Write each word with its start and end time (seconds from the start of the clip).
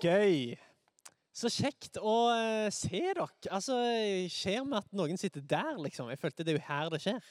Gøy. 0.00 0.56
Så 1.36 1.50
kjekt 1.52 1.98
å 2.00 2.14
eh, 2.32 2.68
se 2.74 3.00
dere. 3.00 3.26
Altså, 3.52 3.76
skjer 4.32 4.64
med 4.66 4.80
at 4.80 4.96
noen 4.96 5.20
sitter 5.20 5.44
der, 5.44 5.76
liksom? 5.80 6.08
Jeg 6.12 6.20
følte 6.20 6.46
det 6.46 6.54
er 6.54 6.58
jo 6.58 6.66
her 6.66 6.90
det 6.92 7.00
skjer. 7.04 7.28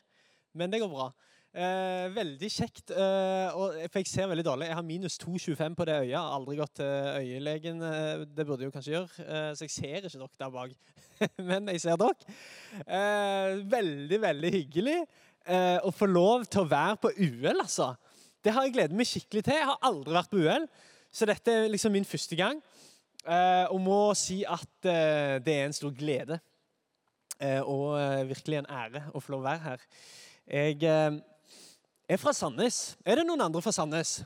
Men 0.58 0.72
det 0.72 0.80
går 0.82 0.92
bra. 0.92 1.08
Eh, 1.50 2.06
veldig 2.14 2.50
kjekt. 2.54 2.94
eh, 2.94 3.58
og, 3.58 3.76
for 3.90 4.02
jeg 4.02 4.10
ser 4.12 4.30
veldig 4.30 4.46
dårlig. 4.46 4.68
Jeg 4.70 4.78
har 4.78 4.86
minus 4.86 5.18
2,25 5.22 5.78
på 5.78 5.88
det 5.90 5.96
øyet. 6.04 6.20
Aldri 6.20 6.60
gått 6.60 6.76
til 6.78 7.10
øyelegen. 7.20 7.82
eh, 7.86 8.26
det 8.38 8.46
burde 8.46 8.64
jeg 8.66 8.70
jo 8.70 8.76
kanskje 8.78 8.94
gjøre. 8.96 9.26
eh, 9.26 9.50
så 9.58 9.66
jeg 9.66 9.74
ser 9.74 9.98
ikke 9.98 10.14
dere 10.14 10.30
der 10.44 10.54
bak. 10.54 10.78
Men 11.50 11.74
jeg 11.74 11.82
ser 11.82 11.98
dere. 11.98 12.38
Eh, 12.86 13.66
veldig, 13.74 14.22
veldig 14.30 14.54
hyggelig 14.60 15.02
å 15.50 15.90
få 15.96 16.06
lov 16.06 16.44
til 16.46 16.62
å 16.62 16.70
være 16.70 16.98
på 17.02 17.10
UL, 17.16 17.64
altså. 17.64 17.96
Det 18.46 18.52
har 18.54 18.68
jeg 18.68 18.74
gledet 18.76 18.98
meg 19.00 19.08
skikkelig 19.10 19.42
til. 19.48 19.56
Jeg 19.58 19.66
har 19.66 19.80
aldri 19.88 20.14
vært 20.14 20.30
på 20.30 20.42
UL, 20.44 20.68
så 21.12 21.26
dette 21.30 21.52
er 21.52 21.72
liksom 21.72 21.94
min 21.94 22.08
første 22.08 22.38
gang. 22.38 22.62
Eh, 23.28 23.66
og 23.74 23.82
må 23.84 24.00
si 24.16 24.42
at 24.48 24.88
eh, 24.88 25.38
det 25.44 25.54
er 25.54 25.66
en 25.68 25.76
stor 25.76 25.92
glede 25.92 26.40
eh, 27.44 27.60
og 27.60 27.98
virkelig 28.30 28.62
en 28.62 28.70
ære 28.72 29.04
å 29.12 29.20
få 29.20 29.34
lov 29.34 29.44
å 29.44 29.50
være 29.50 29.66
her. 29.66 29.84
Jeg 30.50 30.82
er 32.10 32.18
fra 32.18 32.34
Sandnes. 32.34 32.96
Er 33.06 33.20
det 33.20 33.28
noen 33.28 33.44
andre 33.46 33.62
fra 33.62 33.74
Sandnes? 33.76 34.22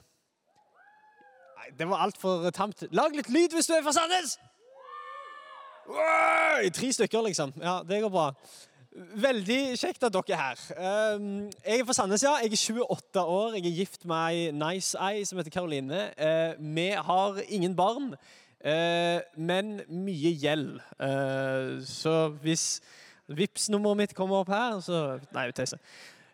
Nei, 1.57 1.73
det 1.79 1.87
var 1.89 2.05
altfor 2.05 2.47
tamt. 2.55 2.85
Lag 2.95 3.15
litt 3.17 3.31
lyd 3.33 3.57
hvis 3.57 3.67
du 3.67 3.75
er 3.75 3.83
fra 3.83 3.95
Sandnes! 3.95 4.37
Wow! 5.83 6.69
tre 6.71 6.93
stykker, 6.95 7.25
liksom. 7.25 7.51
Ja, 7.59 7.81
det 7.83 7.99
går 8.05 8.13
bra. 8.13 8.29
Veldig 8.93 9.73
kjekt 9.79 10.03
at 10.05 10.13
dere 10.13 10.35
er 10.35 10.41
her. 10.41 11.15
Um, 11.15 11.47
jeg 11.65 11.81
er 11.81 11.85
fra 11.87 11.95
Sandnes, 11.97 12.21
ja. 12.23 12.35
Jeg 12.43 12.53
er 12.53 12.83
28 12.85 13.21
år. 13.21 13.55
Jeg 13.57 13.65
er 13.65 13.77
gift 13.79 14.03
med 14.05 14.17
ei 14.29 14.51
nice 14.53 14.97
ei 15.01 15.23
som 15.25 15.39
heter 15.39 15.53
Karoline. 15.53 16.01
Uh, 16.13 16.75
vi 16.75 16.89
har 16.93 17.39
ingen 17.47 17.73
barn, 17.75 18.11
uh, 18.13 19.19
men 19.35 19.79
mye 19.89 20.33
gjeld. 20.37 20.75
Uh, 21.01 21.81
så 21.81 22.27
hvis 22.43 22.83
Vipps-nummeret 23.33 23.97
mitt 23.97 24.13
kommer 24.13 24.43
opp 24.43 24.51
her, 24.53 24.77
så 24.83 25.17
Nei, 25.33 25.47
tøyser. 25.51 25.79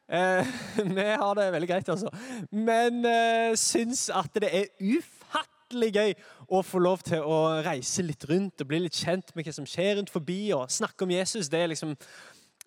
Vi 0.97 1.03
har 1.21 1.35
det 1.37 1.51
veldig 1.53 1.67
greit, 1.69 1.89
altså. 1.89 2.09
Men 2.49 3.05
uh, 3.05 3.53
syns 3.53 4.07
at 4.09 4.33
det 4.41 4.49
er 4.49 4.71
ufattelig 4.81 5.91
gøy 5.93 6.15
å 6.49 6.63
få 6.65 6.81
lov 6.81 7.05
til 7.05 7.21
å 7.21 7.61
reise 7.61 8.01
litt 8.01 8.25
rundt 8.25 8.65
og 8.65 8.71
bli 8.71 8.81
litt 8.87 8.97
kjent 8.97 9.29
med 9.35 9.45
hva 9.45 9.53
som 9.53 9.69
skjer 9.69 9.99
rundt 9.99 10.09
forbi, 10.09 10.49
og 10.57 10.65
snakke 10.73 11.05
om 11.05 11.13
Jesus. 11.13 11.51
Det 11.53 11.61
er 11.61 11.71
liksom 11.75 11.93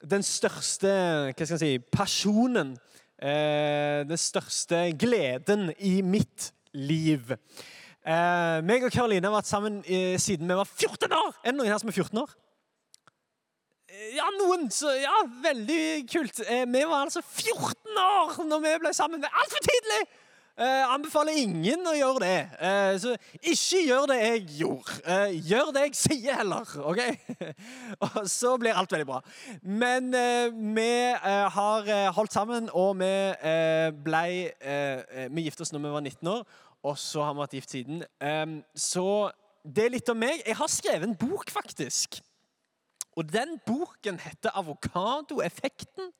den 0.03 0.25
største 0.27 0.91
hva 1.31 1.47
skal 1.47 1.56
jeg 1.56 1.62
si, 1.62 1.72
pasjonen, 1.92 2.75
eh, 3.22 4.03
den 4.09 4.19
største 4.19 4.84
gleden 4.98 5.70
i 5.78 6.00
mitt 6.03 6.50
liv. 6.75 7.34
Eh, 8.03 8.59
meg 8.67 8.83
og 8.83 8.91
Karoline 8.94 9.28
har 9.28 9.36
vært 9.36 9.50
sammen 9.50 9.83
eh, 9.86 10.19
siden 10.20 10.50
vi 10.50 10.59
var 10.59 10.67
14 10.67 11.12
år. 11.14 11.36
Er 11.42 11.53
det 11.53 11.59
noen 11.61 11.70
her 11.70 11.78
som 11.83 11.92
er 11.92 11.98
14 11.98 12.22
år? 12.25 12.34
Ja, 14.17 14.27
noen. 14.41 14.67
Så, 14.72 14.91
ja, 14.98 15.14
veldig 15.44 15.83
kult. 16.11 16.41
Vi 16.42 16.83
var 16.89 17.05
altså 17.05 17.22
14 17.22 18.00
år 18.03 18.42
når 18.48 18.64
vi 18.64 18.72
ble 18.83 18.92
sammen. 18.97 19.22
Altfor 19.22 19.62
tidlig! 19.62 20.03
Eh, 20.53 20.84
anbefaler 20.92 21.39
ingen 21.41 21.81
å 21.89 21.95
gjøre 21.97 22.20
det. 22.20 22.41
Eh, 22.61 22.95
så 23.00 23.14
ikke 23.41 23.78
gjør 23.86 24.08
det 24.11 24.17
jeg 24.20 24.41
gjorde. 24.59 24.97
Eh, 25.09 25.36
gjør 25.48 25.70
det 25.72 25.84
jeg 25.86 25.94
sier 25.97 26.34
heller. 26.42 26.72
ok? 26.77 26.99
og 28.04 28.19
så 28.28 28.50
blir 28.60 28.77
alt 28.77 28.93
veldig 28.93 29.06
bra. 29.09 29.21
Men 29.65 30.10
eh, 30.12 30.53
vi 30.53 30.91
eh, 31.15 31.47
har 31.54 31.88
eh, 31.88 32.09
holdt 32.12 32.37
sammen, 32.37 32.69
og 32.77 33.00
vi 33.00 33.09
ble 34.04 34.25
Vi 35.32 35.44
giftet 35.47 35.65
oss 35.65 35.72
når 35.72 35.81
vi 35.87 35.93
var 35.94 36.04
19 36.04 36.28
år, 36.34 36.43
og 36.84 36.98
så 37.00 37.25
har 37.25 37.32
vi 37.32 37.41
vært 37.41 37.56
gift 37.56 37.72
siden. 37.72 38.03
Eh, 38.21 38.53
så 38.77 39.06
det 39.65 39.87
er 39.87 39.94
litt 39.94 40.12
om 40.12 40.21
meg. 40.21 40.43
Jeg 40.44 40.59
har 40.59 40.69
skrevet 40.69 41.06
en 41.09 41.16
bok, 41.16 41.48
faktisk. 41.54 42.19
Og 43.16 43.25
den 43.28 43.56
boken 43.65 44.21
heter 44.21 44.53
'Avokadoeffekten'. 44.53 46.12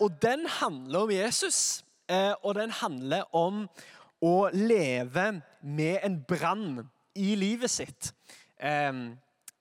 Og 0.00 0.12
den 0.22 0.46
handler 0.46 0.98
om 0.98 1.10
Jesus. 1.10 1.84
Eh, 2.08 2.34
og 2.42 2.54
den 2.54 2.70
handler 2.70 3.28
om 3.34 3.68
å 4.22 4.48
leve 4.54 5.42
med 5.62 5.98
en 6.02 6.20
brann 6.28 6.88
i 7.14 7.34
livet 7.34 7.70
sitt. 7.70 8.12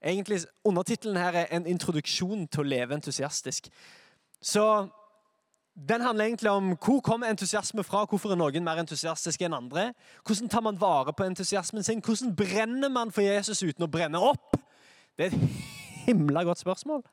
Egentlig, 0.02 0.40
Undertittelen 0.66 1.18
her 1.18 1.31
er 1.31 1.47
'En 1.51 1.66
introduksjon 1.66 2.47
til 2.47 2.59
å 2.59 2.63
leve 2.63 2.96
entusiastisk'. 2.96 3.69
Så 4.41 4.90
den 5.88 6.01
handler 6.01 6.25
egentlig 6.25 6.51
om 6.51 6.78
hvor 6.78 7.00
kommer 7.00 7.30
entusiasme 7.30 7.84
fra, 7.84 8.06
hvorfor 8.06 8.31
er 8.31 8.35
noen 8.35 8.63
mer 8.63 8.81
entusiastiske 8.81 9.46
enn 9.46 9.53
andre. 9.53 9.94
Hvordan 10.28 10.50
tar 10.50 10.62
man 10.62 10.81
vare 10.81 11.13
på 11.13 11.24
entusiasmen 11.24 11.84
sin? 11.84 12.01
Hvordan 12.01 12.35
brenner 12.35 12.90
man 12.90 13.12
for 13.12 13.22
Jesus 13.22 13.63
uten 13.63 13.84
å 13.84 13.91
brenne 13.91 14.19
opp? 14.19 14.57
Det 15.18 15.25
er 15.25 15.31
et 15.31 15.50
himla 16.06 16.44
godt 16.44 16.59
spørsmål. 16.59 17.03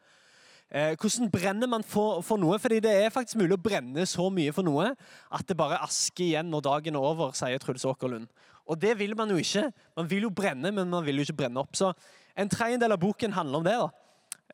Eh, 0.69 0.93
hvordan 1.01 1.31
brenner 1.33 1.69
man 1.71 1.85
for, 1.87 2.21
for, 2.21 2.37
noe? 2.41 2.59
Fordi 2.61 2.81
det 2.85 2.93
er 2.93 3.13
faktisk 3.13 3.39
mulig 3.41 3.57
å 3.57 3.63
brenne 3.63 4.05
så 4.09 4.27
mye 4.33 4.53
for 4.53 4.67
noe 4.67 4.91
at 4.93 5.47
det 5.49 5.57
bare 5.57 5.79
er 5.79 5.87
aske 5.87 6.27
igjen 6.27 6.51
når 6.53 6.67
dagen 6.67 6.99
er 6.99 7.07
over, 7.11 7.33
sier 7.37 7.63
Truls 7.63 7.87
Åkerlund. 7.89 8.29
Og 8.69 8.77
det 8.81 8.99
vil 9.01 9.15
man 9.17 9.33
jo 9.33 9.39
ikke. 9.41 9.71
Man 9.97 10.11
vil 10.11 10.27
jo 10.27 10.35
brenne, 10.35 10.73
men 10.75 10.91
man 10.93 11.07
vil 11.07 11.21
jo 11.21 11.25
ikke 11.25 11.39
brenne 11.41 11.63
opp. 11.63 11.73
Så 11.79 11.95
en 12.37 12.53
tredjedel 12.53 12.93
av 12.93 13.01
boken 13.01 13.33
handler 13.33 13.63
om 13.63 13.65
det. 13.65 13.79
da. 13.81 13.89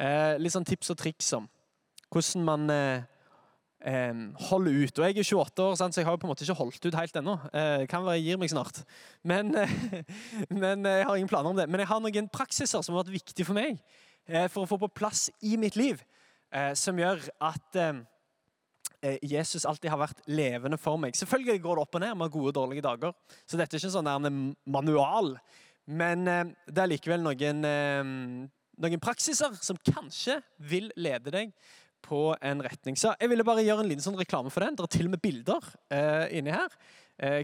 Eh, 0.05 0.37
litt 0.39 0.55
sånn 0.55 0.67
tips 0.67 0.95
og 0.95 1.01
triks 1.03 1.33
om 1.35 1.51
hvordan 2.15 2.47
man 2.47 2.71
eh, 2.71 3.03
eh, 3.91 4.23
holder 4.53 4.79
ut. 4.85 4.99
Og 5.01 5.09
jeg 5.09 5.19
er 5.19 5.27
28 5.27 5.67
år, 5.67 5.75
så 5.75 5.91
jeg 5.99 6.07
har 6.07 6.15
jo 6.15 6.23
på 6.23 6.29
en 6.29 6.31
måte 6.31 6.47
ikke 6.47 6.59
holdt 6.61 6.87
ut 6.87 6.99
helt 7.01 7.19
ennå. 7.19 7.37
Eh, 7.51 7.87
kan 7.91 8.07
være 8.07 8.21
jeg 8.21 8.29
gir 8.29 8.39
meg 8.39 8.55
snart. 8.55 8.85
Men, 9.27 9.51
eh, 9.65 10.07
men 10.55 10.87
jeg 10.87 11.11
har 11.11 11.19
ingen 11.19 11.31
planer 11.31 11.51
om 11.51 11.59
det. 11.59 11.67
Men 11.67 11.83
jeg 11.83 11.91
har 11.91 12.03
noen 12.07 12.31
praksiser 12.31 12.87
som 12.87 12.95
har 12.95 13.03
vært 13.03 13.17
viktige 13.19 13.51
for 13.51 13.59
meg 13.59 13.75
eh, 13.75 14.04
for 14.25 14.65
å 14.65 14.69
få 14.69 14.79
på 14.81 14.93
plass 14.97 15.29
i 15.45 15.59
mitt 15.61 15.77
liv, 15.77 16.01
eh, 16.55 16.73
som 16.79 16.99
gjør 16.99 17.21
at 17.45 17.81
eh, 17.81 19.19
Jesus 19.23 19.67
alltid 19.69 19.93
har 19.93 20.01
vært 20.01 20.25
levende 20.31 20.79
for 20.81 21.01
meg. 21.01 21.17
Selvfølgelig 21.19 21.63
går 21.65 21.77
det 21.77 21.85
opp 21.85 21.99
og 21.99 22.05
ned 22.05 22.17
med 22.21 22.33
gode 22.33 22.53
og 22.55 22.59
dårlige 22.63 22.87
dager, 22.87 23.15
så 23.45 23.61
dette 23.61 23.77
er 23.77 23.83
ikke 23.83 23.93
en 23.93 23.99
sånn 23.99 24.41
manual. 24.65 25.35
Men 25.85 26.29
eh, 26.29 26.45
det 26.71 26.85
er 26.85 26.93
likevel 26.95 27.25
noen, 27.25 27.65
eh, 27.69 28.13
noen 28.85 29.03
praksiser 29.05 29.57
som 29.61 29.81
kanskje 29.85 30.41
vil 30.71 30.91
lede 30.97 31.35
deg 31.35 31.53
på 32.05 32.35
en 32.45 32.61
retning. 32.65 32.97
Så 33.01 33.15
jeg 33.17 33.31
ville 33.33 33.47
bare 33.47 33.65
gjøre 33.65 33.85
en 33.85 33.89
liten 33.89 34.05
sånn 34.05 34.19
reklame 34.19 34.53
for 34.53 34.65
den. 34.65 34.77
Det 34.77 34.85
er 34.85 34.93
til 34.99 35.09
og 35.09 35.15
med 35.17 35.25
bilder 35.25 35.71
eh, 35.93 36.27
inni 36.39 36.53
her. 36.53 36.73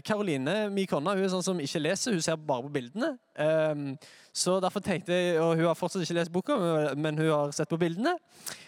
Karoline, 0.05 0.55
min 0.73 0.87
kone, 0.89 1.13
hun 1.15 1.23
er 1.23 1.29
sånn 1.31 1.45
som 1.45 1.59
ikke 1.63 1.79
leser, 1.79 2.11
hun 2.11 2.23
ser 2.23 2.39
bare 2.39 2.65
på 2.65 2.73
bildene. 2.73 3.13
Um, 3.39 3.93
så 4.35 4.57
derfor 4.63 4.83
tenkte 4.83 5.15
jeg, 5.15 5.37
og 5.39 5.55
Hun 5.55 5.69
har 5.69 5.77
fortsatt 5.79 6.03
ikke 6.03 6.17
lest 6.17 6.33
boka, 6.33 6.57
men 6.99 7.17
hun 7.17 7.29
har 7.31 7.53
sett 7.55 7.71
på 7.71 7.79
bildene. 7.79 8.17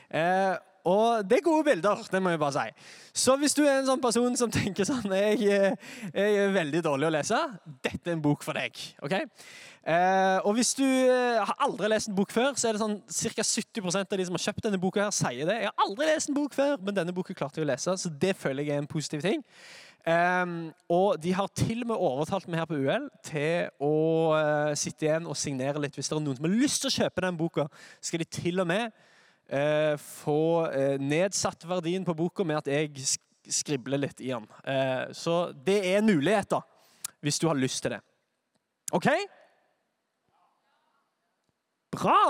Uh, 0.07 0.55
og 0.83 1.23
det 1.27 1.37
er 1.37 1.45
gode 1.45 1.63
bilder, 1.63 2.01
det 2.11 2.19
må 2.19 2.33
jeg 2.33 2.39
bare 2.41 2.55
si. 2.57 2.87
Så 3.23 3.37
hvis 3.39 3.55
du 3.55 3.61
er 3.63 3.77
en 3.77 3.87
sånn 3.87 4.01
person 4.03 4.33
som 4.35 4.51
tenker 4.51 4.87
sånn 4.87 5.13
jeg, 5.15 5.45
jeg 5.47 6.41
er 6.43 6.55
veldig 6.55 6.81
dårlig 6.83 7.07
å 7.07 7.13
lese, 7.15 7.39
dette 7.85 8.11
er 8.11 8.17
en 8.17 8.23
bok 8.23 8.43
for 8.43 8.59
deg. 8.59 8.81
ok? 9.05 9.15
Eh, 9.83 10.37
og 10.43 10.53
hvis 10.55 10.73
du 10.79 10.83
uh, 10.83 11.39
har 11.43 11.55
aldri 11.63 11.89
lest 11.91 12.11
en 12.11 12.17
bok 12.17 12.31
før, 12.35 12.51
så 12.59 12.69
er 12.69 12.75
det 12.75 12.83
sånn 12.83 12.99
ca. 13.03 13.47
70% 13.47 14.15
av 14.15 14.19
de 14.19 14.27
som 14.27 14.35
har 14.37 14.43
kjøpt 14.43 14.67
denne 14.67 14.79
boka, 14.79 15.07
her 15.07 15.15
sier 15.15 15.47
det. 15.47 15.57
Jeg 15.63 15.71
har 15.71 15.87
aldri 15.87 16.07
lest 16.07 16.31
en 16.31 16.37
bok 16.37 16.55
før, 16.55 16.75
men 16.83 16.99
denne 16.99 17.15
boka 17.15 17.35
klarte 17.35 17.59
jeg 17.59 17.67
å 17.67 17.71
lese, 17.71 17.95
så 18.03 18.11
det 18.19 18.35
føler 18.39 18.67
jeg 18.67 18.75
er 18.75 18.83
en 18.83 18.91
positiv 18.91 19.23
ting. 19.23 19.43
Og 20.03 21.15
de 21.23 21.31
har 21.33 21.47
til 21.55 21.83
og 21.85 21.87
med 21.93 22.01
overtalt 22.01 22.47
meg 22.51 22.59
her 22.59 22.67
på 22.67 22.75
UL 22.75 23.05
til 23.23 23.69
å 23.79 23.95
uh, 24.35 24.73
sitte 24.75 25.07
igjen 25.07 25.29
og 25.29 25.37
signere 25.39 25.79
litt. 25.79 25.95
Hvis 25.95 26.11
det 26.11 26.17
er 26.17 26.23
noen 26.25 26.39
som 26.39 26.47
har 26.47 26.55
lyst 26.59 26.83
til 26.83 26.91
å 26.91 26.95
kjøpe 26.97 27.23
den 27.23 27.37
boka, 27.39 27.67
skal 28.03 28.23
de 28.23 28.27
til 28.27 28.59
og 28.59 28.67
med 28.67 28.89
uh, 28.91 29.95
få 30.01 30.41
uh, 30.67 30.95
nedsatt 30.99 31.63
verdien 31.69 32.03
på 32.03 32.17
boka 32.19 32.43
med 32.47 32.59
at 32.59 32.71
jeg 32.73 33.07
skribler 33.47 33.99
litt 33.99 34.19
i 34.23 34.31
den. 34.31 34.45
så 35.11 35.51
det 35.67 35.81
er 35.83 35.97
en 35.97 36.07
mulighet, 36.07 36.47
da, 36.47 36.61
hvis 37.19 37.41
du 37.43 37.49
har 37.49 37.59
lyst 37.59 37.81
til 37.83 37.91
det. 37.91 37.99
OK? 38.95 39.09
Bra! 41.91 42.23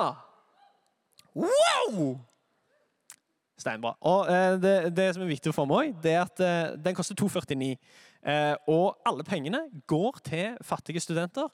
Wow! 1.38 2.18
Steinbra. 3.64 3.96
Og 4.10 4.28
eh, 4.32 4.56
det, 4.62 4.74
det, 4.98 5.10
som 5.16 5.24
er 5.26 5.32
viktig 5.32 5.54
for 5.56 5.70
meg, 5.70 5.96
det 6.04 6.16
er 6.18 6.26
at 6.26 6.44
eh, 6.44 6.76
den 6.84 6.98
koster 6.98 7.18
249. 7.20 7.78
Eh, 8.24 8.56
og 8.72 8.98
alle 9.08 9.26
pengene 9.28 9.66
går 9.88 10.20
til 10.28 10.58
fattige 10.64 11.02
studenter, 11.04 11.50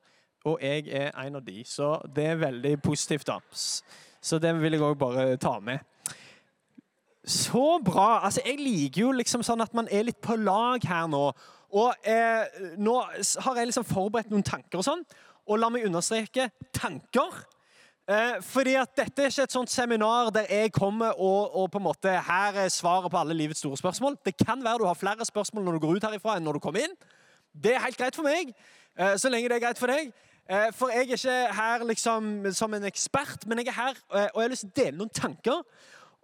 og 0.45 0.59
jeg 0.63 0.87
er 0.91 1.13
en 1.25 1.39
av 1.39 1.45
de. 1.45 1.63
Så 1.67 1.95
det 2.15 2.25
er 2.33 2.41
veldig 2.41 2.75
positivt, 2.81 3.27
da. 3.27 3.39
Så 4.21 4.39
det 4.39 4.53
vil 4.61 4.75
jeg 4.75 4.83
òg 4.83 4.97
bare 4.99 5.37
ta 5.37 5.57
med. 5.63 5.79
Så 7.29 7.79
bra. 7.85 8.25
Altså, 8.25 8.41
jeg 8.45 8.59
liker 8.59 9.01
jo 9.01 9.11
liksom 9.13 9.43
sånn 9.45 9.61
at 9.61 9.73
man 9.77 9.89
er 9.91 10.07
litt 10.07 10.21
på 10.23 10.37
lag 10.39 10.83
her 10.87 11.09
nå. 11.11 11.29
Og 11.77 12.07
eh, 12.07 12.61
nå 12.81 12.95
har 13.43 13.59
jeg 13.59 13.69
liksom 13.69 13.85
forberedt 13.85 14.31
noen 14.31 14.45
tanker 14.45 14.81
og 14.81 14.87
sånn. 14.87 15.03
Og 15.49 15.59
la 15.61 15.69
meg 15.73 15.85
understreke 15.85 16.49
tanker. 16.73 17.43
Eh, 18.09 18.39
fordi 18.41 18.73
at 18.73 18.89
Dette 18.97 19.21
er 19.21 19.29
ikke 19.29 19.43
et 19.45 19.53
sånt 19.53 19.69
seminar 19.69 20.31
der 20.33 20.47
jeg 20.49 20.71
kommer 20.73 21.11
og, 21.13 21.55
og, 21.55 21.67
på 21.69 21.77
en 21.77 21.83
måte 21.85 22.09
her 22.09 22.55
er 22.57 22.71
svaret 22.73 23.11
på 23.11 23.17
alle 23.19 23.35
livets 23.37 23.59
store 23.61 23.77
spørsmål. 23.77 24.15
Det 24.25 24.33
kan 24.37 24.63
være 24.63 24.81
du 24.81 24.85
har 24.85 24.97
flere 24.97 25.25
spørsmål 25.25 25.63
når 25.63 25.77
du 25.77 25.79
går 25.83 25.99
ut 25.99 26.07
herifra 26.07 26.37
enn 26.37 26.43
når 26.43 26.57
du 26.57 26.59
kommer 26.63 26.87
inn. 26.87 26.95
Det 27.53 27.75
er 27.75 27.83
helt 27.83 27.99
greit 27.99 28.17
for 28.17 28.25
meg, 28.25 28.55
eh, 28.97 29.13
så 29.13 29.29
lenge 29.29 29.51
det 29.51 29.59
er 29.59 29.65
greit 29.67 29.77
for 29.77 29.93
deg. 29.93 30.09
Eh, 30.49 30.71
For 30.73 30.89
jeg 30.89 31.05
er 31.05 31.13
ikke 31.19 31.53
her 31.59 31.85
liksom 31.91 32.49
som 32.51 32.73
en 32.73 32.89
ekspert, 32.89 33.45
men 33.45 33.61
jeg 33.61 33.67
er 33.67 33.77
her 33.77 34.01
og 34.09 34.41
jeg 34.41 34.41
har 34.41 34.49
lyst 34.55 34.65
til 34.65 34.73
å 34.73 34.79
dele 34.81 34.97
noen 34.97 35.13
tanker. 35.13 35.61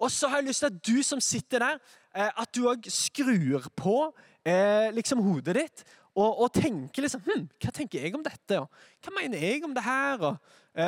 Og 0.02 0.12
så 0.12 0.28
har 0.28 0.42
jeg 0.42 0.50
lyst 0.50 0.66
til 0.66 0.74
at 0.74 0.82
du 0.88 1.04
som 1.04 1.22
sitter 1.22 1.60
der, 1.60 1.80
at 2.16 2.50
du 2.56 2.66
òg 2.66 2.90
skrur 2.90 3.70
på 3.76 3.98
liksom 4.98 5.22
hodet 5.22 5.56
ditt 5.56 5.88
og, 6.16 6.42
og 6.42 6.54
tenker 6.54 7.04
liksom 7.04 7.22
hm, 7.26 7.50
Hva 7.60 7.72
tenker 7.76 8.02
jeg 8.02 8.16
om 8.16 8.24
dette? 8.24 8.60
Og 8.60 8.70
hva 9.04 9.20
mener 9.20 9.38
jeg 9.38 9.64
om 9.68 9.74
det 9.76 9.84
her? 9.84 10.22
Og, 10.32 10.38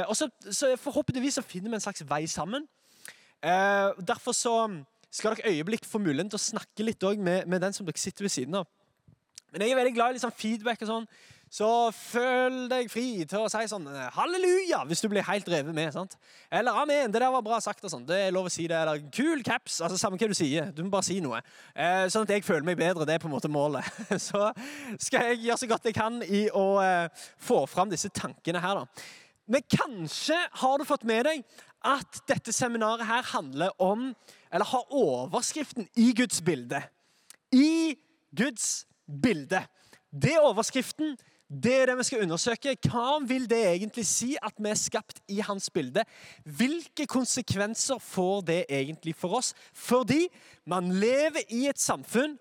og 0.07 0.17
så, 0.19 0.27
så 0.51 0.73
forhåpentligvis 0.81 1.39
så 1.39 1.45
finner 1.45 1.71
vi 1.71 1.79
en 1.79 1.83
slags 1.83 2.03
vei 2.09 2.25
sammen. 2.27 2.67
Eh, 3.43 3.89
derfor 4.07 4.35
så 4.35 4.55
skal 5.11 5.37
dere 5.37 5.53
øyeblikk 5.53 5.85
få 5.85 6.01
muligheten 6.01 6.33
til 6.33 6.39
å 6.39 6.47
snakke 6.49 6.83
litt 6.83 7.03
med, 7.17 7.47
med 7.47 7.61
den 7.63 7.73
som 7.73 7.85
dere 7.85 8.01
sitter 8.01 8.27
ved 8.27 8.33
siden 8.33 8.59
av. 8.59 8.67
Men 9.51 9.63
jeg 9.63 9.71
er 9.71 9.79
veldig 9.79 9.95
glad 9.95 10.11
i 10.11 10.17
liksom 10.17 10.33
feedback 10.35 10.81
og 10.83 10.89
sånn. 10.91 11.09
Så 11.47 11.67
føl 11.95 12.65
deg 12.67 12.89
fri 12.91 13.23
til 13.23 13.45
å 13.45 13.47
si 13.47 13.61
sånn 13.71 13.85
eh, 13.87 14.09
halleluja 14.17 14.81
hvis 14.89 14.99
du 14.99 15.07
blir 15.07 15.23
helt 15.23 15.47
revet 15.47 15.75
med. 15.75 15.93
sant? 15.95 16.17
Eller 16.51 16.75
amen, 16.75 17.13
det 17.13 17.21
der 17.23 17.31
var 17.31 17.45
bra 17.45 17.59
sagt. 17.63 17.85
og 17.87 17.93
sånn. 17.93 18.03
Det 18.07 18.17
er 18.25 18.33
lov 18.35 18.49
å 18.49 18.51
si 18.51 18.65
det. 18.67 18.75
Eller 18.75 19.05
kul 19.15 19.45
caps. 19.47 19.79
altså 19.79 19.99
Samme 19.99 20.19
hva 20.19 20.27
du 20.27 20.35
sier. 20.35 20.73
Du 20.75 20.83
må 20.83 20.91
bare 20.91 21.07
si 21.07 21.21
noe. 21.23 21.39
Eh, 21.71 22.09
sånn 22.11 22.27
at 22.27 22.35
jeg 22.35 22.43
føler 22.43 22.67
meg 22.67 22.81
bedre. 22.81 23.07
Det 23.07 23.15
er 23.15 23.23
på 23.23 23.31
en 23.31 23.37
måte 23.37 23.51
målet. 23.51 23.87
Så 24.27 24.49
skal 24.99 25.31
jeg 25.31 25.45
gjøre 25.45 25.61
så 25.63 25.71
godt 25.71 25.87
jeg 25.87 25.95
kan 25.95 26.19
i 26.25 26.43
å 26.51 26.65
eh, 26.83 27.23
få 27.39 27.63
fram 27.71 27.93
disse 27.93 28.11
tankene 28.11 28.59
her, 28.63 28.83
da. 28.83 29.07
Men 29.47 29.63
kanskje 29.71 30.37
har 30.61 30.77
du 30.77 30.85
fått 30.87 31.05
med 31.07 31.25
deg 31.27 31.43
at 31.87 32.19
dette 32.27 32.51
seminaret 32.55 33.07
her 33.07 33.23
handler 33.31 33.71
om, 33.81 34.11
eller 34.51 34.65
har 34.65 34.93
overskriften 34.93 35.87
'I 35.95 36.11
Guds 36.13 36.41
bilde'. 36.41 36.83
I 37.51 37.95
Guds 38.35 38.85
bilde. 39.07 39.63
Det 40.11 40.33
er 40.33 40.43
overskriften. 40.43 41.15
Det 41.47 41.73
er 41.73 41.85
det 41.87 41.97
vi 41.97 42.03
skal 42.03 42.23
undersøke. 42.25 42.75
Hva 42.89 43.19
vil 43.23 43.45
det 43.47 43.61
egentlig 43.69 44.03
si 44.05 44.33
at 44.43 44.57
vi 44.59 44.67
er 44.69 44.75
skapt 44.75 45.21
i 45.31 45.39
hans 45.39 45.69
bilde? 45.69 46.03
Hvilke 46.43 47.05
konsekvenser 47.07 48.01
får 48.03 48.41
det 48.41 48.65
egentlig 48.69 49.15
for 49.15 49.37
oss? 49.39 49.53
Fordi 49.73 50.27
man 50.65 50.91
lever 50.91 51.47
i 51.47 51.67
et 51.69 51.79
samfunn 51.79 52.35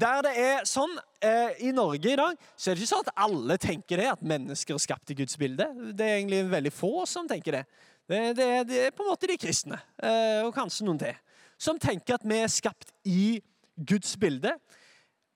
der 0.00 0.24
det 0.24 0.32
er 0.40 0.66
sånn 0.68 0.92
eh, 1.24 1.60
I 1.66 1.72
Norge 1.76 2.12
i 2.12 2.18
dag 2.18 2.38
så 2.54 2.70
er 2.70 2.76
det 2.76 2.84
ikke 2.84 2.92
sånn 2.94 3.06
at 3.06 3.22
alle 3.26 3.56
tenker 3.60 4.00
det, 4.00 4.08
at 4.12 4.24
mennesker 4.24 4.76
er 4.76 4.82
skapt 4.82 5.12
i 5.12 5.18
Guds 5.18 5.36
bilde. 5.40 5.66
Det 5.92 6.06
er 6.06 6.18
egentlig 6.20 6.44
veldig 6.52 6.72
få 6.74 6.92
som 7.08 7.28
tenker 7.30 7.60
det. 7.60 7.64
Det, 8.10 8.20
det, 8.38 8.48
det 8.70 8.80
er 8.86 8.94
på 8.96 9.04
en 9.04 9.12
måte 9.12 9.28
de 9.30 9.38
kristne, 9.38 9.78
eh, 10.02 10.40
og 10.42 10.54
kanskje 10.56 10.86
noen 10.88 10.98
til, 10.98 11.18
som 11.60 11.78
tenker 11.78 12.16
at 12.16 12.26
vi 12.26 12.40
er 12.42 12.50
skapt 12.50 12.90
i 13.06 13.38
Guds 13.76 14.16
bilde. 14.20 14.56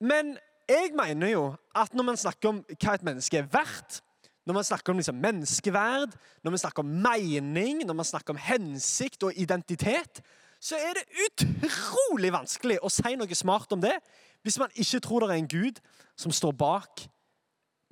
Men 0.02 0.34
jeg 0.68 0.90
mener 0.96 1.30
jo 1.30 1.44
at 1.76 1.94
når 1.94 2.08
man 2.08 2.18
snakker 2.18 2.50
om 2.50 2.64
hva 2.72 2.96
et 2.96 3.06
menneske 3.06 3.38
er 3.38 3.50
verdt, 3.52 4.00
når 4.44 4.58
man 4.58 4.66
snakker 4.66 4.92
om 4.92 5.00
liksom 5.00 5.20
menneskeverd, 5.22 6.16
når 6.44 6.52
man 6.52 6.60
snakker 6.60 6.84
om 6.84 6.96
mening, 7.06 7.84
når 7.86 7.96
man 7.96 8.08
snakker 8.08 8.34
om 8.34 8.40
hensikt 8.40 9.24
og 9.24 9.38
identitet, 9.40 10.20
så 10.60 10.76
er 10.80 10.98
det 10.98 11.24
utrolig 11.26 12.32
vanskelig 12.32 12.78
å 12.84 12.90
si 12.92 13.14
noe 13.20 13.36
smart 13.36 13.72
om 13.76 13.82
det 13.84 13.94
hvis 14.44 14.58
man 14.60 14.72
ikke 14.76 15.00
tror 15.00 15.24
det 15.24 15.30
er 15.30 15.40
en 15.40 15.48
gud 15.48 15.80
som 16.20 16.32
står 16.32 16.52
bak 16.52 17.06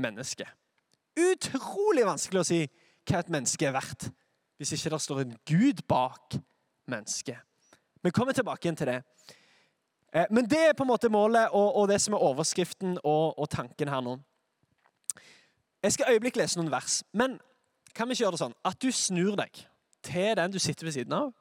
mennesket. 0.02 0.48
Utrolig 1.18 2.04
vanskelig 2.06 2.40
å 2.42 2.48
si 2.48 2.60
hva 3.08 3.20
et 3.20 3.32
menneske 3.32 3.66
er 3.66 3.74
verdt 3.74 4.10
hvis 4.60 4.76
ikke 4.76 4.92
det 4.92 5.00
står 5.02 5.22
en 5.24 5.32
gud 5.48 5.80
bak 5.90 6.36
mennesket. 6.86 7.40
Vi 8.02 8.12
kommer 8.14 8.36
tilbake 8.36 8.66
igjen 8.66 8.78
til 8.78 8.92
det. 8.92 9.00
Eh, 10.12 10.26
Men 10.30 10.46
det 10.46 10.60
er 10.68 10.76
på 10.76 10.84
en 10.84 10.92
måte 10.92 11.10
målet 11.10 11.48
og, 11.50 11.76
og 11.76 11.88
det 11.88 12.00
som 12.00 12.14
er 12.14 12.22
overskriften 12.22 12.98
og, 13.02 13.38
og, 13.38 13.48
tanken 13.50 13.88
her 13.88 14.00
nå. 14.00 14.18
Jeg 15.82 15.96
skal 15.96 16.12
øyeblikk 16.12 16.36
lese 16.38 16.60
noen 16.60 16.70
vers, 16.70 17.02
men 17.12 17.40
kan 17.94 18.06
vi 18.06 18.14
ikke 18.14 18.24
gjøre 18.24 18.36
det 18.36 18.42
sånn 18.44 18.58
at 18.64 18.78
du 18.78 18.92
snur 18.94 19.34
deg 19.40 19.64
til 20.06 20.36
den 20.38 20.52
du 20.52 20.60
sitter 20.62 20.86
ved 20.86 20.94
siden 20.94 21.16
av? 21.16 21.32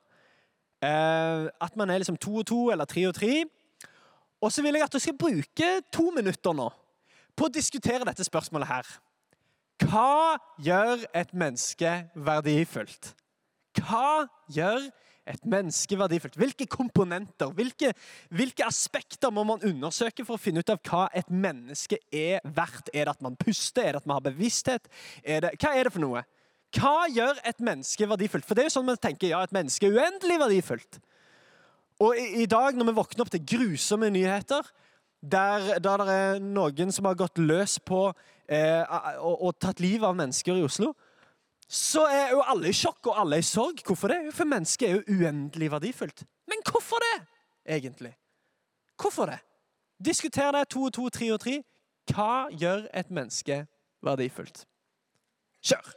Eh, 0.81 1.45
at 1.61 1.77
man 1.77 1.89
er 1.89 2.01
liksom 2.01 2.17
to 2.17 2.39
og 2.41 2.47
to 2.49 2.61
eller 2.73 2.89
tre 2.89 3.05
og 3.09 3.13
tre. 3.15 3.43
Og 4.41 4.51
så 4.51 4.63
vil 4.65 4.77
jeg 4.77 4.87
at 4.87 4.93
du 4.93 4.99
skal 5.01 5.17
bruke 5.17 5.69
to 5.93 6.09
minutter 6.15 6.55
nå 6.57 6.67
på 7.37 7.47
å 7.47 7.53
diskutere 7.53 8.05
dette 8.07 8.25
spørsmålet 8.25 8.69
her. 8.69 8.87
Hva 9.81 10.37
gjør 10.61 11.05
et 11.17 11.31
menneske 11.33 11.93
verdifullt? 12.13 13.13
Hva 13.79 14.27
gjør 14.51 14.89
et 15.29 15.45
menneske 15.47 15.97
verdifullt? 15.97 16.37
Hvilke 16.37 16.67
komponenter, 16.69 17.53
hvilke, 17.55 17.93
hvilke, 18.33 18.65
aspekter 18.67 19.33
må 19.33 19.45
man 19.47 19.63
undersøke 19.65 20.25
for 20.27 20.37
å 20.37 20.41
finne 20.41 20.61
ut 20.61 20.73
av 20.73 20.81
hva 20.85 21.07
et 21.17 21.29
menneske 21.29 22.01
er 22.13 22.43
verdt? 22.43 22.91
Er 22.93 23.07
det 23.07 23.15
at 23.15 23.25
man 23.25 23.37
puster? 23.39 23.85
Er 23.85 23.95
det 23.95 24.03
at 24.03 24.09
man 24.09 24.19
har 24.19 24.27
bevissthet? 24.29 24.89
Er 25.23 25.47
det, 25.47 25.55
hva 25.61 25.73
er 25.77 25.87
det 25.87 25.95
for 25.95 26.03
noe? 26.03 26.25
Hva 26.77 27.07
gjør 27.11 27.39
et 27.47 27.63
menneske 27.63 28.07
verdifullt? 28.07 28.47
For 28.47 28.55
det 28.55 28.65
er 28.65 28.69
jo 28.69 28.75
sånn 28.77 28.87
man 28.87 29.01
tenker, 29.01 29.31
ja, 29.33 29.41
et 29.43 29.55
menneske 29.55 29.87
er 29.87 29.97
uendelig 29.97 30.37
verdifullt. 30.45 31.01
Og 32.01 32.17
i, 32.17 32.43
i 32.43 32.47
dag, 32.49 32.73
når 32.77 32.89
vi 32.89 32.97
våkner 32.97 33.25
opp 33.25 33.31
til 33.33 33.43
grusomme 33.45 34.09
nyheter, 34.09 34.65
der, 35.21 35.79
der 35.79 36.01
det 36.01 36.17
er 36.17 36.39
noen 36.41 36.91
som 36.93 37.05
har 37.05 37.17
gått 37.19 37.37
løs 37.37 37.77
på 37.85 38.07
eh, 38.49 38.81
og, 39.21 39.35
og 39.37 39.59
tatt 39.61 39.83
livet 39.83 40.07
av 40.07 40.17
mennesker 40.17 40.57
i 40.57 40.65
Oslo, 40.65 40.95
så 41.71 42.07
er 42.09 42.33
jo 42.33 42.41
alle 42.51 42.71
i 42.71 42.75
sjokk 42.75 43.11
og 43.11 43.19
alle 43.21 43.39
i 43.39 43.45
sorg. 43.45 43.83
Hvorfor 43.85 44.11
det? 44.11 44.33
For 44.35 44.49
mennesket 44.49 44.89
er 44.89 44.97
jo 44.97 45.19
uendelig 45.21 45.69
verdifullt. 45.71 46.25
Men 46.49 46.65
hvorfor 46.67 46.99
det, 47.05 47.21
egentlig? 47.77 48.15
Hvorfor 48.99 49.29
det? 49.31 49.39
Diskuter 50.01 50.51
det 50.51 50.67
to 50.73 50.89
og 50.89 50.93
to, 50.93 51.07
tre 51.09 51.31
og 51.31 51.39
tre. 51.39 51.61
Hva 52.11 52.49
gjør 52.51 52.89
et 52.97 53.13
menneske 53.13 53.61
verdifullt? 54.03 54.65
Kjør! 55.61 55.93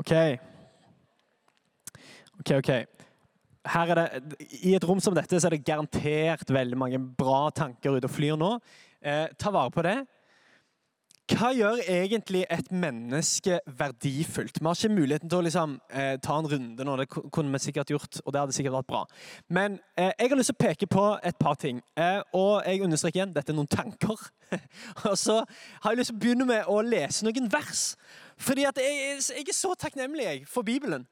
OK. 0.00 0.12
OK, 2.40 2.50
OK. 2.56 2.97
Her 3.68 3.94
er 3.94 4.00
det, 4.00 4.46
I 4.64 4.74
et 4.78 4.84
rom 4.88 5.00
som 5.02 5.16
dette 5.16 5.40
så 5.40 5.48
er 5.48 5.56
det 5.56 5.66
garantert 5.66 6.50
veldig 6.52 6.78
mange 6.80 7.00
bra 7.00 7.48
tanker 7.54 7.98
ute 7.98 8.08
og 8.08 8.14
flyr 8.14 8.38
nå. 8.40 8.54
Eh, 9.04 9.26
ta 9.38 9.52
vare 9.54 9.74
på 9.74 9.84
det. 9.86 9.98
Hva 11.28 11.50
gjør 11.52 11.82
egentlig 11.92 12.46
et 12.48 12.70
menneske 12.72 13.58
verdifullt? 13.76 14.62
Vi 14.62 14.64
har 14.64 14.78
ikke 14.78 14.94
muligheten 14.94 15.28
til 15.28 15.38
å 15.38 15.44
liksom, 15.44 15.74
eh, 15.92 16.16
ta 16.16 16.38
en 16.38 16.48
runde 16.48 16.84
nå, 16.84 16.96
det 16.96 17.08
kunne 17.10 17.52
vi 17.52 17.58
sikkert 17.58 17.90
gjort, 17.92 18.20
og 18.24 18.32
det 18.32 18.40
hadde 18.40 18.52
sikkert 18.56 18.78
vært 18.78 18.86
bra. 18.86 19.02
Men 19.50 19.78
eh, 19.98 20.12
jeg 20.18 20.30
har 20.30 20.38
lyst 20.38 20.48
til 20.54 20.56
å 20.56 20.64
peke 20.64 20.88
på 20.88 21.04
et 21.22 21.36
par 21.38 21.54
ting. 21.60 21.82
Eh, 21.96 22.22
og 22.32 22.64
jeg 22.64 22.80
understreker 22.80 23.20
igjen, 23.20 23.34
dette 23.34 23.52
er 23.52 23.58
noen 23.58 23.68
tanker. 23.68 24.16
og 25.04 25.18
så 25.18 25.44
har 25.82 25.92
jeg 25.92 26.00
lyst 26.00 26.14
til 26.14 26.16
å 26.16 26.22
begynne 26.24 26.48
med 26.48 26.64
å 26.64 26.80
lese 26.80 27.28
noen 27.28 27.52
vers. 27.52 27.84
Fordi 28.40 28.64
jeg, 28.64 28.88
jeg 29.36 29.44
er 29.44 29.52
så 29.52 29.74
takknemlig 29.76 30.46
for 30.48 30.64
Bibelen. 30.64 31.04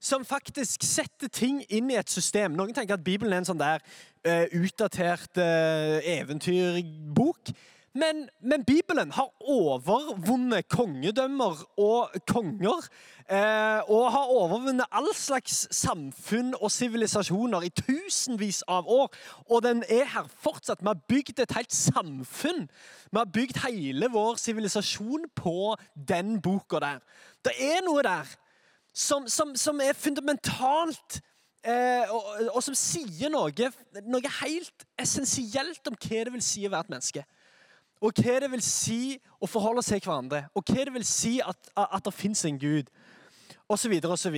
Som 0.00 0.24
faktisk 0.24 0.84
setter 0.86 1.28
ting 1.28 1.64
inn 1.68 1.90
i 1.90 1.98
et 1.98 2.10
system. 2.10 2.54
Noen 2.54 2.74
tenker 2.74 2.94
at 2.98 3.04
Bibelen 3.04 3.32
er 3.32 3.42
en 3.42 3.48
sånn 3.48 3.58
der 3.58 3.82
uh, 3.82 4.46
utdatert 4.60 5.40
uh, 5.42 5.98
eventyrbok. 6.06 7.50
Men, 7.98 8.28
men, 8.40 8.64
Bibelen 8.64 9.10
har 9.12 9.30
overvunnet 9.40 10.68
kongedømmer 10.68 11.64
og 11.80 12.18
konger. 12.28 12.84
Eh, 13.28 13.90
og 13.92 14.06
har 14.12 14.30
overvunnet 14.32 14.86
all 14.92 15.08
slags 15.16 15.66
samfunn 15.76 16.54
og 16.56 16.70
sivilisasjoner 16.72 17.66
i 17.66 17.72
tusenvis 17.76 18.62
av 18.68 18.88
år. 18.88 19.10
Og 19.50 19.62
den 19.66 19.82
er 19.88 20.06
her 20.14 20.28
fortsatt. 20.44 20.80
Vi 20.80 20.88
har 20.88 21.02
bygd 21.12 21.42
et 21.44 21.52
helt 21.56 21.74
samfunn. 21.74 22.68
Vi 23.10 23.18
har 23.18 23.32
bygd 23.34 23.60
hele 23.66 24.08
vår 24.14 24.38
sivilisasjon 24.40 25.28
på 25.36 25.74
den 26.08 26.38
boka 26.40 26.80
der. 26.84 27.02
Det 27.44 27.56
er 27.60 27.84
noe 27.84 28.04
der 28.06 28.32
som, 28.98 29.28
som, 29.30 29.54
som 29.58 29.80
er 29.84 29.94
fundamentalt 29.94 31.20
eh, 31.62 32.10
og, 32.10 32.24
og, 32.50 32.62
som 32.66 32.74
sier 32.78 33.30
noe, 33.30 33.70
noe 34.08 34.36
helt 34.42 34.86
essensielt 34.98 35.86
om 35.90 35.98
hva 35.98 36.24
det 36.26 36.34
vil 36.34 36.44
si 36.44 36.66
å 36.66 36.72
være 36.74 36.88
et 36.88 36.96
menneske 36.96 37.26
og 38.04 38.14
hva 38.22 38.36
det 38.42 38.50
vil 38.52 38.62
si 38.62 39.18
å 39.42 39.48
forholde 39.50 39.82
seg 39.82 40.02
til 40.02 40.12
hverandre, 40.12 40.44
og 40.54 40.66
hva 40.66 40.84
det 40.86 40.94
vil 40.94 41.06
si 41.06 41.38
at, 41.42 41.70
at 41.74 42.04
det 42.04 42.14
fins 42.14 42.44
en 42.46 42.58
Gud, 42.60 42.90
osv. 43.68 43.94
osv. 44.06 44.36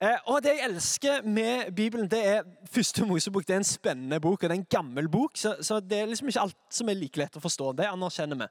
Eh, 0.00 0.18
og 0.30 0.38
det 0.44 0.54
jeg 0.54 0.66
elsker 0.68 1.26
med 1.26 1.72
Bibelen, 1.76 2.08
det 2.10 2.20
er 2.24 2.46
første 2.72 3.04
Mosebok. 3.06 3.46
Det 3.46 3.56
er 3.56 3.62
en 3.64 3.68
spennende 3.68 4.20
bok, 4.22 4.38
og 4.38 4.48
det 4.48 4.54
er 4.54 4.60
en 4.60 4.70
gammel 4.70 5.10
bok, 5.12 5.36
så, 5.36 5.56
så 5.60 5.80
det 5.80 5.98
er 5.98 6.08
liksom 6.08 6.30
ikke 6.30 6.46
alt 6.46 6.56
som 6.72 6.88
er 6.88 6.98
like 7.00 7.20
lett 7.20 7.36
å 7.36 7.42
forstå. 7.42 7.74
Det 7.80 7.90
anerkjenner 7.90 8.40
vi. 8.44 8.48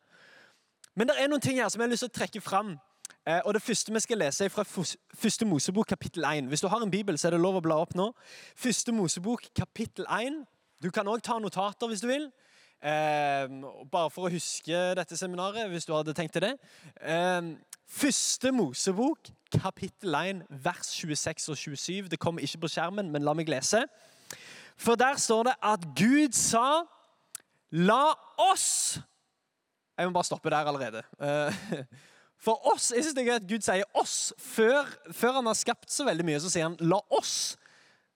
Men 1.00 1.10
det 1.10 1.16
er 1.18 1.32
noen 1.32 1.44
ting 1.44 1.62
her 1.62 1.72
som 1.72 1.82
jeg 1.82 1.88
har 1.88 1.94
lyst 1.96 2.06
til 2.06 2.12
å 2.12 2.18
trekke 2.20 2.44
fram. 2.44 2.76
Eh, 3.30 3.42
og 3.46 3.54
Det 3.54 3.62
første 3.62 3.94
vi 3.94 4.00
skal 4.00 4.18
lese, 4.18 4.46
er 4.46 4.50
fra 4.50 4.64
første 5.14 5.46
Mosebok, 5.46 5.86
kapittel 5.86 6.24
1. 6.24 6.48
Hvis 6.48 6.62
du 6.62 6.68
har 6.68 6.82
en 6.82 6.92
bibel, 6.92 7.18
så 7.18 7.28
er 7.28 7.32
det 7.32 7.42
lov 7.42 7.60
å 7.60 7.62
bla 7.62 7.76
opp 7.78 7.94
nå. 7.96 8.08
Første 8.58 8.92
Mosebok, 8.92 9.44
kapittel 9.56 10.08
1. 10.10 10.40
Du 10.82 10.90
kan 10.90 11.08
òg 11.08 11.22
ta 11.22 11.38
notater 11.38 11.92
hvis 11.92 12.02
du 12.02 12.08
vil. 12.08 12.26
Eh, 12.82 13.46
bare 13.92 14.10
for 14.10 14.26
å 14.26 14.34
huske 14.34 14.82
dette 14.98 15.18
seminaret, 15.18 15.70
hvis 15.70 15.86
du 15.86 15.94
hadde 15.94 16.16
tenkt 16.18 16.34
til 16.34 16.48
det. 16.48 16.54
Eh, 17.02 17.54
første 17.86 18.52
Mosebok, 18.52 19.30
kapittel 19.62 20.16
1, 20.16 20.44
vers 20.50 20.90
26 20.98 21.50
og 21.50 21.58
27. 21.58 22.10
Det 22.10 22.20
kommer 22.20 22.42
ikke 22.42 22.66
på 22.66 22.74
skjermen, 22.74 23.12
men 23.12 23.28
la 23.28 23.38
meg 23.38 23.52
lese. 23.52 23.86
For 24.78 24.96
der 24.96 25.22
står 25.22 25.52
det 25.52 25.58
at 25.62 25.86
Gud 25.94 26.34
sa 26.34 26.86
La 27.72 28.16
oss 28.42 28.98
Jeg 30.00 30.08
må 30.08 30.14
bare 30.14 30.26
stoppe 30.26 30.50
der 30.50 30.66
allerede. 30.66 31.04
For 32.40 32.56
oss, 32.72 32.92
jeg 32.96 33.04
synes 33.04 33.16
det 33.18 33.26
er 33.26 33.32
gøy 33.34 33.36
at 33.36 33.50
Gud 33.50 33.66
sier 33.66 33.88
'oss' 34.00 34.34
før, 34.40 34.88
før 35.12 35.40
han 35.42 35.50
har 35.50 35.58
skapt 35.60 35.92
så 35.92 36.06
veldig 36.08 36.26
mye. 36.26 36.40
Så 36.40 36.52
sier 36.54 36.70
han 36.70 36.78
'la 36.80 37.02
oss'. 37.12 37.58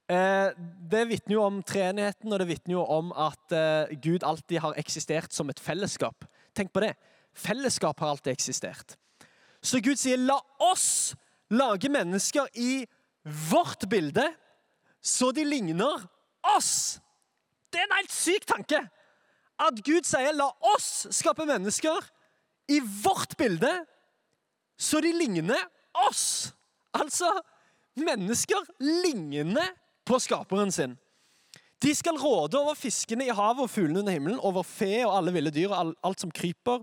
Eh, 0.09 0.51
det 0.91 1.07
vitner 1.09 1.35
jo 1.35 1.43
om 1.43 1.61
treenigheten, 1.63 2.31
og 2.31 2.39
det 2.39 2.47
vitner 2.47 2.75
jo 2.75 2.85
om 2.85 3.11
at 3.11 3.51
eh, 3.51 3.95
Gud 4.03 4.23
alltid 4.23 4.59
har 4.59 4.79
eksistert 4.79 5.33
som 5.33 5.49
et 5.49 5.59
fellesskap. 5.59 6.25
Tenk 6.55 6.71
på 6.73 6.83
det. 6.83 6.93
Fellesskap 7.33 7.99
har 7.99 8.13
alltid 8.13 8.33
eksistert. 8.33 8.95
Så 9.61 9.79
Gud 9.83 9.99
sier 9.99 10.17
'la 10.17 10.39
oss 10.59 11.15
lage 11.51 11.89
mennesker 11.89 12.47
i 12.55 12.85
vårt 13.23 13.89
bilde, 13.89 14.33
så 15.01 15.31
de 15.31 15.43
ligner 15.43 16.07
oss'. 16.43 16.99
Det 17.71 17.79
er 17.79 17.87
en 17.89 17.97
helt 17.97 18.11
syk 18.11 18.45
tanke! 18.45 18.89
At 19.59 19.83
Gud 19.83 20.03
sier 20.03 20.31
'la 20.31 20.51
oss 20.75 21.07
skape 21.11 21.45
mennesker 21.45 21.99
i 22.69 22.79
vårt 22.79 23.37
bilde', 23.37 23.85
så 24.77 25.01
de 25.03 25.13
ligner 25.15 25.59
oss. 26.07 26.53
Altså, 26.93 27.29
mennesker 27.99 28.61
ligner 28.79 29.73
på 30.05 30.19
skaperen 30.19 30.71
sin. 30.73 30.97
De 31.83 31.91
skal 31.95 32.15
råde 32.15 32.55
over 32.55 32.77
fiskene 32.79 33.25
i 33.27 33.33
havet 33.35 33.65
og 33.65 33.71
fuglene 33.71 33.99
under 33.99 34.15
himmelen, 34.15 34.39
over 34.39 34.63
fe 34.63 35.01
og 35.03 35.17
alle 35.17 35.33
ville 35.35 35.51
dyr 35.51 35.73
og 35.73 35.91
alt 36.07 36.21
som 36.23 36.31
kryper 36.31 36.79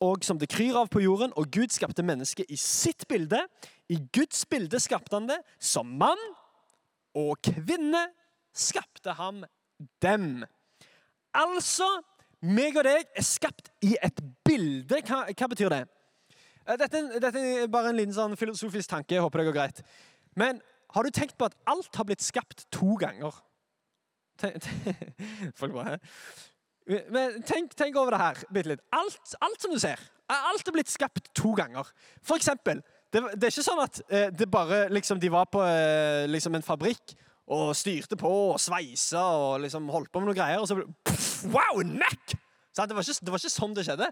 og 0.00 0.24
som 0.24 0.38
det 0.40 0.48
kryr 0.48 0.78
av 0.80 0.88
på 0.92 1.02
jorden. 1.04 1.34
Og 1.36 1.50
Gud 1.52 1.74
skapte 1.74 2.04
mennesket 2.06 2.48
i 2.48 2.56
sitt 2.56 3.04
bilde. 3.08 3.42
I 3.92 3.98
Guds 4.14 4.46
bilde 4.48 4.80
skapte 4.80 5.18
han 5.18 5.28
det. 5.28 5.36
Som 5.60 5.92
mann 6.00 6.20
og 7.16 7.36
kvinne 7.44 8.06
skapte 8.56 9.12
ham 9.18 9.44
dem. 10.00 10.46
Altså, 11.36 11.88
meg 12.40 12.78
og 12.80 12.88
deg 12.88 13.12
er 13.12 13.26
skapt 13.26 13.68
i 13.84 13.92
et 14.00 14.24
bilde. 14.46 15.02
Hva, 15.04 15.26
hva 15.28 15.50
betyr 15.52 15.74
det? 15.74 15.84
Eh, 16.66 16.76
dette, 16.80 17.02
dette, 17.22 17.40
er 17.40 17.70
bare 17.72 17.92
en 17.92 17.98
liten 17.98 18.16
sånn 18.16 18.36
filosofisk 18.38 18.92
tanke. 18.92 19.16
Jeg 19.16 19.24
håper 19.24 19.42
det 19.42 19.50
går 19.50 19.58
greit. 19.58 19.82
Men 20.38 20.60
har 20.94 21.06
du 21.06 21.14
tenkt 21.14 21.36
på 21.38 21.48
at 21.48 21.56
alt 21.70 21.96
har 21.96 22.08
blitt 22.08 22.24
skapt 22.24 22.66
to 22.74 22.96
ganger? 23.00 23.34
Folk 25.60 25.74
bare 25.74 25.98
Men 26.88 27.42
tenk, 27.44 27.74
tenk, 27.76 27.96
over 28.00 28.14
det 28.14 28.20
her 28.22 28.38
bitte 28.48 28.72
litt. 28.72 28.84
Alt, 28.96 29.34
alt, 29.44 29.58
som 29.60 29.74
du 29.74 29.78
ser, 29.82 30.00
alt 30.32 30.66
er 30.66 30.74
blitt 30.74 30.90
skapt 30.90 31.28
to 31.36 31.52
ganger. 31.58 31.86
For 32.24 32.40
eksempel, 32.40 32.80
det, 33.12 33.22
det 33.36 33.48
er 33.48 33.52
ikke 33.52 33.66
sånn 33.66 33.82
at 33.84 34.00
eh, 34.08 34.28
det 34.32 34.48
bare 34.50 34.86
liksom, 34.90 35.20
de 35.22 35.30
var 35.32 35.50
på 35.52 35.62
eh, 35.66 36.24
liksom 36.30 36.56
en 36.56 36.64
fabrikk 36.64 37.14
og 37.50 37.74
styrte 37.74 38.16
på 38.18 38.30
og 38.52 38.60
sveisa 38.62 39.22
og 39.36 39.64
liksom 39.64 39.88
holdt 39.90 40.10
på 40.14 40.22
med 40.22 40.30
noen 40.30 40.38
greier, 40.38 40.62
og 40.62 40.70
så 40.70 40.78
pff, 40.78 41.30
Wow, 41.50 41.80
neck! 41.82 42.36
Det 42.76 42.94
var, 42.94 43.02
ikke, 43.02 43.24
det 43.26 43.32
var 43.32 43.40
ikke 43.42 43.52
sånn 43.52 43.74
det 43.76 43.84
skjedde. 43.86 44.06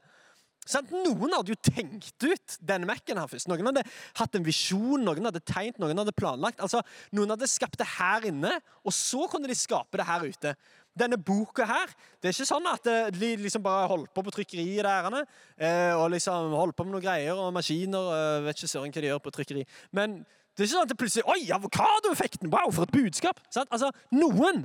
Sant? 0.68 0.90
Noen 0.92 1.32
hadde 1.32 1.54
jo 1.54 1.58
tenkt 1.64 2.24
ut 2.24 2.56
denne 2.68 2.88
Mac-en 2.88 3.20
her 3.20 3.30
først. 3.30 3.48
Noen 3.48 3.70
hadde 3.70 3.84
hatt 4.20 4.36
en 4.36 4.44
visjon, 4.44 5.00
noen 5.04 5.30
hadde 5.30 5.40
tegnet, 5.48 5.80
noen 5.80 6.02
hadde 6.02 6.14
planlagt. 6.16 6.60
Altså, 6.64 6.82
Noen 7.16 7.32
hadde 7.32 7.48
skapt 7.48 7.78
det 7.80 7.88
her 7.96 8.26
inne, 8.28 8.52
og 8.84 8.94
så 8.94 9.24
kunne 9.32 9.48
de 9.48 9.56
skape 9.56 10.00
det 10.00 10.06
her 10.08 10.26
ute. 10.28 10.54
Denne 10.98 11.18
boka 11.20 11.62
her 11.68 11.92
Det 12.18 12.30
er 12.30 12.34
ikke 12.34 12.48
sånn 12.48 12.66
at 12.66 12.88
eh, 12.90 13.10
de 13.14 13.28
liksom 13.38 13.62
bare 13.62 13.86
holdt 13.90 14.10
på 14.14 14.24
på 14.26 14.32
trykkeriet 14.34 14.82
der, 14.82 15.20
eh, 15.56 15.92
og 15.94 16.10
liksom 16.10 16.56
holdt 16.58 16.76
på 16.76 16.86
med 16.86 16.96
noen 16.96 17.04
greier 17.04 17.38
og 17.38 17.52
maskiner. 17.54 17.98
og 18.02 18.48
vet 18.48 18.58
ikke 18.58 18.72
søren 18.72 18.92
hva 18.92 19.04
de 19.04 19.12
gjør 19.12 19.22
på 19.22 19.34
trykkeri. 19.36 19.62
Men 19.94 20.18
det 20.58 20.64
er 20.64 20.66
ikke 20.66 20.74
sånn 20.74 20.88
at 20.88 20.90
det 20.90 20.98
plutselig 20.98 21.28
Oi, 21.30 21.40
avokadoeffekten! 21.54 22.50
Wow, 22.50 22.72
for 22.74 22.88
et 22.88 22.94
budskap! 22.96 23.38
Sant? 23.54 23.70
Altså, 23.70 23.92
Noen, 24.10 24.64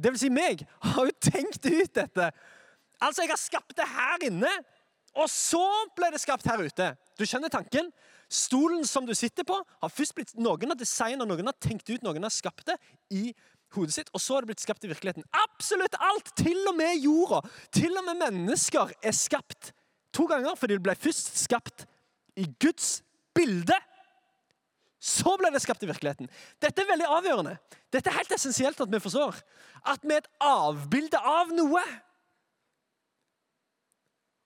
det 0.00 0.14
vil 0.14 0.22
si 0.22 0.32
meg, 0.32 0.64
har 0.88 1.10
jo 1.10 1.14
tenkt 1.20 1.68
ut 1.68 1.94
dette. 2.00 2.30
Altså, 3.02 3.26
jeg 3.26 3.34
har 3.34 3.40
skapt 3.40 3.76
det 3.76 3.88
her 3.92 4.24
inne. 4.30 4.50
Og 5.18 5.28
så 5.28 5.62
ble 5.96 6.08
det 6.14 6.22
skapt 6.22 6.46
her 6.48 6.62
ute. 6.62 6.92
Du 7.20 7.24
skjønner 7.28 7.52
tanken? 7.52 7.90
Stolen 8.32 8.86
som 8.88 9.04
du 9.04 9.12
sitter 9.16 9.44
på, 9.44 9.58
har 9.60 9.92
først 9.92 10.14
blitt 10.16 10.32
noen 10.40 10.72
har 10.72 10.78
designet, 10.78 11.28
noen 11.28 11.50
har 11.50 11.58
tenkt 11.60 11.90
ut, 11.90 12.00
noen 12.04 12.24
har 12.24 12.32
skapt 12.32 12.64
det 12.70 12.78
i 13.12 13.26
hodet 13.76 13.94
sitt, 13.94 14.10
og 14.12 14.20
så 14.20 14.36
har 14.36 14.44
det 14.44 14.52
blitt 14.52 14.64
skapt 14.64 14.84
i 14.86 14.90
virkeligheten. 14.90 15.26
Absolutt 15.36 15.96
alt! 16.00 16.32
Til 16.40 16.58
og 16.70 16.76
med 16.78 16.96
jorda, 17.04 17.42
til 17.74 17.92
og 17.96 18.06
med 18.08 18.20
mennesker, 18.24 18.92
er 19.04 19.16
skapt 19.16 19.72
to 20.12 20.26
ganger 20.28 20.56
fordi 20.60 20.76
det 20.76 20.84
ble 20.84 20.96
først 20.98 21.32
skapt 21.40 21.86
i 22.36 22.46
Guds 22.60 23.00
bilde. 23.36 23.76
Så 25.02 25.34
ble 25.40 25.50
det 25.50 25.62
skapt 25.64 25.82
i 25.82 25.88
virkeligheten. 25.90 26.28
Dette 26.62 26.84
er 26.84 26.90
veldig 26.92 27.08
avgjørende. 27.10 27.56
Dette 27.92 28.08
er 28.08 28.20
helt 28.20 28.32
essensielt 28.36 28.80
at 28.80 28.92
vi 28.92 29.00
forstår. 29.02 29.40
At 29.90 30.04
vi 30.06 30.14
er 30.14 30.22
et 30.22 30.30
avbilde 30.46 31.18
av 31.18 31.50
noe. 31.56 31.82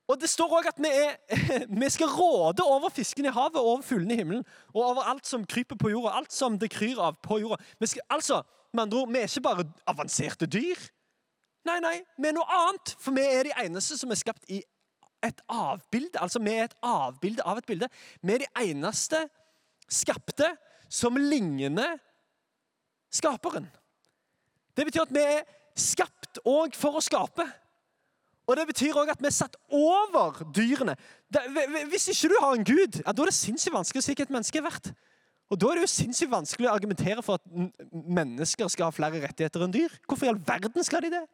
Og 0.06 0.20
Det 0.20 0.28
står 0.30 0.52
òg 0.58 0.68
at 0.70 0.78
vi, 0.78 0.90
er, 0.90 1.16
vi, 1.82 1.88
skal 1.90 2.12
råde 2.14 2.62
over 2.62 2.92
fisken 2.94 3.26
i 3.26 3.32
havet, 3.34 3.58
over 3.58 3.82
fuglene 3.82 4.14
i 4.14 4.20
himmelen 4.20 4.44
og 4.74 4.82
over 4.84 5.08
alt 5.10 5.26
som 5.26 5.46
kryper 5.46 5.78
på 5.78 5.90
jorda. 5.90 6.14
Alt 6.20 6.32
som 6.32 6.58
det 6.58 6.70
kryr 6.70 7.00
av 7.02 7.18
på 7.22 7.40
jorda. 7.42 7.58
Vi 7.80 7.90
skal, 7.90 8.06
altså, 8.14 8.42
med 8.72 8.86
andre 8.86 9.00
ord, 9.00 9.10
vi 9.10 9.18
er 9.18 9.30
ikke 9.30 9.42
bare 9.48 9.66
avanserte 9.90 10.46
dyr. 10.46 10.86
Nei, 11.66 11.80
nei, 11.82 11.96
vi 12.22 12.30
er 12.30 12.36
noe 12.36 12.46
annet. 12.60 12.94
For 13.02 13.16
vi 13.16 13.26
er 13.26 13.48
de 13.48 13.56
eneste 13.64 13.98
som 13.98 14.14
er 14.14 14.20
skapt 14.20 14.46
i 14.54 14.60
et 15.26 15.42
avbilde. 15.50 16.20
Altså, 16.22 16.38
vi 16.44 16.54
er 16.54 16.68
et 16.68 16.78
avbilde 16.86 17.42
av 17.42 17.58
et 17.58 17.66
bilde. 17.66 17.90
Vi 18.22 18.36
er 18.36 18.44
de 18.44 18.50
eneste 18.62 19.24
skapte 19.90 20.52
som 20.92 21.18
ligner 21.18 21.96
skaperen. 23.10 23.66
Det 24.76 24.86
betyr 24.86 25.06
at 25.06 25.14
vi 25.14 25.22
er 25.24 25.46
skapt 25.76 26.38
òg 26.46 26.76
for 26.76 26.98
å 26.98 27.04
skape. 27.04 27.46
Og 28.46 28.56
Det 28.56 28.66
betyr 28.68 28.94
òg 28.94 29.10
at 29.10 29.22
vi 29.22 29.26
er 29.26 29.34
satt 29.34 29.56
over 29.74 30.44
dyrene. 30.54 30.94
Hvis 31.90 32.08
ikke 32.12 32.30
du 32.30 32.36
har 32.40 32.54
en 32.54 32.66
gud, 32.66 33.00
ja, 33.02 33.12
da 33.12 33.22
er 33.22 33.30
det 33.30 33.34
sinnssykt 33.34 33.74
vanskelig 33.74 34.02
å 34.02 34.06
si 34.06 34.14
hva 34.14 34.26
et 34.26 34.34
menneske 34.36 34.60
er 34.60 34.66
verdt. 34.68 34.92
Og 35.50 35.58
Da 35.58 35.70
er 35.70 35.78
det 35.78 35.86
jo 35.86 35.90
sinnssykt 35.90 36.30
vanskelig 36.30 36.68
å 36.68 36.74
argumentere 36.74 37.22
for 37.26 37.40
at 37.40 37.74
mennesker 37.92 38.70
skal 38.70 38.88
ha 38.88 38.94
flere 38.94 39.22
rettigheter 39.22 39.66
enn 39.66 39.74
dyr. 39.74 39.98
Hvorfor 40.06 40.28
i 40.28 40.30
all 40.30 40.40
verden 40.46 40.86
skal 40.86 41.02
de 41.02 41.10
det? 41.16 41.24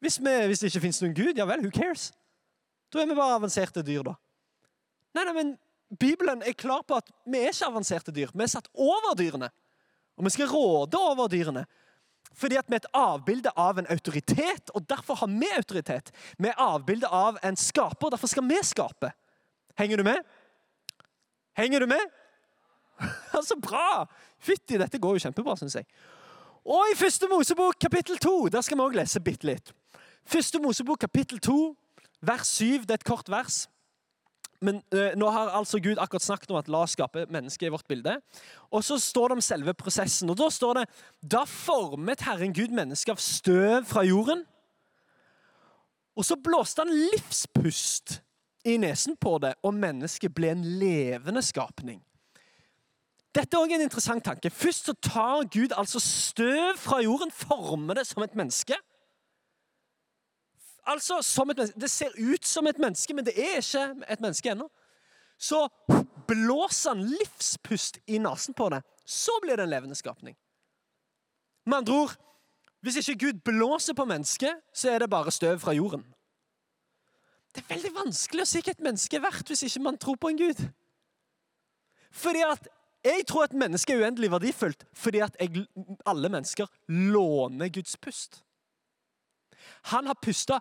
Hvis, 0.00 0.18
vi, 0.22 0.34
hvis 0.48 0.62
det 0.62 0.70
ikke 0.70 0.86
fins 0.86 1.02
noen 1.02 1.14
gud, 1.14 1.36
ja 1.36 1.46
vel, 1.46 1.62
who 1.62 1.70
cares? 1.74 2.08
Da 2.90 3.02
er 3.02 3.10
vi 3.10 3.18
bare 3.18 3.36
avanserte 3.36 3.84
dyr, 3.86 4.06
da. 4.06 4.14
Nei, 5.14 5.26
nei, 5.26 5.34
men 5.34 5.52
Bibelen 5.98 6.42
er 6.46 6.54
klar 6.54 6.82
på 6.86 6.96
at 6.98 7.10
vi 7.26 7.42
er 7.42 7.50
ikke 7.50 7.68
avanserte 7.68 8.14
dyr. 8.14 8.30
Vi 8.34 8.46
er 8.46 8.50
satt 8.50 8.70
over 8.74 9.14
dyrene. 9.18 9.50
Og 10.18 10.26
vi 10.26 10.32
skal 10.34 10.50
råde 10.50 10.98
over 10.98 11.30
dyrene. 11.30 11.66
Fordi 12.34 12.56
at 12.56 12.68
vi 12.68 12.76
er 12.76 12.84
et 12.84 12.92
avbilde 12.96 13.50
av 13.58 13.78
en 13.78 13.88
autoritet, 13.90 14.70
og 14.74 14.86
derfor 14.88 15.18
har 15.22 15.30
vi 15.32 15.48
autoritet. 15.56 16.12
Vi 16.38 16.48
er 16.48 16.62
avbilde 16.62 17.08
av 17.08 17.40
en 17.44 17.56
skaper, 17.56 18.06
og 18.06 18.14
derfor 18.14 18.30
skal 18.30 18.46
vi 18.48 18.60
skape. 18.64 19.10
Henger 19.78 20.00
du 20.00 20.06
med? 20.06 20.22
Henger 21.58 21.80
du 21.80 21.86
med? 21.90 22.06
Så 23.48 23.58
bra! 23.60 24.06
Fytti, 24.40 24.78
dette 24.80 24.98
går 24.98 25.18
jo 25.18 25.24
kjempebra, 25.26 25.56
syns 25.58 25.76
jeg. 25.80 25.88
Og 26.64 26.92
i 26.92 26.96
Første 26.96 27.28
Mosebok 27.28 27.78
kapittel 27.80 28.18
2, 28.20 28.48
der 28.52 28.64
skal 28.64 28.78
vi 28.78 28.84
òg 28.84 28.96
lese 29.00 29.20
bitte 29.24 29.48
litt. 29.48 29.72
Første 30.28 30.60
Mosebok 30.62 31.00
kapittel 31.00 31.40
2, 31.40 31.58
vers 32.20 32.54
7. 32.60 32.84
Det 32.84 32.94
er 32.94 33.00
et 33.00 33.08
kort 33.08 33.30
vers. 33.32 33.64
Men 34.60 34.82
uh, 34.92 35.12
nå 35.16 35.28
har 35.32 35.54
altså 35.56 35.80
Gud 35.80 36.00
akkurat 36.00 36.24
snakket 36.24 36.50
om 36.52 36.58
at 36.60 36.68
la 36.68 36.82
oss 36.84 36.94
skape 36.96 37.24
mennesket 37.32 37.68
i 37.68 37.72
vårt 37.72 37.88
bilde. 37.88 38.18
Og 38.68 38.84
så 38.84 38.98
står 39.00 39.30
det 39.30 39.38
om 39.38 39.44
selve 39.44 39.74
prosessen. 39.74 40.30
Og 40.30 40.36
Da 40.38 40.50
står 40.52 40.82
det 40.82 40.86
da 41.24 41.44
formet 41.48 42.26
Herren 42.26 42.52
Gud 42.56 42.74
mennesket 42.76 43.14
av 43.14 43.22
støv 43.24 43.88
fra 43.88 44.04
jorden. 44.04 44.44
Og 46.18 46.26
så 46.26 46.36
blåste 46.36 46.84
han 46.84 46.92
livspust 46.92 48.18
i 48.68 48.76
nesen 48.76 49.16
på 49.16 49.38
det, 49.40 49.54
og 49.64 49.72
mennesket 49.72 50.34
ble 50.36 50.50
en 50.52 50.64
levende 50.80 51.40
skapning. 51.44 52.02
Dette 53.30 53.54
er 53.54 53.62
også 53.62 53.76
en 53.78 53.84
interessant 53.86 54.24
tanke. 54.26 54.50
Først 54.50 54.90
så 54.90 54.94
tar 55.00 55.46
Gud 55.54 55.72
altså 55.78 56.02
støv 56.02 56.76
fra 56.76 56.98
jorden, 57.00 57.30
former 57.30 58.00
det 58.00 58.06
som 58.08 58.24
et 58.26 58.34
menneske. 58.36 58.76
Altså, 60.90 61.20
som 61.22 61.50
et 61.50 61.58
menneske. 61.60 61.80
Det 61.80 61.90
ser 61.90 62.16
ut 62.18 62.46
som 62.46 62.66
et 62.66 62.78
menneske, 62.82 63.14
men 63.14 63.26
det 63.26 63.36
er 63.38 63.60
ikke 63.60 63.84
et 64.10 64.22
menneske 64.22 64.50
ennå. 64.50 64.66
Så 65.40 65.62
blåser 66.28 66.94
han 66.94 67.04
livspust 67.06 68.00
i 68.06 68.18
nesen 68.18 68.56
på 68.56 68.68
det. 68.74 68.82
Så 69.06 69.32
blir 69.42 69.56
det 69.56 69.68
en 69.68 69.72
levende 69.72 69.96
skapning. 69.98 70.36
Med 71.66 71.78
andre 71.78 71.94
ord, 71.94 72.16
hvis 72.80 72.96
ikke 73.00 73.18
Gud 73.26 73.40
blåser 73.44 73.94
på 73.94 74.04
mennesket, 74.08 74.60
så 74.74 74.90
er 74.90 74.98
det 74.98 75.10
bare 75.10 75.30
støv 75.30 75.58
fra 75.60 75.72
jorden. 75.76 76.04
Det 77.54 77.64
er 77.64 77.74
veldig 77.74 77.94
vanskelig 77.94 78.44
å 78.44 78.48
si 78.48 78.62
hva 78.62 78.72
et 78.72 78.84
menneske 78.84 79.18
er 79.18 79.24
verdt 79.24 79.48
hvis 79.50 79.64
ikke 79.66 79.82
man 79.82 79.98
tror 80.00 80.18
på 80.20 80.30
en 80.30 80.38
Gud. 80.38 80.60
Fordi 82.10 82.44
at 82.46 82.68
Jeg 83.00 83.24
tror 83.26 83.46
at 83.46 83.54
menneske 83.56 83.94
er 83.94 84.02
uendelig 84.02 84.28
verdifullt 84.28 84.82
fordi 84.92 85.22
at 85.24 85.36
jeg, 85.40 85.62
alle 86.04 86.28
mennesker 86.28 86.66
låner 86.86 87.70
Guds 87.72 87.96
pust. 87.96 88.42
Han 89.82 90.06
har 90.06 90.18
pusta. 90.22 90.60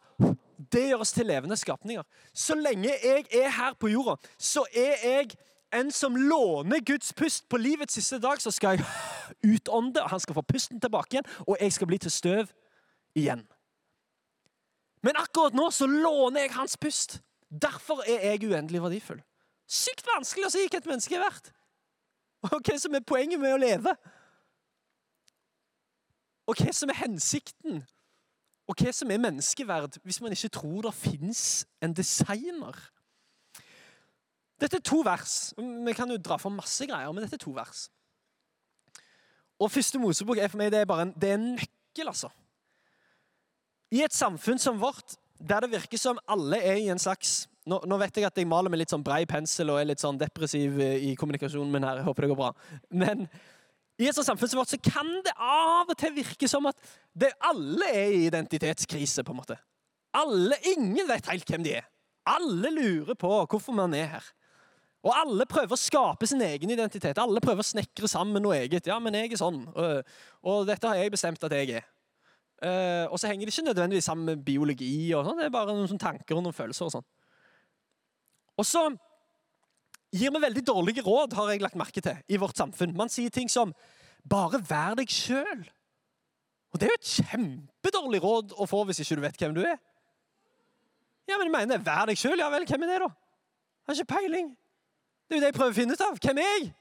Det 0.72 0.90
gjør 0.90 1.04
oss 1.06 1.14
til 1.16 1.28
levende 1.28 1.58
skapninger. 1.58 2.04
Så 2.34 2.56
lenge 2.56 2.92
jeg 3.04 3.26
er 3.34 3.50
her 3.50 3.78
på 3.80 3.92
jorda, 3.92 4.16
så 4.38 4.66
er 4.74 4.96
jeg 5.04 5.38
en 5.74 5.92
som 5.92 6.16
låner 6.16 6.82
Guds 6.86 7.14
pust 7.14 7.50
på 7.50 7.58
livets 7.58 7.94
siste 7.94 8.20
dag. 8.20 8.42
Så 8.42 8.52
skal 8.52 8.78
jeg 8.78 9.56
utånde, 9.56 10.04
og 10.04 10.10
han 10.10 10.20
skal 10.20 10.36
få 10.36 10.42
pusten 10.42 10.82
tilbake 10.82 11.18
igjen, 11.18 11.32
og 11.48 11.58
jeg 11.62 11.74
skal 11.74 11.88
bli 11.88 11.98
til 11.98 12.12
støv 12.12 12.52
igjen. 13.16 13.46
Men 15.02 15.16
akkurat 15.16 15.56
nå 15.56 15.70
så 15.72 15.88
låner 15.88 16.42
jeg 16.42 16.56
hans 16.58 16.78
pust. 16.78 17.20
Derfor 17.50 18.04
er 18.08 18.34
jeg 18.34 18.50
uendelig 18.52 18.82
verdifull. 18.84 19.22
Sykt 19.70 20.08
vanskelig 20.10 20.48
å 20.48 20.54
si 20.54 20.66
hva 20.66 20.82
et 20.82 20.90
menneske 20.90 21.16
er 21.16 21.24
verdt. 21.24 21.52
Og 22.50 22.60
hva 22.64 22.76
som 22.80 22.96
er 22.96 23.06
poenget 23.06 23.40
med 23.42 23.54
å 23.54 23.62
leve. 23.62 23.94
Og 26.50 26.58
hva 26.58 26.74
som 26.74 26.92
er 26.92 27.00
hensikten, 27.04 27.84
og 28.70 28.78
hva 28.78 28.92
som 28.94 29.10
er 29.10 29.22
menneskeverd, 29.22 29.98
hvis 30.06 30.20
man 30.22 30.36
ikke 30.36 30.52
tror 30.54 30.86
det 30.86 30.94
fins 30.94 31.44
en 31.82 31.94
designer. 31.98 32.78
Dette 34.62 34.78
er 34.78 34.86
to 34.86 35.00
vers. 35.06 35.54
Vi 35.58 35.96
kan 35.98 36.12
jo 36.12 36.20
dra 36.22 36.38
for 36.38 36.54
masse 36.54 36.86
greier, 36.86 37.10
men 37.16 37.26
dette 37.26 37.40
er 37.40 37.42
to 37.42 37.56
vers. 37.56 37.88
Og 39.60 39.72
Første 39.74 40.00
Mosebok 40.00 40.38
er 40.38 40.52
for 40.52 40.62
meg 40.62 40.72
det 40.72 40.84
er 40.84 40.90
bare 40.90 41.08
en, 41.08 41.16
det 41.18 41.32
er 41.32 41.40
en 41.40 41.54
nøkkel, 41.56 42.12
altså. 42.12 42.30
I 43.90 44.04
et 44.06 44.14
samfunn 44.14 44.62
som 44.62 44.78
vårt, 44.80 45.18
der 45.40 45.66
det 45.66 45.72
virker 45.74 45.98
som 45.98 46.20
alle 46.30 46.60
er 46.62 46.78
i 46.78 46.92
en 46.94 47.02
slags 47.02 47.48
nå, 47.70 47.78
nå, 47.86 47.98
vet 48.02 48.18
jeg 48.18 48.26
at 48.26 48.38
jeg 48.40 48.48
maler 48.50 48.72
med 48.72 48.82
litt 48.82 48.90
sånn 48.90 49.04
brei 49.06 49.24
pensel 49.30 49.70
og 49.70 49.78
er 49.78 49.90
litt 49.92 50.02
sånn 50.02 50.18
depressiv 50.18 50.80
eh, 50.82 51.10
i 51.10 51.16
kommunikasjonen 51.20 51.70
min 51.74 51.86
her. 51.86 52.00
Jeg 52.00 52.08
håper 52.08 52.26
det 52.26 52.30
går 52.32 52.40
bra. 52.40 52.50
Men 53.02 53.28
i 54.00 54.08
et 54.08 54.16
sånt 54.16 54.30
samfunn 54.30 54.52
som 54.52 54.62
vårt 54.62 54.72
så 54.72 54.80
kan 54.80 55.10
det 55.26 55.34
av 55.36 55.90
og 55.92 55.98
til 56.00 56.14
virke 56.16 56.48
som 56.48 56.68
at 56.70 56.78
det, 57.12 57.34
alle 57.44 57.90
er 57.92 58.14
i 58.16 58.26
identitetskrise. 58.30 59.26
på 59.28 59.34
en 59.36 59.42
måte. 59.42 59.58
Alle, 60.16 60.56
Ingen 60.72 61.08
vet 61.08 61.28
helt 61.28 61.50
hvem 61.50 61.66
de 61.66 61.76
er. 61.82 61.90
Alle 62.30 62.72
lurer 62.72 63.18
på 63.20 63.32
hvorfor 63.46 63.76
man 63.76 63.94
er 63.94 64.08
her. 64.16 64.30
Og 65.04 65.14
alle 65.16 65.46
prøver 65.48 65.76
å 65.76 65.80
skape 65.80 66.28
sin 66.28 66.42
egen 66.44 66.72
identitet. 66.72 67.20
Alle 67.20 67.40
prøver 67.44 67.64
å 67.64 67.70
snekre 67.70 68.08
sammen 68.12 68.44
noe 68.44 68.58
eget. 68.58 68.88
Ja, 68.88 68.98
men 69.00 69.16
jeg 69.16 69.32
er 69.32 69.40
sånn, 69.40 69.62
og, 69.72 70.16
og 70.44 70.66
dette 70.68 70.88
har 70.92 71.00
jeg 71.00 71.14
bestemt 71.14 71.44
at 71.44 71.56
jeg 71.56 71.80
er. 71.80 71.88
Uh, 72.60 73.06
og 73.08 73.16
så 73.20 73.30
henger 73.30 73.48
det 73.48 73.54
ikke 73.54 73.70
nødvendigvis 73.70 74.10
sammen 74.10 74.26
med 74.28 74.44
biologi. 74.44 75.14
og 75.16 75.24
sånn, 75.28 75.40
Det 75.40 75.48
er 75.48 75.56
bare 75.56 75.76
noen 75.76 76.02
tanker 76.02 76.36
og 76.36 76.44
noen 76.44 76.56
følelser. 76.56 76.90
og 76.90 76.98
sånn. 76.98 77.08
Og 78.60 78.68
så 78.68 78.84
gir 80.12 80.32
vi 80.34 80.42
veldig 80.42 80.64
dårlige 80.66 81.04
råd, 81.06 81.34
har 81.38 81.52
jeg 81.52 81.62
lagt 81.62 81.78
merke 81.80 82.02
til, 82.02 82.18
i 82.28 82.40
vårt 82.42 82.58
samfunn. 82.58 82.96
Man 82.98 83.10
sier 83.10 83.30
ting 83.30 83.50
som 83.50 83.74
'bare 84.28 84.62
vær 84.70 84.96
deg 84.96 85.08
sjøl'. 85.08 85.70
Og 86.74 86.80
det 86.80 86.88
er 86.88 86.94
jo 86.94 87.02
et 87.02 87.14
kjempedårlig 87.18 88.22
råd 88.24 88.54
å 88.54 88.68
få 88.70 88.84
hvis 88.86 89.00
ikke 89.00 89.16
du 89.16 89.22
vet 89.22 89.38
hvem 89.38 89.56
du 89.56 89.62
er. 89.62 89.78
Ja, 91.28 91.38
men 91.38 91.48
jeg 91.48 91.56
mener, 91.56 91.78
Vær 91.78 92.06
deg 92.06 92.18
sjøl. 92.18 92.40
Ja 92.40 92.50
vel, 92.50 92.66
hvem 92.66 92.84
er 92.84 92.88
det, 92.88 93.00
da? 93.00 93.10
Jeg 93.10 93.96
har 93.96 94.04
ikke 94.04 94.14
peiling. 94.14 94.58
Det 95.30 95.36
er 95.36 95.38
jo 95.38 95.42
det 95.42 95.50
jeg 95.50 95.58
prøver 95.58 95.72
å 95.72 95.78
finne 95.78 95.94
ut 95.94 96.02
av. 96.02 96.18
Hvem 96.18 96.38
er 96.38 96.50
jeg? 96.58 96.74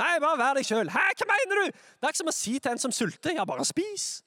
Nei, 0.00 0.18
bare 0.18 0.38
vær 0.38 0.54
deg 0.54 0.66
sjøl. 0.66 0.90
Hæ, 0.90 1.02
hva 1.18 1.26
mener 1.30 1.60
du? 1.60 1.66
Det 1.70 2.06
er 2.06 2.14
ikke 2.14 2.22
som 2.22 2.30
å 2.32 2.34
si 2.34 2.58
til 2.58 2.72
en 2.72 2.78
som 2.78 2.94
sulter, 2.94 3.34
ja, 3.36 3.44
bare 3.44 3.66
spis. 3.68 4.22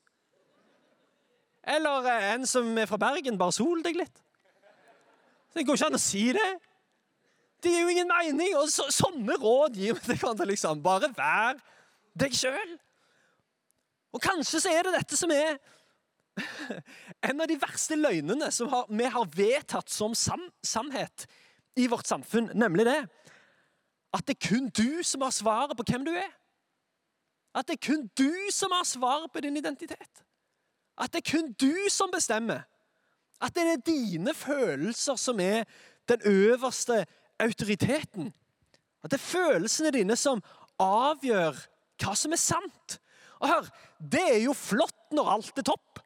Eller 1.65 2.05
eh, 2.11 2.27
en 2.35 2.45
som 2.45 2.67
er 2.77 2.85
fra 2.85 2.99
Bergen, 3.01 3.39
bare 3.39 3.55
sol 3.55 3.81
deg 3.83 3.97
litt. 3.97 4.21
Det 5.55 5.65
går 5.65 5.79
ikke 5.79 5.89
an 5.89 5.97
å 5.97 6.03
si 6.03 6.27
det. 6.35 6.49
Det 7.63 7.71
gir 7.71 7.85
jo 7.85 7.93
ingen 7.93 8.11
mening. 8.11 8.55
Og 8.59 8.69
så, 8.73 8.87
sånne 8.93 9.37
råd 9.41 9.77
gir 9.79 9.95
vi 9.97 10.03
til 10.07 10.19
hverandre. 10.19 10.49
liksom. 10.51 10.83
Bare 10.83 11.11
vær 11.15 11.61
deg 12.17 12.35
sjøl. 12.35 12.75
Og 14.15 14.21
kanskje 14.23 14.61
så 14.63 14.71
er 14.71 14.87
det 14.87 14.95
dette 14.99 15.19
som 15.19 15.31
er 15.35 15.57
en 17.29 17.41
av 17.41 17.47
de 17.47 17.57
verste 17.59 17.95
løgnene 17.99 18.49
som 18.51 18.69
har, 18.71 18.87
vi 18.91 19.07
har 19.11 19.27
vedtatt 19.35 19.91
som 19.91 20.15
sam, 20.15 20.43
sannhet 20.63 21.27
i 21.79 21.87
vårt 21.91 22.07
samfunn, 22.07 22.49
nemlig 22.55 22.87
det 22.87 23.01
at 24.15 24.27
det 24.27 24.37
er 24.37 24.47
kun 24.47 24.69
du 24.71 25.03
som 25.03 25.25
har 25.25 25.33
svaret 25.35 25.75
på 25.77 25.83
hvem 25.89 26.05
du 26.07 26.13
er. 26.15 26.31
At 27.55 27.67
det 27.67 27.75
er 27.77 27.87
kun 27.87 28.07
du 28.17 28.31
som 28.51 28.71
har 28.71 28.85
svaret 28.87 29.31
på 29.31 29.43
din 29.43 29.57
identitet. 29.57 30.23
At 30.97 31.11
det 31.11 31.23
er 31.23 31.31
kun 31.31 31.51
du 31.59 31.89
som 31.91 32.11
bestemmer. 32.11 32.63
At 33.41 33.55
det 33.55 33.65
er 33.67 33.83
dine 33.83 34.33
følelser 34.33 35.15
som 35.19 35.39
er 35.39 35.65
den 36.07 36.21
øverste 36.25 37.05
autoriteten. 37.41 38.31
At 39.03 39.11
det 39.11 39.19
er 39.19 39.25
følelsene 39.25 39.91
dine 39.93 40.17
som 40.19 40.41
avgjør 40.81 41.59
hva 42.01 42.15
som 42.17 42.33
er 42.35 42.41
sant. 42.41 42.97
Og 43.41 43.49
hør, 43.51 43.69
Det 43.99 44.21
er 44.21 44.41
jo 44.43 44.53
flott 44.53 45.13
når 45.15 45.31
alt 45.31 45.59
er 45.59 45.67
topp. 45.67 45.99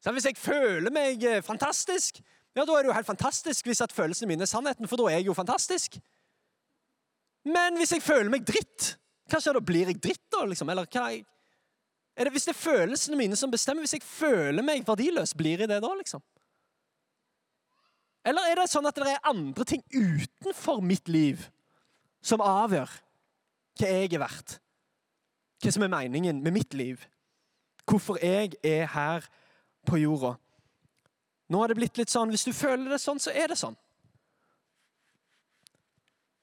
Så 0.00 0.12
hvis 0.12 0.26
jeg 0.30 0.36
føler 0.36 0.92
meg 0.92 1.24
eh, 1.24 1.42
fantastisk, 1.44 2.22
ja, 2.56 2.64
da 2.64 2.72
er 2.72 2.82
det 2.82 2.90
jo 2.90 2.96
helt 2.96 3.06
fantastisk 3.06 3.66
hvis 3.68 3.82
at 3.84 3.92
følelsene 3.92 4.30
mine 4.30 4.46
er 4.46 4.50
sannheten, 4.50 4.88
for 4.88 4.96
da 4.96 5.10
er 5.10 5.20
jeg 5.20 5.28
jo 5.28 5.36
fantastisk. 5.36 5.98
Men 7.44 7.76
hvis 7.76 7.92
jeg 7.92 8.04
føler 8.04 8.30
meg 8.32 8.46
dritt, 8.48 8.94
hva 9.30 9.40
skjer 9.40 9.56
da? 9.56 9.62
Blir 9.64 9.92
jeg 9.92 10.00
dritt 10.02 10.24
da? 10.32 10.44
liksom? 10.48 10.72
Eller 10.72 10.88
hva, 10.88 11.04
er 12.16 12.26
det, 12.26 12.32
hvis 12.34 12.48
det 12.48 12.54
er 12.54 12.60
følelsene 12.60 13.16
mine 13.16 13.36
som 13.38 13.52
bestemmer, 13.52 13.84
hvis 13.84 13.98
jeg 13.98 14.04
føler 14.04 14.64
meg 14.64 14.86
verdiløs, 14.88 15.34
blir 15.36 15.62
jeg 15.62 15.70
det 15.70 15.80
da, 15.84 15.92
liksom? 16.00 16.24
Eller 18.26 18.50
er 18.50 18.60
det 18.60 18.68
sånn 18.68 18.88
at 18.88 18.98
det 19.00 19.08
er 19.08 19.30
andre 19.30 19.64
ting 19.68 19.82
utenfor 19.94 20.82
mitt 20.84 21.08
liv 21.08 21.46
som 22.20 22.42
avgjør 22.44 22.90
hva 23.80 23.88
jeg 23.88 24.10
er 24.12 24.20
verdt? 24.20 24.58
Hva 25.60 25.72
som 25.72 25.84
er 25.84 25.92
meningen 25.92 26.42
med 26.44 26.56
mitt 26.56 26.76
liv? 26.76 27.00
Hvorfor 27.88 28.20
jeg 28.22 28.58
er 28.64 28.86
her 28.92 29.24
på 29.88 30.00
jorda? 30.02 30.34
Nå 31.50 31.62
har 31.62 31.72
det 31.72 31.78
blitt 31.80 31.98
litt 31.98 32.12
sånn 32.12 32.30
hvis 32.32 32.44
du 32.46 32.52
føler 32.54 32.92
det 32.92 33.00
sånn, 33.02 33.20
så 33.22 33.32
er 33.32 33.50
det 33.50 33.58
sånn. 33.58 33.76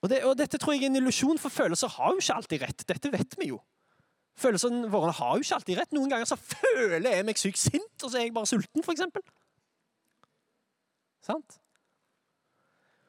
Og, 0.03 0.09
det, 0.11 0.19
og 0.27 0.35
Dette 0.37 0.59
tror 0.61 0.75
jeg 0.75 0.85
er 0.85 0.91
en 0.91 0.99
illusjon, 0.99 1.39
for 1.41 1.53
følelser 1.53 1.93
har 1.95 2.13
jo 2.13 2.21
ikke 2.21 2.35
alltid 2.41 2.65
rett. 2.65 2.83
Dette 2.89 3.11
vet 3.13 3.37
vi 3.39 3.51
jo. 3.53 3.61
Følelsene 4.37 4.89
våre 4.93 5.13
har 5.17 5.37
jo 5.37 5.45
ikke 5.45 5.57
alltid 5.57 5.79
rett. 5.79 5.93
Noen 5.97 6.11
ganger 6.11 6.29
så 6.29 6.37
føler 6.37 7.07
jeg 7.09 7.25
meg 7.25 7.39
sykt 7.41 7.61
sint, 7.61 7.95
og 8.03 8.11
så 8.11 8.19
er 8.19 8.27
jeg 8.27 8.35
bare 8.35 8.49
sulten, 8.49 8.85
f.eks. 8.85 9.23
Sant? 11.25 11.57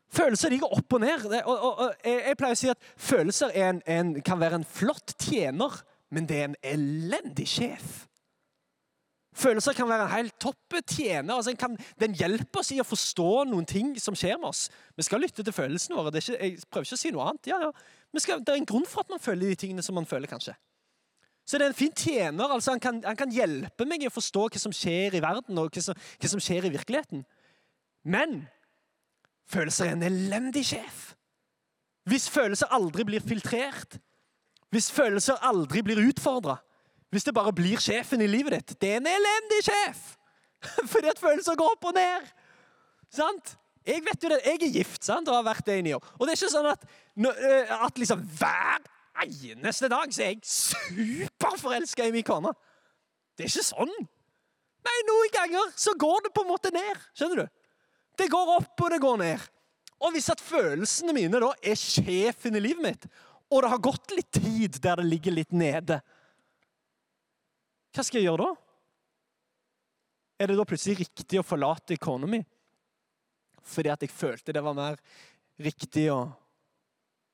Følelser 0.09 0.53
ligger 0.53 0.73
opp 0.73 0.93
og 0.97 1.01
ned. 1.01 1.25
Og, 1.45 1.55
og, 1.55 1.79
og, 1.79 1.95
jeg 2.05 2.37
pleier 2.41 2.57
å 2.57 2.59
si 2.59 2.71
at 2.73 2.93
følelser 2.97 3.53
en, 3.61 3.83
en, 3.87 4.15
kan 4.25 4.41
være 4.41 4.63
en 4.63 4.69
flott 4.69 5.15
tjener, 5.21 5.81
men 6.15 6.29
det 6.29 6.39
er 6.39 6.49
en 6.49 6.61
elendig 6.65 7.49
sjef. 7.51 8.05
Følelser 9.39 9.77
kan 9.77 9.87
være 9.87 10.07
en 10.09 10.15
helt 10.17 10.35
topp 10.41 10.79
tjener. 10.89 11.35
Altså 11.35 11.53
kan, 11.61 11.77
den 12.01 12.17
hjelper 12.19 12.63
oss 12.63 12.73
i 12.75 12.81
å 12.83 12.87
forstå 12.87 13.45
noen 13.51 13.69
ting 13.69 13.93
som 14.01 14.17
skjer 14.19 14.41
med 14.41 14.49
oss. 14.51 14.65
Vi 14.97 15.07
skal 15.07 15.23
lytte 15.23 15.45
til 15.47 15.55
følelsene 15.55 15.99
våre. 15.99 16.11
Ikke, 16.19 16.39
jeg 16.41 16.57
prøver 16.67 16.89
ikke 16.89 16.99
å 16.99 17.03
si 17.05 17.13
noe 17.15 17.29
annet. 17.29 17.51
Ja, 17.53 17.61
ja. 17.69 17.71
Skal, 18.19 18.43
det 18.43 18.55
er 18.55 18.59
en 18.59 18.67
grunn 18.67 18.89
for 18.89 19.05
at 19.05 19.13
man 19.13 19.23
føler 19.23 19.53
de 19.53 19.61
tingene 19.61 19.85
som 19.85 19.95
man 19.95 20.09
føler, 20.09 20.31
kanskje. 20.31 20.57
Så 21.49 21.57
det 21.57 21.69
er 21.69 21.73
en 21.73 21.79
fin 21.79 21.95
tjener. 21.95 22.51
altså 22.51 22.75
han 22.75 22.81
kan, 22.81 22.99
han 23.05 23.17
kan, 23.17 23.31
hjelpe 23.33 23.87
meg 23.89 24.03
i 24.03 24.09
å 24.09 24.13
forstå 24.13 24.49
hva 24.49 24.61
som 24.61 24.75
skjer 24.75 25.17
i 25.17 25.23
verden, 25.25 25.61
og 25.61 25.71
hva 25.73 25.85
som, 25.85 25.97
hva 25.97 26.31
som 26.33 26.43
skjer 26.43 26.67
i 26.67 26.73
virkeligheten. 26.75 27.23
Men 28.05 28.43
følelser 29.49 29.89
er 29.89 29.97
en 29.97 30.07
elendig 30.07 30.65
sjef. 30.71 31.13
Hvis 32.09 32.29
følelser 32.33 32.71
aldri 32.73 33.05
blir 33.05 33.25
filtrert, 33.25 33.99
hvis 34.73 34.91
følelser 34.93 35.41
aldri 35.45 35.83
blir 35.85 36.01
utfordra, 36.09 36.59
hvis 37.13 37.25
det 37.25 37.35
bare 37.37 37.55
blir 37.57 37.81
sjefen 37.81 38.21
i 38.21 38.29
livet 38.29 38.53
ditt 38.53 38.75
Det 38.81 38.91
er 38.93 39.01
en 39.01 39.09
elendig 39.09 39.63
sjef! 39.65 40.19
Fordi 40.93 41.09
at 41.09 41.21
følelser 41.21 41.57
går 41.57 41.77
opp 41.77 41.89
og 41.89 41.97
ned. 41.97 42.29
Sant? 43.15 43.55
Jeg 43.89 44.03
vet 44.05 44.25
jo 44.25 44.31
det, 44.33 44.41
jeg 44.45 44.61
er 44.61 44.75
gift 44.75 45.05
sant? 45.07 45.29
og 45.29 45.39
har 45.39 45.47
vært 45.47 45.67
det 45.67 45.79
i 45.79 45.85
ni 45.87 45.95
år. 45.97 46.05
Og 46.19 46.27
det 46.27 46.35
er 46.35 46.41
ikke 46.41 46.53
sånn 46.53 46.69
at, 46.69 46.85
eh, 47.25 47.73
at 47.87 48.01
liksom 48.01 48.25
hver 48.41 48.85
eneste 49.25 49.89
dag 49.89 50.13
så 50.13 50.25
er 50.27 50.35
jeg 50.35 50.43
superforelska 50.45 52.09
i 52.09 52.13
min 52.15 52.27
kone. 52.27 52.53
Det 53.39 53.47
er 53.47 53.53
ikke 53.53 53.71
sånn. 53.71 53.95
Nei, 54.89 54.99
noen 55.09 55.33
ganger 55.35 55.73
så 55.79 55.95
går 55.99 56.27
det 56.27 56.35
på 56.37 56.45
en 56.45 56.51
måte 56.53 56.73
ned. 56.75 57.01
Skjønner 57.17 57.45
du? 57.45 57.58
Det 58.19 58.29
går 58.33 58.53
opp, 58.57 58.75
og 58.83 58.93
det 58.93 59.01
går 59.03 59.19
ned. 59.23 59.49
Og 59.99 60.15
hvis 60.15 60.31
at 60.31 60.43
følelsene 60.43 61.15
mine 61.15 61.41
da 61.43 61.51
er 61.63 61.79
sjefen 61.79 62.59
i 62.59 62.63
livet 62.63 62.85
mitt, 62.85 63.09
og 63.49 63.65
det 63.65 63.73
har 63.73 63.83
gått 63.83 64.15
litt 64.15 64.31
tid 64.35 64.79
der 64.85 65.01
det 65.01 65.09
ligger 65.09 65.35
litt 65.35 65.55
nede, 65.57 66.01
hva 67.95 68.05
skal 68.05 68.21
jeg 68.21 68.29
gjøre 68.29 68.45
da? 68.45 68.53
Er 70.39 70.51
det 70.51 70.59
da 70.59 70.67
plutselig 70.69 71.01
riktig 71.01 71.41
å 71.41 71.47
forlate 71.47 71.97
kona 71.99 72.29
mi? 72.31 72.39
Fordi 73.67 73.91
at 73.91 74.05
jeg 74.05 74.15
følte 74.15 74.55
det 74.55 74.63
var 74.63 74.77
mer 74.77 75.01
riktig 75.59 76.07
å 76.15 76.21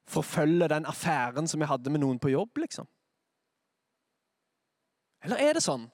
forfølge 0.09 0.71
den 0.73 0.87
affæren 0.89 1.49
som 1.49 1.61
jeg 1.61 1.69
hadde 1.69 1.93
med 1.93 2.01
noen 2.05 2.21
på 2.21 2.33
jobb, 2.33 2.63
liksom? 2.63 2.89
Eller 5.25 5.41
er 5.41 5.57
det 5.57 5.65
sånn 5.65 5.87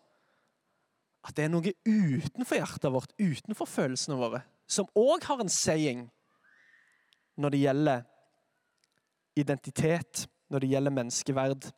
at 1.26 1.36
det 1.36 1.46
er 1.46 1.52
noe 1.52 1.72
utenfor 1.86 2.58
hjertet 2.58 2.94
vårt, 2.94 3.12
utenfor 3.18 3.68
følelsene 3.68 4.18
våre, 4.18 4.40
som 4.70 4.88
òg 4.98 5.24
har 5.26 5.42
en 5.42 5.50
saying 5.50 6.06
når 7.40 7.54
det 7.54 7.62
gjelder 7.64 8.04
identitet, 9.40 10.26
når 10.50 10.62
det 10.62 10.70
gjelder 10.72 10.94
menneskeverd, 10.94 11.70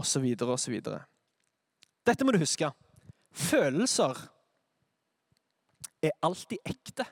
osv., 0.00 0.26
osv. 0.46 0.76
Dette 2.06 2.26
må 2.26 2.34
du 2.34 2.40
huske. 2.40 2.70
Følelser 3.30 4.18
er 6.02 6.16
alltid 6.24 6.58
ekte, 6.64 7.06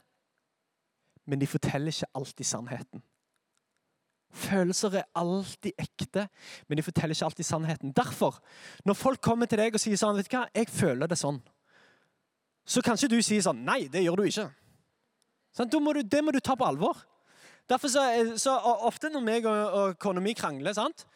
men 1.28 1.40
de 1.40 1.48
forteller 1.50 1.92
ikke 1.92 2.10
alltid 2.16 2.48
sannheten. 2.48 3.04
Følelser 4.28 4.98
er 5.00 5.06
alltid 5.16 5.72
ekte, 5.80 6.26
men 6.68 6.78
de 6.78 6.84
forteller 6.84 7.16
ikke 7.16 7.28
alltid 7.30 7.48
sannheten. 7.48 7.92
Derfor, 7.96 8.40
når 8.84 8.98
folk 8.98 9.22
kommer 9.24 9.48
til 9.48 9.60
deg 9.60 9.76
og 9.76 9.82
sier 9.82 10.00
sånn, 10.00 10.18
vet 10.18 10.28
du 10.28 10.36
hva, 10.36 10.48
jeg 10.56 10.68
føler 10.72 11.08
det 11.08 11.18
sånn, 11.20 11.40
så 12.68 12.82
kan 12.84 12.98
ikke 12.98 13.16
du 13.16 13.22
si 13.24 13.38
sånn 13.40 13.62
Nei, 13.64 13.86
det 13.92 14.04
gjør 14.04 14.20
du 14.20 14.26
ikke. 14.28 14.48
Sånn, 15.56 15.70
må 15.82 15.94
du, 15.96 16.02
det 16.04 16.20
må 16.24 16.34
du 16.34 16.40
ta 16.44 16.56
på 16.58 16.66
alvor. 16.68 17.00
Derfor 17.68 17.92
så, 17.92 18.02
så 18.40 18.56
Ofte 18.88 19.10
når 19.12 19.24
meg 19.24 19.48
og, 19.48 19.78
og 19.78 19.96
kona 20.00 20.20
mi 20.24 20.34
krangler, 20.36 20.76
sant? 20.76 21.06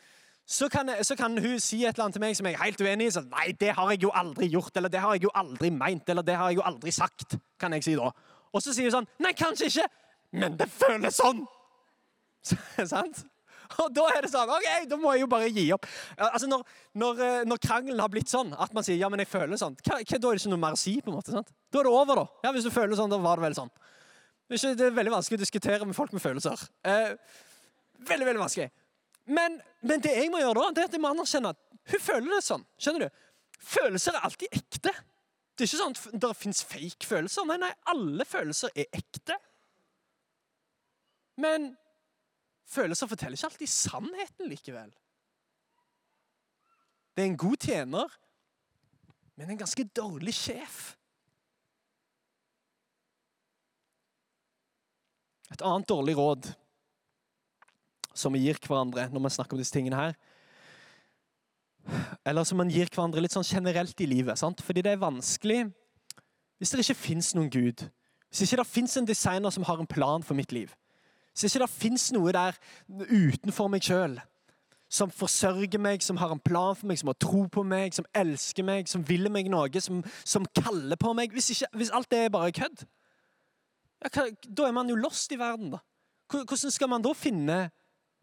Så 0.49 0.67
kan, 0.69 0.91
så 1.07 1.15
kan, 1.17 1.37
hun 1.39 1.61
si 1.63 1.85
et 1.85 1.95
eller 1.95 2.09
annet 2.09 2.17
til 2.19 2.23
meg 2.25 2.37
som 2.37 2.49
jeg 2.49 2.57
er 2.57 2.65
helt 2.65 2.81
uenig 2.83 3.07
i. 3.09 3.13
Så, 3.15 3.23
nei, 3.31 3.53
det 3.61 3.73
har 3.77 3.93
jeg 3.93 4.03
jo 4.03 4.11
aldri 4.17 4.49
gjort, 4.51 4.75
eller 4.77 4.93
det 4.93 5.01
har 5.01 5.15
jeg 5.17 5.29
jo 5.29 5.35
aldri 5.39 5.71
meint, 5.71 6.09
eller 6.11 6.27
det 6.27 6.37
har 6.37 6.51
jeg 6.51 6.59
jo 6.61 6.67
aldri 6.67 6.93
sagt. 6.93 7.37
kan 7.61 7.77
jeg 7.77 7.87
si 7.87 7.95
da. 7.97 8.11
Og 8.53 8.65
så 8.65 8.75
sier 8.75 8.91
hun 8.91 8.97
sånn 8.99 9.11
Nei, 9.23 9.33
kanskje 9.39 9.71
ikke, 9.71 9.87
men 10.41 10.57
det 10.59 10.69
føles 10.73 11.21
sånn! 11.21 11.45
Sant? 12.91 13.23
Og 13.83 13.93
da 13.95 14.05
er 14.13 14.25
det 14.25 14.31
sånn 14.33 14.51
OK, 14.53 14.69
da 14.91 14.99
må 15.01 15.15
jeg 15.15 15.25
jo 15.25 15.31
bare 15.33 15.49
gi 15.53 15.67
opp. 15.75 15.87
Altså, 16.17 16.49
Når, 16.51 16.65
når, 16.99 17.23
eh, 17.27 17.39
når 17.49 17.63
krangelen 17.63 18.03
har 18.03 18.13
blitt 18.13 18.33
sånn 18.33 18.53
at 18.53 18.75
man 18.77 18.87
sier 18.87 19.01
ja, 19.01 19.09
men 19.13 19.23
jeg 19.23 19.31
føler 19.31 19.61
sånn, 19.61 19.77
hva, 19.81 19.99
hva, 20.01 20.19
da 20.19 20.33
er 20.33 20.37
det 20.37 20.43
ikke 20.43 20.53
noe 20.53 20.65
mer 20.67 20.77
å 20.77 20.81
si. 20.83 20.99
på 21.01 21.13
en 21.13 21.19
måte, 21.19 21.35
sant? 21.35 21.53
Da 21.73 21.81
er 21.81 21.89
det 21.89 21.95
over, 22.03 22.23
da. 22.23 22.27
Ja, 22.45 22.53
Hvis 22.57 22.69
du 22.69 22.73
føler 22.75 22.99
sånn, 22.99 23.13
da 23.13 23.21
var 23.23 23.41
det 23.41 23.49
vel 23.49 23.59
sånn. 23.59 23.73
Det 23.73 24.59
er, 24.59 24.61
ikke, 24.61 24.79
det 24.79 24.87
er 24.87 24.97
veldig 24.99 25.15
vanskelig 25.15 25.39
å 25.39 25.45
diskutere 25.47 25.89
med 25.89 25.97
folk 25.97 26.13
med 26.13 26.23
følelser. 26.25 26.65
Eh, 26.85 27.15
veldig, 28.11 28.27
veldig 28.29 28.43
vanskelig. 28.43 28.69
Men, 29.33 29.61
men, 29.81 30.03
det 30.03 30.17
jeg 30.19 30.33
må 30.33 30.43
gjøre 30.43 30.59
da, 30.59 30.73
det 30.75 30.83
er 30.83 30.91
at 30.91 30.97
jeg 30.97 31.03
må 31.03 31.13
anerkjenne 31.15 31.55
at 31.55 31.93
hun 31.93 32.03
føler 32.03 32.35
det 32.35 32.43
sånn. 32.45 32.67
Skjønner 32.81 33.07
du? 33.07 33.23
Følelser 33.63 34.19
er 34.19 34.27
alltid 34.27 34.59
ekte. 34.59 34.93
Det 35.53 35.65
er 35.65 35.71
ikke 35.71 35.81
sånn 35.81 35.97
at 35.97 36.21
det 36.25 36.33
fins 36.41 36.63
fake 36.67 37.07
følelser. 37.09 37.47
Nei, 37.49 37.59
nei, 37.63 37.71
alle 37.93 38.27
følelser 38.29 38.75
er 38.75 38.89
ekte. 38.99 39.39
Men 41.41 41.73
følelser 42.73 43.11
forteller 43.11 43.39
ikke 43.39 43.51
alltid 43.51 43.71
sannheten 43.71 44.51
likevel. 44.51 44.91
Det 47.13 47.25
er 47.25 47.29
en 47.29 47.41
god 47.41 47.57
tjener, 47.61 48.19
men 49.37 49.53
en 49.53 49.61
ganske 49.61 49.85
dårlig 49.97 50.35
sjef. 50.37 50.81
Et 55.53 55.65
annet 55.69 55.89
dårlig 55.89 56.17
råd 56.17 56.49
som 58.17 58.33
vi 58.33 58.47
gir 58.47 58.61
hverandre 58.61 59.09
når 59.13 59.27
vi 59.27 59.35
snakker 59.37 59.57
om 59.57 59.61
disse 59.61 59.75
tingene 59.75 59.99
her, 59.99 60.17
eller 62.25 62.47
som 62.47 62.61
man 62.61 62.71
gir 62.71 62.89
hverandre 62.93 63.21
litt 63.25 63.35
sånn 63.35 63.47
generelt 63.47 64.01
i 64.01 64.09
livet. 64.09 64.39
Sant? 64.39 64.63
Fordi 64.65 64.85
det 64.85 64.95
er 64.95 65.03
vanskelig 65.03 65.65
hvis 66.63 66.71
det 66.71 66.85
ikke 66.85 67.01
fins 67.01 67.33
noen 67.35 67.51
Gud. 67.51 67.83
Hvis 68.31 68.45
ikke 68.47 68.61
det 68.61 68.71
fins 68.71 68.95
en 68.97 69.09
designer 69.09 69.51
som 69.51 69.67
har 69.67 69.81
en 69.83 69.89
plan 69.91 70.23
for 70.23 70.39
mitt 70.39 70.53
liv. 70.55 70.71
Hvis 71.33 71.49
ikke 71.49 71.65
det 71.65 71.73
fins 71.73 72.11
noe 72.13 72.33
der 72.35 72.59
utenfor 72.89 73.71
meg 73.73 73.85
sjøl 73.87 74.19
som 74.93 75.09
forsørger 75.09 75.81
meg, 75.81 76.03
som 76.05 76.19
har 76.21 76.35
en 76.35 76.41
plan 76.43 76.77
for 76.77 76.91
meg, 76.91 76.99
som 77.01 77.09
har 77.09 77.17
tro 77.17 77.47
på 77.49 77.63
meg, 77.65 77.95
som 77.97 78.05
elsker 78.13 78.67
meg, 78.67 78.91
som 78.91 79.05
vil 79.09 79.31
meg 79.33 79.49
noe, 79.49 79.81
som, 79.81 80.03
som 80.21 80.45
kaller 80.59 81.01
på 81.01 81.15
meg 81.17 81.33
Hvis, 81.33 81.49
ikke, 81.55 81.71
hvis 81.81 81.93
alt 81.97 82.11
det 82.13 82.27
er 82.27 82.35
bare 82.35 82.53
kødd, 82.53 82.85
ja, 84.03 84.27
da 84.45 84.67
er 84.67 84.75
man 84.77 84.91
jo 84.91 84.99
lost 84.99 85.33
i 85.33 85.39
verden. 85.41 85.73
da. 85.73 85.81
Hvordan 86.33 86.75
skal 86.75 86.91
man 86.91 87.05
da 87.05 87.15
finne 87.17 87.59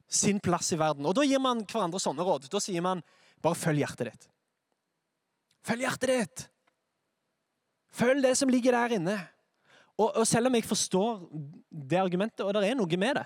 sin 0.09 0.41
plass 0.43 0.73
i 0.75 0.79
verden? 0.79 1.07
Og 1.07 1.15
Da 1.15 1.25
gir 1.25 1.41
man 1.41 1.63
hverandre 1.65 2.01
sånne 2.01 2.25
råd. 2.25 2.49
Da 2.51 2.61
sier 2.61 2.83
man 2.85 3.01
bare 3.41 3.57
følg 3.57 3.81
hjertet 3.85 4.11
ditt. 4.11 4.29
Følg 5.65 5.85
hjertet 5.87 6.13
ditt! 6.13 6.45
Følg 7.89 8.21
det 8.21 8.35
som 8.37 8.51
ligger 8.51 8.75
der 8.75 8.99
inne. 8.99 9.15
Og, 9.99 10.07
og, 10.13 10.25
selv 10.27 10.47
om 10.47 10.55
jeg 10.55 10.63
forstår 10.63 11.25
det 11.91 11.99
argumentet, 11.99 12.45
og 12.45 12.53
det 12.55 12.63
er 12.69 12.77
noe 12.79 12.99
med 12.99 13.19
det 13.19 13.25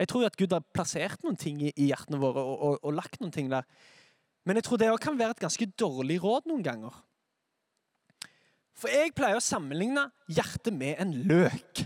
Jeg 0.00 0.10
tror 0.10 0.26
at 0.26 0.36
Gud 0.40 0.54
har 0.56 0.64
plassert 0.74 1.20
noen 1.22 1.36
ting 1.38 1.60
i, 1.62 1.72
hjertene 1.76 2.18
våre 2.18 2.42
og, 2.42 2.54
og, 2.56 2.78
og, 2.82 2.94
lagt 2.96 3.20
noen 3.20 3.34
ting 3.34 3.50
der. 3.52 3.66
Men 4.44 4.58
jeg 4.58 4.66
tror 4.66 4.80
det 4.80 4.88
kan 5.00 5.18
være 5.18 5.36
et 5.36 5.44
ganske 5.44 5.68
dårlig 5.78 6.16
råd 6.24 6.48
noen 6.50 6.64
ganger. 6.64 6.96
For 8.74 8.90
jeg 8.90 9.14
pleier 9.14 9.38
å 9.38 9.44
sammenligne 9.44 10.08
hjertet 10.26 10.74
med 10.74 10.98
en 10.98 11.14
løk. 11.30 11.84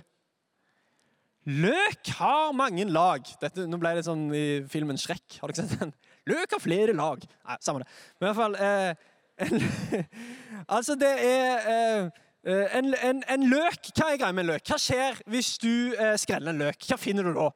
Løk 1.49 2.11
har 2.19 2.55
mange 2.57 2.85
lag. 2.89 3.29
Dette, 3.41 3.67
nå 3.69 3.79
ble 3.81 3.95
det 3.97 4.07
sånn 4.09 4.27
i 4.37 4.47
filmen 4.73 4.99
Shrek. 5.01 5.39
Har 5.41 5.53
dere 5.53 5.65
sett 5.65 5.81
den? 5.81 5.93
Løk 6.29 6.57
har 6.57 6.65
flere 6.65 6.97
lag. 6.97 7.23
Nei, 7.25 7.59
samme 7.65 7.85
det. 7.85 7.93
Men 8.19 8.27
i 8.27 8.29
hvert 8.29 8.41
fall 8.41 8.57
eh, 8.65 9.07
en, 9.45 10.09
Altså, 10.79 10.97
det 11.01 11.13
er 11.25 11.71
eh, 11.73 12.11
en, 12.49 12.93
en, 12.95 13.23
en, 13.29 13.47
løk 13.51 13.91
Hva 13.93 14.13
er 14.13 14.21
greia 14.21 14.33
med 14.33 14.47
en 14.47 14.53
løk? 14.55 14.67
Hva 14.71 14.79
skjer 14.81 15.19
hvis 15.29 15.57
du 15.61 15.95
eh, 15.95 16.15
skreller 16.21 16.55
en 16.55 16.63
løk? 16.65 16.87
Hva 16.89 16.97
finner 17.01 17.29
du 17.29 17.35
da? 17.37 17.49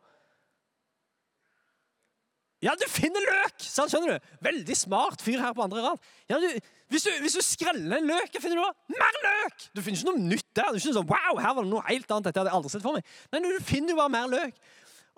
Ja, 2.62 2.76
du 2.78 2.84
finner 2.86 3.24
løk! 3.26 3.56
Sant, 3.58 3.90
skjønner 3.90 4.18
du? 4.20 4.34
Veldig 4.46 4.76
smart 4.78 5.22
fyr 5.24 5.40
her 5.42 5.54
på 5.56 5.64
andre 5.64 5.82
rad. 5.82 6.04
Ja, 6.30 6.38
du, 6.38 6.46
hvis, 6.92 7.06
du, 7.08 7.10
hvis, 7.24 7.34
du, 7.34 7.42
skreller 7.42 7.98
en 7.98 8.06
løk, 8.06 8.28
hva 8.30 8.42
finner 8.44 8.60
du 8.60 8.62
da? 8.62 8.98
Mer 9.00 9.18
løk! 9.24 9.64
Du 9.74 9.80
finner 9.82 9.98
ikke 9.98 10.12
noe 10.12 10.28
nytt 10.28 10.46
der. 10.54 10.68
Du 10.70 10.78
finner 10.78 11.00
sånn, 11.00 11.08
wow, 11.10 11.40
her 11.42 11.56
var 11.56 11.66
det 11.66 11.72
noe 11.72 11.82
helt 11.88 12.14
annet. 12.14 12.28
Dette 12.28 12.38
hadde 12.38 12.52
jeg 12.52 12.60
aldri 12.60 12.70
sett 12.76 12.84
for 12.84 12.98
meg. 12.98 13.16
Nei, 13.32 13.42
du 13.48 13.66
finner 13.66 13.94
jo 13.94 13.98
bare 13.98 14.14
mer 14.14 14.30
løk. 14.30 14.62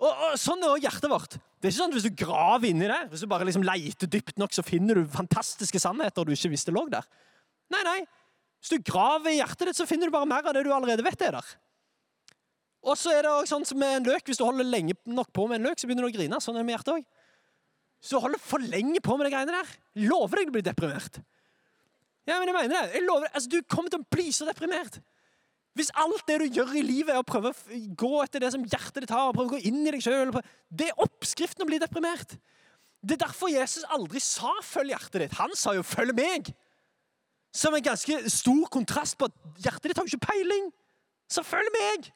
Og, 0.01 0.09
og 0.09 0.39
Sånn 0.41 0.63
er 0.63 0.71
også 0.71 0.87
hjertet 0.87 1.11
vårt. 1.11 1.37
Det 1.37 1.69
er 1.69 1.71
ikke 1.71 1.77
sånn 1.77 1.93
at 1.93 1.99
Hvis 1.99 2.07
du 2.07 2.17
graver 2.23 2.71
inni 2.71 2.89
det, 2.89 3.01
hvis 3.11 3.23
du 3.23 3.29
bare 3.31 3.45
liksom 3.47 3.63
leiter 3.67 4.09
dypt 4.11 4.41
nok, 4.41 4.55
så 4.55 4.65
finner 4.65 4.97
du 4.97 5.13
fantastiske 5.13 5.79
sannheter 5.83 6.25
du 6.25 6.33
ikke 6.33 6.51
visste 6.55 6.73
lå 6.73 6.87
der. 6.91 7.05
Nei, 7.73 7.83
nei. 7.85 7.99
Hvis 8.59 8.73
du 8.73 8.85
graver 8.91 9.31
i 9.33 9.39
hjertet 9.39 9.69
ditt, 9.69 9.77
så 9.77 9.87
finner 9.89 10.09
du 10.09 10.15
bare 10.15 10.29
mer 10.29 10.47
av 10.47 10.55
det 10.55 10.63
du 10.65 10.71
allerede 10.73 11.05
vet 11.05 11.21
er 11.21 11.37
der. 11.37 11.53
Og 12.85 12.97
så 12.97 13.11
er 13.13 13.25
det 13.25 13.31
også 13.31 13.55
sånn 13.55 13.65
som 13.65 13.79
med 13.81 13.99
en 13.99 14.09
løk. 14.11 14.27
Hvis 14.29 14.39
du 14.39 14.45
holder 14.45 14.67
lenge 14.67 14.93
nok 15.09 15.31
på 15.33 15.47
med 15.49 15.59
en 15.59 15.69
løk, 15.69 15.79
så 15.81 15.89
begynner 15.89 16.05
du 16.05 16.11
å 16.11 16.15
grine. 16.15 16.41
Sånn 16.41 16.57
er 16.57 16.61
det 16.61 16.69
med 16.69 16.77
hjertet 16.77 16.93
òg. 16.99 17.07
Hvis 18.01 18.13
du 18.13 18.19
holder 18.21 18.41
for 18.41 18.61
lenge 18.61 19.01
på 19.01 19.15
med 19.17 19.25
de 19.25 19.33
greiene 19.33 19.55
der, 19.55 19.71
lover 20.05 20.41
deg 20.41 20.51
du 20.51 20.53
blir 20.53 20.65
deprimert. 20.65 21.17
Ja, 22.25 22.37
men 22.37 22.49
jeg 22.49 22.57
mener 22.57 22.73
det. 22.75 22.97
Jeg 22.99 23.05
lover, 23.05 23.29
altså, 23.31 23.49
Du 23.49 23.61
kommer 23.69 23.93
til 23.93 24.01
å 24.01 24.09
bli 24.13 24.31
så 24.33 24.45
deprimert. 24.45 24.99
Hvis 25.75 25.91
alt 25.99 26.23
det 26.29 26.37
du 26.39 26.59
gjør 26.59 26.75
i 26.79 26.83
livet, 26.85 27.11
er 27.15 27.19
å 27.19 27.27
prøve 27.27 27.51
å 27.51 27.79
gå 27.99 28.11
etter 28.23 28.45
det 28.45 28.53
som 28.53 28.63
hjertet 28.63 29.03
ditt 29.03 29.13
har, 29.13 29.27
og 29.27 29.35
prøve 29.35 29.49
å 29.49 29.55
gå 29.57 29.65
inn 29.67 29.81
i 29.83 29.91
deg 29.91 30.03
selv, 30.05 30.37
Det 30.69 30.91
er 30.91 31.01
oppskriften 31.01 31.65
å 31.65 31.67
bli 31.67 31.79
deprimert. 31.81 32.37
Det 33.05 33.17
er 33.17 33.25
derfor 33.27 33.49
Jesus 33.49 33.83
aldri 33.89 34.19
sa 34.19 34.53
'følg 34.61 34.93
hjertet 34.93 35.21
ditt'. 35.21 35.37
Han 35.37 35.55
sa 35.55 35.73
jo 35.73 35.83
'følg 35.83 36.15
meg'. 36.15 36.53
Som 37.55 37.75
en 37.75 37.83
ganske 37.83 38.17
stor 38.31 38.67
kontrast 38.71 39.17
på 39.19 39.29
at 39.29 39.63
hjertet 39.63 39.89
ditt 39.89 39.99
har 39.99 40.09
ikke 40.09 40.27
peiling. 40.27 40.67
Så 41.31 41.43
følg 41.45 41.71
meg! 41.75 42.09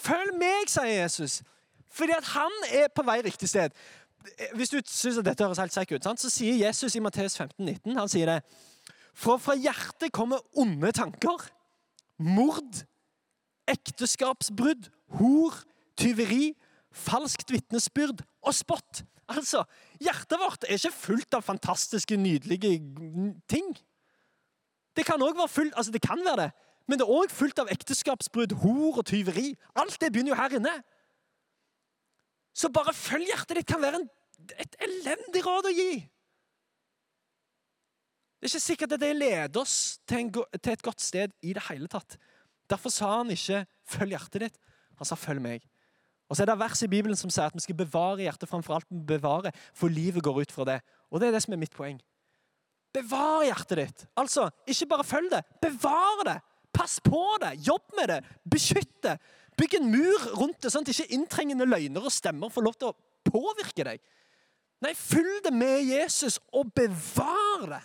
Følg 0.00 0.36
meg, 0.38 0.68
sier 0.70 1.02
Jesus. 1.02 1.40
Fordi 1.90 2.14
at 2.16 2.28
han 2.34 2.52
er 2.70 2.92
på 2.94 3.04
vei 3.04 3.18
riktig 3.24 3.48
sted. 3.50 3.74
Hvis 4.56 4.72
du 4.72 4.78
syns 4.84 5.20
dette 5.24 5.44
høres 5.44 5.60
helt 5.60 5.74
sekk 5.74 5.96
ut, 5.96 6.08
så 6.20 6.30
sier 6.32 6.60
Jesus 6.60 6.94
i 6.96 7.02
Matteus 7.02 7.38
15, 7.40 7.64
19, 7.64 7.96
han 7.96 8.10
sier 8.12 8.28
det 8.28 8.38
For 9.16 9.40
fra 9.40 9.56
hjertet 9.56 10.12
kommer 10.12 10.44
onde 10.60 10.92
tanker, 10.92 11.48
mord, 12.20 12.82
ekteskapsbrudd, 13.70 14.90
hor, 15.16 15.56
tyveri, 15.98 16.52
falskt 16.92 17.52
vitnesbyrd 17.52 18.20
og 18.44 18.54
spott. 18.54 19.04
Altså, 19.30 19.64
Hjertet 20.02 20.40
vårt 20.40 20.64
er 20.66 20.78
ikke 20.78 20.96
fullt 20.96 21.36
av 21.38 21.44
fantastiske, 21.46 22.16
nydelige 22.18 22.80
ting. 23.50 23.68
Det 24.96 25.06
kan 25.06 25.22
også 25.22 25.38
være 25.38 25.48
fullt, 25.48 25.74
altså 25.76 25.92
det 25.92 26.02
kan 26.02 26.22
være 26.24 26.36
det, 26.42 26.50
men 26.88 26.98
det 26.98 27.06
er 27.06 27.12
òg 27.14 27.30
fullt 27.30 27.60
av 27.62 27.68
ekteskapsbrudd, 27.70 28.56
hor 28.64 28.98
og 28.98 29.06
tyveri. 29.06 29.52
Alt 29.78 30.00
det 30.00 30.12
begynner 30.12 30.34
jo 30.34 30.40
her 30.40 30.56
inne. 30.58 30.72
Så 32.56 32.70
bare 32.74 32.94
følg 32.96 33.30
hjertet 33.30 33.60
ditt 33.60 33.68
kan 33.70 33.82
være 33.82 34.00
en, 34.00 34.08
et 34.58 34.74
elendig 34.82 35.44
råd 35.46 35.68
å 35.70 35.74
gi. 35.74 35.92
Det 38.40 38.48
er 38.48 38.50
ikke 38.54 38.64
sikkert 38.64 38.96
at 38.96 39.02
det 39.04 39.12
leder 39.16 39.60
oss 39.60 40.00
til, 40.08 40.24
en, 40.24 40.32
til, 40.32 40.72
et 40.72 40.82
godt 40.82 41.04
sted 41.04 41.34
i 41.44 41.52
det 41.54 41.62
hele 41.68 41.90
tatt. 41.92 42.16
Derfor 42.70 42.90
sa 42.90 43.18
han 43.18 43.30
ikke 43.30 43.66
'følg 43.84 44.16
hjertet 44.16 44.42
ditt', 44.42 44.58
han 44.96 45.06
sa 45.06 45.14
'følg 45.14 45.42
meg'. 45.44 45.66
Og 46.30 46.36
så 46.36 46.42
er 46.42 46.46
det 46.46 46.58
vers 46.58 46.82
i 46.82 46.88
Bibelen 46.88 47.16
som 47.16 47.30
sier 47.30 47.50
at 47.50 47.54
vi 47.54 47.60
skal 47.60 47.74
bevare 47.74 48.22
hjertet 48.22 48.48
framfor 48.48 48.74
alt 48.74 48.86
vi 48.90 49.02
bevarer, 49.06 49.50
for 49.74 49.88
livet 49.88 50.22
går 50.22 50.40
ut 50.40 50.52
fra 50.52 50.64
det. 50.64 50.80
Og 51.10 51.20
det 51.20 51.28
er 51.28 51.32
det 51.32 51.42
som 51.42 51.52
er 51.52 51.58
mitt 51.58 51.74
poeng. 51.74 52.00
Bevar 52.94 53.44
hjertet 53.46 53.78
ditt. 53.78 54.06
Altså, 54.18 54.48
ikke 54.66 54.88
bare 54.90 55.06
følg 55.06 55.30
det, 55.32 55.44
bevar 55.62 56.24
det. 56.26 56.38
Pass 56.74 56.98
på 57.02 57.22
det, 57.42 57.56
jobb 57.66 57.94
med 57.98 58.10
det, 58.12 58.20
beskytt 58.50 58.96
det. 59.06 59.16
Bygg 59.58 59.76
en 59.80 59.90
mur 59.92 60.26
rundt 60.38 60.60
det, 60.62 60.70
sånn 60.72 60.86
at 60.86 60.92
ikke 60.92 61.10
inntrengende 61.16 61.66
løgner 61.68 62.06
og 62.06 62.14
stemmer 62.14 62.52
får 62.52 62.66
lov 62.66 62.78
til 62.78 62.92
å 62.92 62.96
påvirke 63.26 63.86
deg. 63.86 64.02
Nei, 64.80 64.94
følg 64.96 65.42
det 65.44 65.52
med 65.52 65.82
Jesus 65.84 66.38
og 66.56 66.70
bevar 66.76 67.66
det. 67.74 67.82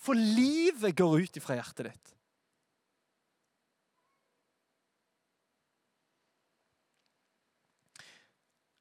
For 0.00 0.16
livet 0.16 0.96
går 0.96 1.26
ut 1.26 1.40
ifra 1.40 1.58
hjertet 1.58 1.90
ditt. 1.90 2.14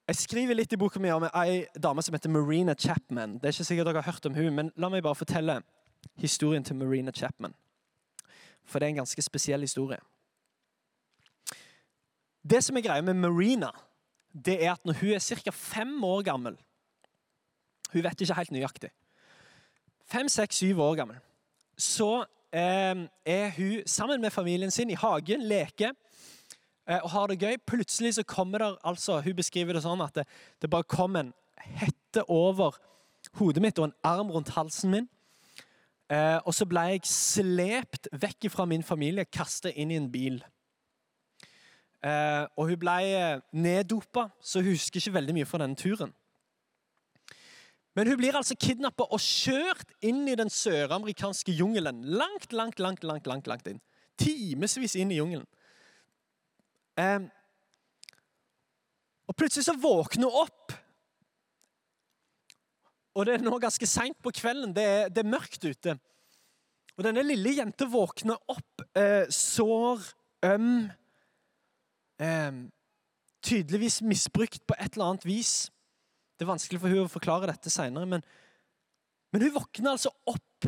Jeg 0.09 0.17
skriver 0.17 0.57
litt 0.57 0.71
i 0.73 0.77
boka 0.81 0.97
mi 0.97 1.11
om 1.13 1.21
ei 1.27 1.67
dame 1.77 2.01
som 2.01 2.15
heter 2.15 2.31
Marina 2.33 2.73
Chapman. 2.73 3.35
Det 3.37 3.45
er 3.45 3.53
ikke 3.53 3.65
sikkert 3.67 3.85
dere 3.91 4.01
har 4.01 4.07
hørt 4.09 4.25
om 4.25 4.33
hun, 4.33 4.55
men 4.57 4.71
La 4.81 4.87
meg 4.89 5.03
bare 5.05 5.19
fortelle 5.19 5.59
historien 6.17 6.63
til 6.65 6.79
Marina 6.79 7.13
Chapman. 7.13 7.53
For 8.65 8.81
det 8.81 8.87
er 8.87 8.95
en 8.95 9.03
ganske 9.03 9.21
spesiell 9.21 9.61
historie. 9.61 9.99
Det 12.41 12.63
som 12.65 12.79
er 12.79 12.87
greia 12.87 13.05
med 13.05 13.21
Marina, 13.21 13.69
det 14.33 14.57
er 14.57 14.71
at 14.71 14.89
når 14.89 14.97
hun 15.03 15.13
er 15.13 15.21
ca. 15.21 15.53
fem 15.53 16.03
år 16.03 16.25
gammel 16.25 16.57
Hun 17.93 18.03
vet 18.03 18.21
ikke 18.21 18.33
helt 18.33 18.51
nøyaktig. 18.51 18.89
Fem, 20.05 20.27
seks, 20.29 20.55
syv 20.55 20.81
år 20.81 20.95
gammel. 20.95 21.21
Så 21.77 22.25
eh, 22.49 23.05
er 23.25 23.51
hun 23.57 23.85
sammen 23.85 24.21
med 24.21 24.33
familien 24.33 24.71
sin 24.71 24.89
i 24.89 24.97
hagen, 24.97 25.45
leker 25.45 25.93
og 26.89 27.09
har 27.13 27.29
det 27.29 27.37
gøy. 27.43 27.57
Plutselig 27.69 28.15
så 28.15 28.23
kommer 28.25 28.63
det 28.63 28.67
altså, 28.87 29.19
Hun 29.21 29.35
beskriver 29.37 29.77
det 29.77 29.83
sånn 29.83 30.01
at 30.01 30.15
det, 30.15 30.23
det 30.57 30.71
bare 30.73 30.87
kom 30.89 31.19
en 31.19 31.33
hette 31.61 32.23
over 32.25 32.79
hodet 33.37 33.61
mitt 33.61 33.79
og 33.79 33.89
en 33.89 33.97
arm 34.07 34.31
rundt 34.33 34.53
halsen 34.55 34.93
min. 34.95 35.09
Eh, 36.09 36.39
og 36.41 36.55
så 36.57 36.65
ble 36.65 36.85
jeg 36.95 37.09
slept 37.09 38.09
vekk 38.17 38.49
fra 38.49 38.65
min 38.65 38.85
familie, 38.85 39.27
kastet 39.29 39.77
inn 39.77 39.91
i 39.93 39.99
en 39.99 40.09
bil. 40.09 40.39
Eh, 42.01 42.45
og 42.57 42.71
hun 42.71 42.79
ble 42.81 42.95
eh, 43.11 43.43
neddopa, 43.53 44.29
så 44.41 44.63
hun 44.63 44.73
husker 44.73 45.01
ikke 45.01 45.17
veldig 45.19 45.35
mye 45.37 45.49
fra 45.49 45.61
denne 45.61 45.77
turen. 45.77 46.15
Men 47.97 48.07
hun 48.07 48.17
blir 48.21 48.37
altså 48.37 48.55
kidnappa 48.57 49.05
og 49.11 49.21
kjørt 49.21 49.91
inn 50.05 50.23
i 50.29 50.37
den 50.39 50.49
søramerikanske 50.53 51.53
jungelen. 51.57 52.01
Langt, 52.05 52.53
langt, 52.53 52.79
langt, 52.79 53.03
langt, 53.03 53.27
langt, 53.27 53.49
langt 53.49 53.67
inn. 53.67 53.81
Timevis 54.17 54.95
inn 54.95 55.11
i 55.11 55.17
jungelen. 55.19 55.47
Og 59.29 59.37
plutselig 59.37 59.67
så 59.67 59.75
våkner 59.79 60.27
hun 60.27 60.41
opp. 60.43 60.73
Og 63.17 63.25
det 63.27 63.35
er 63.35 63.43
nå 63.43 63.57
ganske 63.61 63.87
seint 63.89 64.17
på 64.23 64.33
kvelden. 64.35 64.73
Det 64.75 64.85
er, 64.85 65.11
det 65.11 65.23
er, 65.23 65.31
mørkt 65.31 65.65
ute. 65.65 65.95
Og 66.97 67.05
denne 67.05 67.23
lille 67.25 67.55
jenta 67.57 67.87
våkner 67.89 68.39
opp 68.51 68.83
eh, 68.97 69.25
sår, 69.33 70.03
øm 70.49 70.73
eh, 72.19 72.59
Tydeligvis 73.39 74.01
misbrukt 74.03 74.65
på 74.67 74.75
et 74.75 74.97
eller 74.97 75.13
annet 75.13 75.25
vis. 75.25 75.69
Det 76.35 76.43
er 76.43 76.49
vanskelig 76.51 76.81
for 76.81 76.91
hun 76.91 77.05
å 77.05 77.11
forklare 77.11 77.47
dette 77.47 77.71
seinere, 77.71 78.07
men, 78.07 78.23
men, 79.31 79.45
hun 79.45 79.53
våkner 79.55 79.93
altså 79.93 80.11
opp 80.27 80.67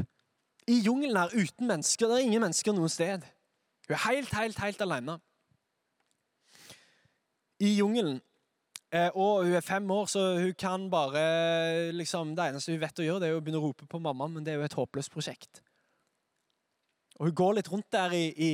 i 0.71 0.77
jungelen 0.79 1.19
her 1.19 1.35
uten 1.35 1.67
mennesker. 1.67 2.07
Det 2.07 2.15
er 2.15 2.29
ingen 2.29 2.43
mennesker 2.45 2.75
noe 2.75 2.87
sted. 2.91 3.27
Hun 3.89 3.95
er 3.97 4.03
helt, 4.05 4.31
helt, 4.39 4.63
helt 4.63 4.83
alene. 4.87 5.17
I 7.61 7.75
jungelen. 7.77 8.19
Eh, 8.91 9.07
og 9.15 9.45
hun 9.45 9.55
er 9.55 9.63
fem 9.63 9.91
år, 9.93 10.07
så 10.11 10.21
hun 10.41 10.53
kan 10.59 10.89
bare 10.91 11.91
liksom, 11.95 12.35
Det 12.35 12.49
eneste 12.49 12.73
hun 12.73 12.81
vet 12.81 12.99
å 12.99 13.05
gjøre, 13.05 13.19
det 13.23 13.29
er 13.29 13.37
å 13.37 13.43
begynne 13.43 13.61
å 13.61 13.67
rope 13.69 13.87
på 13.87 13.99
mamma, 14.03 14.27
men 14.27 14.43
det 14.43 14.53
er 14.53 14.59
jo 14.59 14.67
et 14.67 14.75
håpløst 14.75 15.13
prosjekt. 15.13 15.61
Og 17.19 17.29
Hun 17.29 17.35
går 17.35 17.53
litt 17.53 17.71
rundt 17.71 17.91
der 17.93 18.11
i, 18.17 18.25
i, 18.35 18.51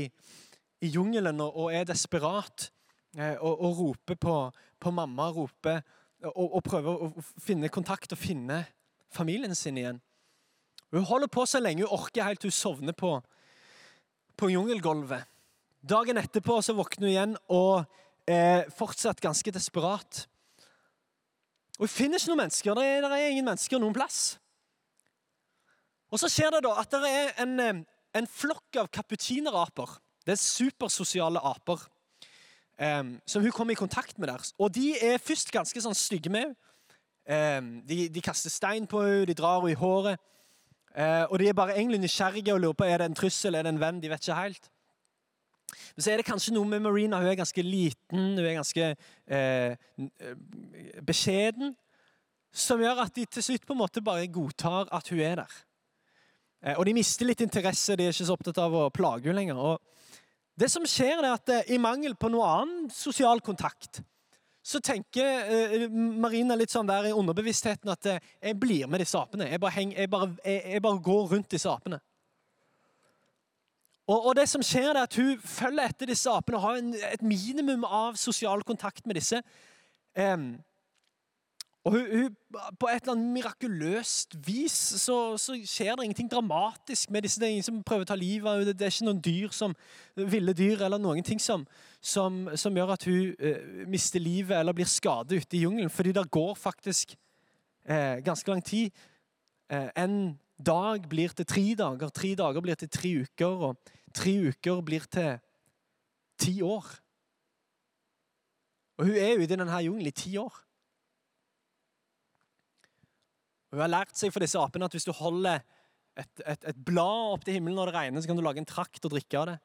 i 0.84 0.92
jungelen 0.94 1.42
og, 1.42 1.56
og, 1.56 1.74
er 1.74 1.88
desperat. 1.88 2.70
Eh, 3.18 3.38
og, 3.40 3.64
og 3.64 3.80
roper 3.80 4.20
på, 4.20 4.36
på 4.80 4.92
mamma, 4.92 5.32
roper 5.34 5.80
og, 6.28 6.44
og, 6.58 6.62
prøver 6.66 7.06
å 7.08 7.24
finne 7.42 7.72
kontakt 7.74 8.12
og 8.14 8.20
finne 8.20 8.66
familien 9.14 9.56
sin 9.56 9.78
igjen. 9.80 10.02
Hun 10.94 11.08
holder 11.08 11.32
på 11.32 11.46
så 11.48 11.62
lenge 11.64 11.86
hun 11.86 11.96
orker, 11.98 12.28
helt 12.28 12.44
til 12.44 12.52
hun 12.52 12.60
sovner 12.60 12.94
på, 12.94 13.16
på 14.38 14.52
jungelgulvet. 14.54 15.26
Dagen 15.88 16.20
etterpå 16.20 16.60
så 16.62 16.76
våkner 16.78 17.08
hun 17.08 17.14
igjen 17.14 17.36
og 17.54 17.88
er 18.28 18.68
fortsatt 18.76 19.22
ganske 19.24 19.52
desperat. 19.52 20.26
Og 21.78 21.86
Hun 21.86 21.94
finner 21.94 22.20
ikke 22.20 22.34
noen 22.34 22.44
mennesker. 22.46 22.76
Det 22.76 22.86
er, 22.86 23.02
det 23.06 23.12
er 23.20 23.32
ingen 23.32 23.48
mennesker 23.48 23.80
noen 23.80 23.96
plass. 23.96 24.38
Og 26.12 26.20
Så 26.20 26.30
skjer 26.32 26.52
det 26.56 26.64
da 26.66 26.74
at 26.82 26.92
det 26.92 27.12
er 27.12 27.34
en, 27.44 27.60
eh, 27.60 27.84
en 28.16 28.28
flokk 28.28 28.80
av 28.82 28.90
kaputineraper. 28.92 30.00
Det 30.26 30.36
er 30.36 30.42
supersosiale 30.42 31.40
aper 31.40 31.84
eh, 32.80 33.04
som 33.26 33.44
hun 33.44 33.52
kommer 33.52 33.76
i 33.76 33.80
kontakt 33.80 34.20
med 34.20 34.28
der. 34.30 34.44
Og 34.60 34.74
de 34.76 34.96
er 34.98 35.22
først 35.24 35.52
ganske 35.52 35.82
sånn 35.82 35.96
stygge 35.96 36.32
med 36.32 36.48
henne. 36.48 36.56
Eh, 37.28 37.62
de, 37.88 38.08
de, 38.10 38.24
kaster 38.24 38.50
stein 38.50 38.88
på 38.88 39.04
henne, 39.04 39.28
de 39.28 39.36
drar 39.36 39.60
henne 39.60 39.76
i 39.76 39.80
håret. 39.80 40.20
Eh, 40.98 41.26
og 41.30 41.38
de 41.40 41.50
er 41.50 41.54
bare 41.54 41.76
egentlig 41.78 42.00
nysgjerrige 42.02 42.56
og 42.56 42.64
lurer 42.64 42.78
på 42.80 42.88
er 42.88 42.98
det 42.98 43.12
en 43.12 43.18
trussel 43.18 43.56
er 43.56 43.68
det 43.68 43.76
en 43.76 43.82
venn. 43.82 44.02
De 44.02 44.10
vet 44.10 44.24
ikke 44.24 44.40
helt. 44.42 44.72
Men 45.68 46.04
så 46.04 46.12
er 46.12 46.22
det 46.22 46.28
kanskje 46.28 46.54
noe 46.56 46.70
med 46.70 46.84
Marina. 46.86 47.20
Hun 47.22 47.32
er 47.32 47.40
ganske 47.40 47.64
liten, 47.66 48.38
hun 48.38 48.44
er 48.44 48.58
ganske 48.60 48.90
eh, 49.28 49.76
beskjeden. 51.06 51.76
Som 52.56 52.82
gjør 52.82 53.04
at 53.04 53.16
de 53.16 53.26
til 53.28 53.44
slutt 53.44 53.68
på 53.68 53.76
en 53.76 53.82
måte 53.84 54.04
bare 54.04 54.30
godtar 54.32 54.88
at 54.96 55.12
hun 55.12 55.22
er 55.22 55.42
der. 55.44 55.58
Eh, 56.64 56.76
og 56.78 56.86
de 56.88 56.96
mister 56.98 57.28
litt 57.28 57.44
interesse. 57.44 57.98
De 57.98 58.08
er 58.08 58.16
ikke 58.16 58.30
så 58.30 58.38
opptatt 58.38 58.62
av 58.64 58.76
å 58.76 58.88
plage 58.94 59.28
henne 59.28 59.42
lenger. 59.42 59.60
Og 59.60 59.98
det 60.58 60.72
som 60.74 60.86
skjer, 60.90 61.20
er 61.22 61.34
at 61.36 61.54
eh, 61.54 61.74
i 61.76 61.82
mangel 61.82 62.16
på 62.18 62.32
noe 62.34 62.48
annen 62.62 62.88
sosial 62.94 63.44
kontakt, 63.46 64.02
så 64.68 64.82
tenker 64.84 65.52
eh, 65.54 65.86
Marina 65.92 66.58
litt 66.58 66.74
sånn 66.74 66.90
der 66.90 67.12
i 67.12 67.16
underbevisstheten 67.16 67.92
at 67.94 68.10
eh, 68.10 68.24
jeg 68.42 68.58
blir 68.60 68.90
med 68.90 69.04
disse 69.04 69.20
apene. 69.20 69.48
Jeg 69.52 69.62
bare, 69.64 69.76
heng, 69.78 69.94
jeg 69.96 70.12
bare, 70.12 70.32
jeg, 70.44 70.64
jeg 70.74 70.84
bare 70.84 71.04
går 71.06 71.30
rundt 71.36 71.54
disse 71.54 71.72
apene. 71.72 72.02
Og, 74.08 74.26
og, 74.26 74.36
det 74.36 74.48
som 74.50 74.64
skjer 74.64 74.94
er 74.94 75.04
at 75.04 75.16
Hun 75.16 75.36
følger 75.44 75.90
etter 75.90 76.08
disse 76.08 76.32
apene 76.32 76.58
og 76.58 76.64
har 76.64 76.80
en, 76.80 76.94
et 76.96 77.22
minimum 77.22 77.84
av 77.84 78.16
sosial 78.16 78.64
kontakt 78.64 79.06
med 79.06 79.20
disse. 79.20 79.42
Um, 80.18 80.56
og 81.88 81.92
hun, 81.92 82.08
hun, 82.12 82.36
På 82.80 82.88
et 82.88 83.02
eller 83.02 83.14
annet 83.14 83.34
mirakuløst 83.34 84.36
vis 84.48 84.76
så, 85.02 85.38
så, 85.38 85.56
skjer 85.66 85.96
det 85.96 86.04
ingenting 86.04 86.32
dramatisk 86.32 87.12
med 87.12 87.22
disse. 87.22 87.40
Det 87.40 87.48
er 87.48 87.56
ingen 87.56 87.68
som 87.68 87.84
prøver 87.84 88.04
å 88.08 88.10
ta 88.10 88.16
livet 88.20 88.50
av 88.52 88.64
det. 88.66 88.76
Det 88.80 88.88
er 88.88 88.96
ikke 88.96 89.08
noen 89.08 89.22
dyr 89.24 89.54
som, 89.56 89.76
ville 90.16 90.56
dyr 90.56 90.84
eller 90.88 91.00
noen 91.00 91.24
ting 91.24 91.40
som, 91.40 91.64
som, 92.02 92.48
som 92.56 92.76
gjør 92.76 92.96
at 92.98 93.08
hun 93.08 93.36
eh, 93.40 93.86
mister 93.88 94.24
livet 94.24 94.58
eller 94.60 94.76
blir 94.76 94.90
skadet 94.92 95.40
ute 95.40 95.60
i 95.60 95.64
jungelen. 95.64 95.92
Fordi 95.92 96.16
det 96.16 96.28
går 96.32 96.56
faktisk 96.60 97.16
eh, 97.88 98.20
ganske 98.26 98.52
lang 98.52 98.64
tid. 98.64 98.92
Eh, 99.72 99.88
en 99.96 100.36
dag 100.58 101.06
blir 101.10 101.34
til 101.38 101.46
tre 101.46 101.64
dager, 101.78 102.10
tre 102.10 102.34
dager 102.38 102.64
blir 102.64 102.76
til 102.80 102.90
tre 102.90 103.12
uker, 103.24 103.66
og 103.70 103.92
tre 104.16 104.34
uker 104.50 104.82
blir 104.86 105.06
til 105.12 105.38
ti 106.38 106.62
år. 106.66 106.88
Og 108.98 109.06
hun 109.06 109.16
er 109.22 109.38
ute 109.38 109.54
i 109.54 109.60
denne 109.60 109.84
jungelen 109.86 110.10
i 110.10 110.16
ti 110.16 110.38
år. 110.42 110.54
Og 113.68 113.78
Hun 113.78 113.84
har 113.84 113.92
lært 113.92 114.18
seg 114.18 114.34
for 114.34 114.42
disse 114.42 114.60
apene 114.60 114.88
at 114.88 114.96
hvis 114.96 115.06
du 115.06 115.14
holder 115.14 115.60
et, 116.18 116.44
et, 116.46 116.70
et 116.72 116.86
blad 116.86 117.34
opp 117.36 117.46
til 117.46 117.58
himmelen 117.58 117.78
når 117.78 117.92
det 117.92 117.98
regner, 117.98 118.22
så 118.22 118.30
kan 118.30 118.40
du 118.40 118.46
lage 118.46 118.64
en 118.64 118.70
trakt 118.70 119.06
og 119.06 119.14
drikke 119.14 119.38
av 119.38 119.50
det. 119.52 119.58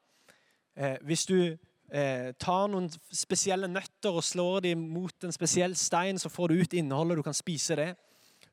Eh, 0.76 0.96
hvis 1.08 1.24
du 1.28 1.38
eh, 1.38 2.32
tar 2.40 2.66
noen 2.72 2.90
spesielle 3.14 3.70
nøtter 3.70 4.18
og 4.18 4.26
slår 4.26 4.66
dem 4.66 4.82
mot 4.92 5.24
en 5.24 5.32
spesiell 5.32 5.76
stein, 5.78 6.20
så 6.20 6.32
får 6.32 6.52
du 6.52 6.60
ut 6.60 6.76
innholdet, 6.76 7.20
du 7.20 7.24
kan 7.24 7.36
spise 7.36 7.78
det. 7.78 7.92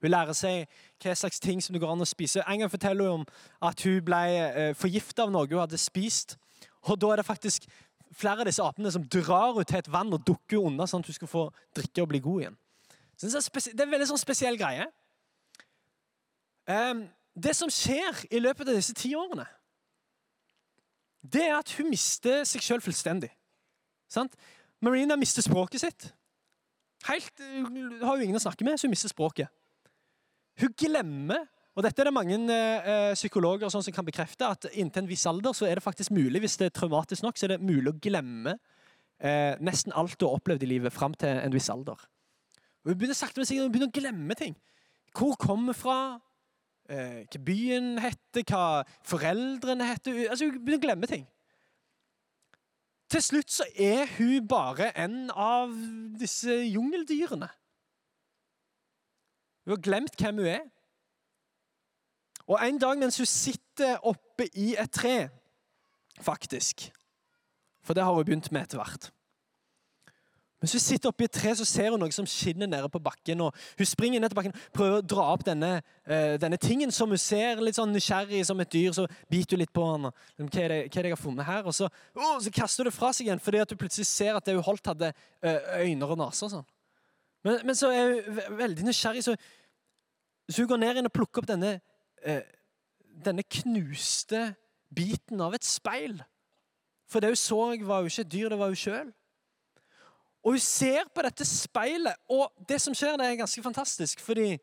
Hun 0.01 0.11
lærer 0.11 0.35
seg 0.37 0.69
hva 1.03 1.15
slags 1.15 1.41
ting 1.43 1.61
som 1.63 1.75
det 1.75 1.81
går 1.83 1.91
an 1.91 2.05
å 2.05 2.07
spise. 2.07 2.43
En 2.47 2.63
gang 2.63 2.71
forteller 2.71 3.09
hun 3.09 3.21
om 3.21 3.25
at 3.67 3.83
hun 3.83 3.99
ble 4.05 4.21
eh, 4.47 4.71
forgifta 4.77 5.25
av 5.25 5.33
noe 5.33 5.49
hun 5.49 5.59
hadde 5.59 5.79
spist. 5.79 6.37
Og 6.87 6.99
Da 6.99 7.11
er 7.11 7.21
det 7.21 7.27
faktisk 7.27 7.67
flere 8.15 8.41
av 8.41 8.47
disse 8.47 8.63
apene 8.63 8.91
som 8.91 9.03
drar 9.05 9.59
ut 9.59 9.67
til 9.67 9.77
et 9.79 9.91
vann 9.91 10.13
og 10.15 10.23
dukker 10.25 10.63
unna, 10.63 10.87
sånn 10.87 11.03
at 11.03 11.11
hun 11.11 11.17
skal 11.19 11.31
få 11.31 11.45
drikke 11.75 12.03
og 12.03 12.11
bli 12.13 12.23
god 12.23 12.41
igjen. 12.41 12.57
Så 13.19 13.27
det 13.27 13.75
er 13.75 13.85
en 13.85 13.93
veldig 13.93 14.07
sånn 14.13 14.21
spesiell 14.21 14.57
greie. 14.57 14.87
Det 17.35 17.55
som 17.55 17.71
skjer 17.71 18.23
i 18.31 18.39
løpet 18.39 18.69
av 18.69 18.77
disse 18.77 18.95
ti 18.97 19.11
årene, 19.17 19.45
det 21.19 21.43
er 21.49 21.57
at 21.57 21.73
hun 21.75 21.89
mister 21.91 22.45
seg 22.47 22.63
sjøl 22.63 22.81
fullstendig. 22.81 23.29
Sant? 24.09 24.37
Marina 24.81 25.17
mister 25.19 25.43
språket 25.43 25.83
sitt. 25.83 26.07
Helt, 27.09 27.41
hun 27.43 27.99
har 28.01 28.17
jo 28.17 28.23
ingen 28.23 28.39
å 28.39 28.43
snakke 28.43 28.65
med, 28.67 28.79
så 28.79 28.87
hun 28.87 28.95
mister 28.95 29.11
språket. 29.11 29.51
Hun 30.59 30.75
glemmer 30.77 31.47
og 31.77 31.85
dette 31.85 32.01
er 32.01 32.09
det 32.09 32.11
mange 32.11 32.35
eh, 32.51 33.13
psykologer 33.15 33.71
sånn 33.71 33.83
som 33.85 33.93
kan 33.95 34.03
bekrefte, 34.03 34.47
at 34.49 34.65
inntil 34.73 35.05
en 35.05 35.07
viss 35.07 35.23
alder 35.29 35.53
så 35.55 35.67
er 35.69 35.79
det 35.79 35.85
faktisk 35.85 36.11
mulig, 36.11 36.41
hvis 36.43 36.57
det 36.59 36.65
er 36.67 36.73
traumatisk 36.75 37.23
nok, 37.23 37.37
så 37.39 37.45
er 37.47 37.53
det 37.53 37.63
mulig 37.63 37.93
å 37.93 37.99
glemme 38.03 38.57
eh, 39.21 39.53
nesten 39.63 39.95
alt 39.95 40.17
du 40.19 40.25
har 40.27 40.35
opplevd 40.41 40.65
i 40.65 40.71
livet 40.73 40.91
fram 40.91 41.15
til 41.15 41.39
en 41.39 41.55
viss 41.55 41.69
alder. 41.71 42.01
Hun 42.83 42.97
begynner 42.97 43.15
sakte, 43.15 43.39
men 43.39 43.47
sikkert 43.47 43.69
hun 43.69 43.75
begynner 43.77 43.93
å 43.93 43.95
glemme 43.95 44.35
ting. 44.35 44.57
Hvor 45.15 45.37
kommer 45.39 45.77
fra? 45.77 45.99
eh, 46.89 47.25
hva 47.29 47.41
byen 47.45 47.97
heter, 48.01 48.45
hva 48.49 48.63
foreldrene 49.07 49.87
heter. 49.89 50.25
Altså, 50.29 50.49
Hun 50.49 50.63
begynner 50.63 50.81
å 50.81 50.87
glemme 50.87 51.09
ting. 51.09 51.27
Til 53.09 53.23
slutt 53.25 53.51
så 53.51 53.65
er 53.73 54.05
hun 54.19 54.47
bare 54.47 54.91
en 54.97 55.31
av 55.33 55.73
disse 56.19 56.53
jungeldyrene. 56.69 57.49
Hun 59.69 59.75
har 59.77 59.83
glemt 59.85 60.15
hvem 60.17 60.41
hun 60.41 60.49
er. 60.49 60.63
Og 62.49 62.57
en 62.65 62.79
dag 62.81 62.97
mens 62.97 63.19
hun 63.21 63.29
sitter 63.29 64.01
oppe 64.01 64.49
i 64.57 64.73
et 64.73 64.89
tre, 64.91 65.29
faktisk 66.19 66.89
For 67.85 67.93
det 67.93 68.03
har 68.03 68.13
hun 68.13 68.25
begynt 68.25 68.49
med 68.51 68.65
etter 68.65 68.81
hvert 68.81 69.11
mens 70.59 70.73
hun 70.75 70.81
sitter 70.83 71.07
oppe 71.07 71.23
i 71.23 71.27
et 71.29 71.31
tre, 71.31 71.53
så 71.55 71.63
ser 71.63 71.93
hun 71.93 72.01
noe 72.01 72.11
som 72.11 72.25
skinner 72.27 72.67
nede 72.67 72.87
på 72.91 72.99
bakken. 72.99 73.39
og 73.45 73.55
Hun 73.79 73.87
springer 73.87 74.19
ned 74.19 74.31
til 74.31 74.35
bakken 74.35 74.55
prøver 74.75 74.97
å 74.99 75.05
dra 75.07 75.27
opp 75.31 75.45
denne, 75.47 75.77
uh, 76.03 76.35
denne 76.41 76.59
tingen 76.59 76.91
som 76.91 77.13
hun 77.13 77.21
ser, 77.21 77.61
litt 77.63 77.79
sånn 77.79 77.93
nysgjerrig 77.95 78.41
som 78.47 78.59
et 78.59 78.71
dyr. 78.73 78.91
Så 78.95 79.05
biter 79.31 79.55
hun 79.55 79.63
litt 79.63 79.71
på 79.71 79.85
den. 79.87 80.09
Og, 80.09 80.25
hva 80.41 80.65
er 80.65 80.73
det, 80.73 80.81
hva 80.89 80.99
er 80.99 81.07
det 81.07 81.13
jeg 81.13 81.15
har 81.15 81.21
funnet 81.21 81.47
her? 81.47 81.63
Og 81.63 81.77
så, 81.77 81.87
oh, 82.19 82.35
så 82.43 82.51
kaster 82.51 82.83
hun 82.83 82.91
det 82.91 82.95
fra 82.97 83.13
seg 83.15 83.29
igjen 83.29 83.43
fordi 83.43 83.63
at 83.63 83.71
hun 83.71 83.79
plutselig 83.79 84.09
ser 84.11 84.35
at 84.35 84.49
det 84.49 84.57
hun 84.57 84.67
holdt, 84.67 84.91
hadde 84.91 85.13
uh, 85.15 85.79
øyne 85.79 86.11
og 86.11 86.19
nese. 86.19 86.51
Sånn. 86.51 86.67
Men, 87.47 87.63
men, 87.63 87.79
så 87.79 87.93
er 87.95 88.11
hun 88.17 88.59
veldig 88.59 88.89
nysgjerrig, 88.89 89.23
så, 89.23 89.37
så, 90.49 90.61
hun 90.61 90.69
går 90.71 90.81
ned 90.81 90.99
inn 90.99 91.09
og 91.09 91.13
plukker 91.13 91.43
opp 91.43 91.49
denne, 91.49 91.75
uh, 92.25 92.41
denne 93.25 93.43
knuste 93.43 94.49
biten 94.95 95.41
av 95.41 95.53
et 95.57 95.65
speil. 95.65 96.17
For 97.09 97.21
det 97.21 97.33
hun 97.33 97.39
så, 97.39 97.61
var 97.85 98.01
jo 98.01 98.11
ikke 98.11 98.25
et 98.25 98.31
dyr, 98.31 98.49
det 98.49 98.59
var 98.59 98.73
hun 98.73 98.79
sjøl. 98.79 99.13
Og 100.43 100.55
hun 100.55 100.63
ser 100.63 101.09
på 101.13 101.23
dette 101.25 101.45
speilet, 101.45 102.15
og 102.31 102.53
det 102.69 102.79
som 102.81 102.95
skjer, 102.95 103.17
det 103.19 103.27
er 103.27 103.41
ganske 103.41 103.63
fantastisk. 103.63 104.19
fordi 104.19 104.57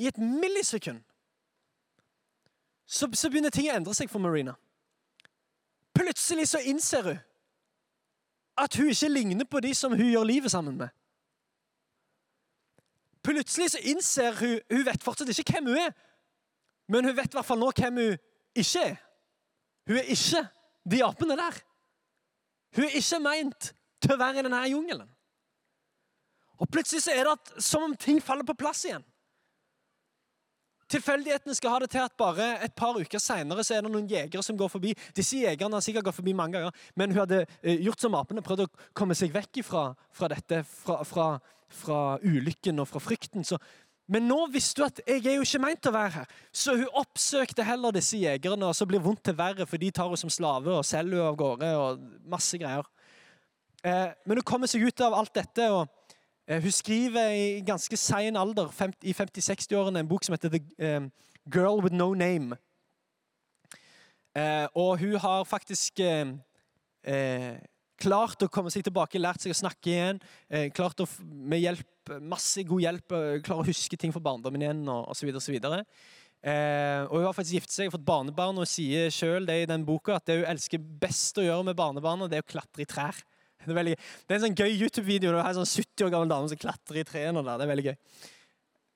i 0.00 0.06
et 0.06 0.18
millisekund 0.18 1.02
så, 2.86 3.06
så 3.14 3.28
begynner 3.30 3.52
ting 3.54 3.68
å 3.70 3.74
endre 3.76 3.94
seg 3.94 4.10
for 4.10 4.22
Marina. 4.22 4.56
Plutselig 5.94 6.48
så 6.50 6.62
innser 6.64 7.04
hun 7.06 7.18
at 8.58 8.76
hun 8.76 8.90
ikke 8.90 9.08
ligner 9.08 9.46
på 9.46 9.60
de 9.60 9.74
som 9.74 9.92
hun 9.94 10.08
gjør 10.10 10.26
livet 10.26 10.50
sammen 10.50 10.76
med. 10.76 10.88
Plutselig 13.30 13.70
så 13.70 13.78
innser 13.86 14.34
hun 14.40 14.56
Hun 14.72 14.86
vet 14.86 15.04
fortsatt 15.04 15.30
ikke 15.30 15.54
hvem 15.54 15.70
hun 15.70 15.78
er, 15.78 15.92
men 16.90 17.06
hun 17.06 17.14
vet 17.14 17.30
i 17.30 17.38
hvert 17.38 17.46
fall 17.46 17.60
nå 17.60 17.68
hvem 17.70 18.00
hun 18.02 18.16
ikke 18.58 18.82
er. 18.82 18.96
Hun 19.86 20.00
er 20.00 20.08
ikke 20.10 20.42
de 20.90 21.02
apene 21.06 21.36
der. 21.38 21.60
Hun 22.74 22.88
er 22.88 22.96
ikke 22.98 23.20
meint 23.22 23.70
til 24.02 24.14
å 24.14 24.18
være 24.18 24.40
i 24.40 24.44
denne 24.46 24.62
jungelen. 24.72 25.06
Og 26.58 26.68
plutselig 26.72 27.04
så 27.04 27.14
er 27.14 27.28
det 27.28 27.36
at, 27.36 27.52
som 27.62 27.86
om 27.86 27.94
ting 27.96 28.18
faller 28.22 28.46
på 28.48 28.58
plass 28.58 28.82
igjen. 28.88 29.04
Tilfeldighetene 30.90 31.54
skal 31.54 31.74
ha 31.74 31.82
det 31.84 31.90
til 31.92 32.02
at 32.02 32.16
bare 32.18 32.46
et 32.64 32.74
par 32.74 32.96
uker 32.98 33.22
seinere 33.22 33.62
er 33.62 33.84
det 33.84 33.92
noen 33.92 34.08
jegere 34.10 34.42
som 34.42 34.58
går 34.58 34.72
forbi. 34.72 34.94
Disse 35.14 35.38
jegerne 35.38 35.78
har 35.78 35.84
sikkert 35.84 36.08
gått 36.08 36.18
forbi 36.18 36.34
mange 36.34 36.58
ganger, 36.58 36.88
men 36.98 37.14
hun 37.14 37.22
hadde 37.22 37.44
eh, 37.62 37.78
gjort 37.84 38.02
som 38.02 38.16
apene, 38.18 38.42
prøvd 38.42 38.64
å 38.64 38.70
komme 38.96 39.14
seg 39.18 39.30
vekk 39.34 39.62
fra, 39.66 39.84
fra 40.16 40.30
dette, 40.32 40.64
fra, 40.66 40.98
fra, 41.06 41.28
fra, 41.70 42.00
ulykken 42.26 42.82
og 42.82 42.90
fra 42.90 43.02
frykten. 43.02 43.46
Så, 43.46 43.60
men 44.10 44.26
nå 44.26 44.40
visste 44.50 44.82
hun 44.82 44.90
at 44.90 45.02
jeg 45.06 45.22
er 45.22 45.38
jo 45.38 45.46
ikke 45.46 45.62
meint 45.62 45.82
til 45.84 45.92
å 45.92 45.98
være 46.00 46.14
her. 46.16 46.34
Så 46.50 46.74
hun 46.80 46.98
oppsøkte 47.04 47.68
heller 47.68 47.94
disse 47.94 48.18
jegerne, 48.18 48.72
og 48.72 48.74
så 48.74 48.88
blir 48.90 49.04
vondt 49.04 49.22
til 49.30 49.38
verre, 49.38 49.68
for 49.70 49.78
de 49.78 49.92
tar 49.94 50.10
henne 50.10 50.18
som 50.18 50.32
slave 50.32 50.74
og 50.74 50.82
selger 50.88 51.20
henne 51.20 51.30
av 51.30 51.38
gårde. 51.38 51.70
og 51.78 52.26
masse 52.34 52.58
greier. 52.58 52.90
Eh, 53.86 54.10
men 54.26 54.42
hun 54.42 54.46
kommer 54.46 54.68
seg 54.68 54.82
ut 54.82 55.06
av 55.06 55.14
alt 55.22 55.34
dette. 55.38 55.70
og 55.70 55.86
hun 56.50 56.74
skriver 56.74 57.34
i 57.36 57.60
ganske 57.62 57.96
sein 57.96 58.36
alder, 58.36 58.72
i 59.06 59.14
50-60-årene, 59.14 60.02
en 60.02 60.10
bok 60.10 60.24
som 60.26 60.34
heter 60.34 60.50
The 60.50 60.96
um, 60.96 61.10
Girl 61.46 61.82
With 61.84 61.94
No 61.94 62.12
Name. 62.14 62.58
Eh, 64.36 64.66
og 64.78 64.98
hun 64.98 65.16
har 65.18 65.46
faktisk 65.46 66.00
eh, 66.02 67.58
klart 68.00 68.42
å 68.42 68.50
komme 68.50 68.70
seg 68.70 68.86
tilbake, 68.86 69.22
lært 69.22 69.42
seg 69.42 69.54
å 69.54 69.60
snakke 69.60 69.90
igjen. 69.90 70.20
klart 70.74 71.02
å 71.02 71.06
med 71.30 71.60
hjelp, 71.60 72.14
masse 72.22 72.62
god 72.66 72.82
hjelp 72.86 73.14
klare 73.44 73.62
å 73.62 73.66
huske 73.66 73.98
ting 73.98 74.14
fra 74.14 74.22
barndommen 74.22 74.62
igjen 74.62 74.86
og 74.88 75.10
osv. 75.12 75.30
Eh, 76.40 77.02
og 77.04 77.18
hun 77.18 77.26
har 77.26 77.34
faktisk 77.36 77.58
giftet 77.58 77.74
seg 77.74 77.90
og 77.90 77.98
fått 77.98 78.06
barnebarn 78.06 78.62
og 78.62 78.68
sier 78.68 79.10
selv 79.12 79.50
det 79.50 79.58
i 79.60 79.68
den 79.68 79.84
boka 79.84 80.16
at 80.16 80.24
det 80.28 80.38
hun 80.38 80.48
elsker 80.54 80.80
best 80.80 81.36
å 81.36 81.44
gjøre 81.44 81.66
med 81.68 81.76
barnebarna, 81.76 82.30
det 82.30 82.40
er 82.40 82.46
å 82.46 82.52
klatre 82.54 82.86
i 82.86 82.88
trær. 82.88 83.18
Det 83.64 83.72
er, 83.74 83.76
veldig, 83.76 83.96
det 84.00 84.32
er 84.32 84.38
en 84.38 84.44
sånn 84.46 84.56
gøy 84.56 84.70
YouTube-video. 84.72 85.32
Det 85.34 85.40
er 85.42 85.50
en 85.50 85.58
sånn 85.60 85.68
70 85.84 86.06
år 86.06 86.12
gammel 86.14 86.30
dame 86.32 86.48
som 86.48 86.60
klatrer 86.60 87.02
i 87.02 87.04
trærne. 87.04 87.42
Det 87.44 87.64
er 87.64 87.70
veldig 87.70 87.84
gøy. 87.90 87.96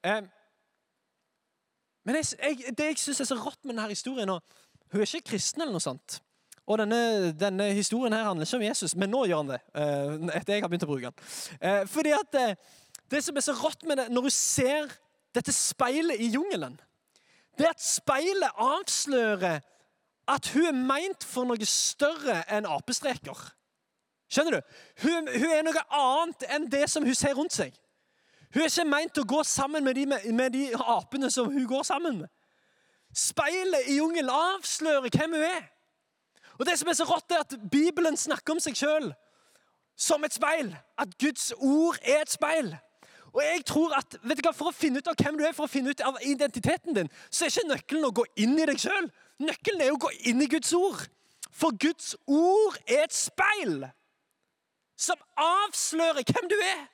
Um, 0.05 0.29
men 2.05 2.19
jeg, 2.21 2.31
jeg, 2.41 2.77
det 2.77 2.87
jeg 2.91 3.01
syns 3.01 3.21
er 3.25 3.29
så 3.29 3.37
rått 3.41 3.61
med 3.65 3.75
denne 3.75 3.89
historien 3.93 4.33
og 4.35 4.61
Hun 4.93 5.01
er 5.03 5.09
ikke 5.09 5.33
kristen, 5.33 5.63
eller 5.65 5.75
noe 5.75 5.83
sånt. 5.83 6.21
Og 6.71 6.79
denne, 6.79 7.33
denne, 7.37 7.67
historien 7.75 8.15
her 8.15 8.29
handler 8.29 8.47
ikke 8.47 8.61
om 8.61 8.65
Jesus, 8.65 8.93
men 8.97 9.11
nå 9.11 9.25
gjør 9.27 9.41
han 9.43 9.53
det. 9.53 9.61
Uh, 9.75 10.29
etter 10.37 10.55
jeg 10.55 10.65
har 10.65 10.71
begynt 10.71 10.87
å 10.87 10.91
bruke 10.93 11.11
den. 11.11 11.33
Uh, 11.59 11.81
fordi 11.91 12.13
at 12.15 12.39
eh, 12.41 12.55
det 13.11 13.21
som 13.27 13.37
er 13.37 13.45
så 13.45 13.57
rått 13.59 13.85
med 13.89 13.99
det, 14.01 14.07
når 14.15 14.29
du 14.29 14.33
ser 14.33 14.93
dette 15.35 15.53
speilet 15.53 16.23
i 16.23 16.31
jungelen, 16.33 16.79
det 17.59 17.67
er 17.67 17.75
at 17.75 17.85
speilet 17.85 18.61
avslører 18.61 19.61
at 20.31 20.49
hun 20.55 20.71
er 20.71 20.79
meint 20.79 21.27
for 21.27 21.49
noe 21.49 21.69
større 21.69 22.41
enn 22.53 22.69
apestreker. 22.71 23.43
Skjønner 24.35 24.59
du? 24.59 24.77
Hun, 25.05 25.29
hun, 25.31 25.51
er 25.55 25.63
noe 25.63 25.83
annet 25.95 26.47
enn 26.51 26.71
det 26.71 26.89
som 26.91 27.05
hun 27.07 27.15
ser 27.15 27.37
rundt 27.39 27.55
seg. 27.55 27.75
Hun 28.55 28.65
er 28.65 28.71
ikke 28.71 28.87
meint 28.87 29.19
å 29.19 29.27
gå 29.27 29.43
sammen 29.47 29.85
med 29.87 29.99
de, 29.99 30.07
med 30.35 30.55
de 30.55 30.65
apene 30.75 31.31
som 31.31 31.51
hun 31.51 31.67
går 31.71 31.87
sammen 31.87 32.25
med. 32.25 32.31
Speilet 33.15 33.91
i 33.91 34.01
jungelen 34.01 34.33
avslører 34.35 35.07
hvem 35.07 35.37
hun 35.37 35.47
er. 35.47 35.69
Og 36.59 36.67
det 36.67 36.75
som 36.79 36.91
er 36.91 36.99
så 36.99 37.07
rått, 37.07 37.31
er 37.31 37.43
at 37.45 37.55
Bibelen 37.71 38.19
snakker 38.19 38.55
om 38.55 38.63
seg 38.63 38.79
sjøl 38.79 39.13
som 39.99 40.27
et 40.27 40.35
speil. 40.35 40.73
At 40.99 41.15
Guds 41.19 41.53
ord 41.59 41.99
er 42.03 42.23
et 42.23 42.35
speil. 42.35 42.73
Og 43.35 43.43
jeg 43.43 43.65
tror 43.67 43.95
at 43.99 44.19
vet 44.23 44.39
du 44.39 44.47
hva, 44.47 44.55
For 44.55 44.71
å 44.71 44.75
finne 44.75 45.03
ut 45.03 45.11
av 45.11 45.19
hvem 45.19 45.39
du 45.39 45.45
er, 45.47 45.55
for 45.55 45.67
å 45.67 45.71
finne 45.71 45.91
ut 45.91 46.03
av 46.07 46.19
identiteten 46.23 46.95
din, 46.95 47.11
så 47.31 47.47
er 47.47 47.55
ikke 47.55 47.71
nøkkelen 47.71 48.07
å 48.07 48.15
gå 48.15 48.27
inn 48.43 48.55
i 48.59 48.67
deg 48.71 48.83
sjøl. 48.83 49.11
Nøkkelen 49.43 49.83
er 49.83 49.95
å 49.95 49.99
gå 49.99 50.11
inn 50.31 50.43
i 50.43 50.51
Guds 50.51 50.71
ord. 50.79 51.03
For 51.55 51.75
Guds 51.79 52.15
ord 52.27 52.79
er 52.87 53.07
et 53.07 53.15
speil 53.15 53.83
som 54.97 55.19
avslører 55.37 56.23
hvem 56.23 56.49
du 56.51 56.57
er. 56.63 56.87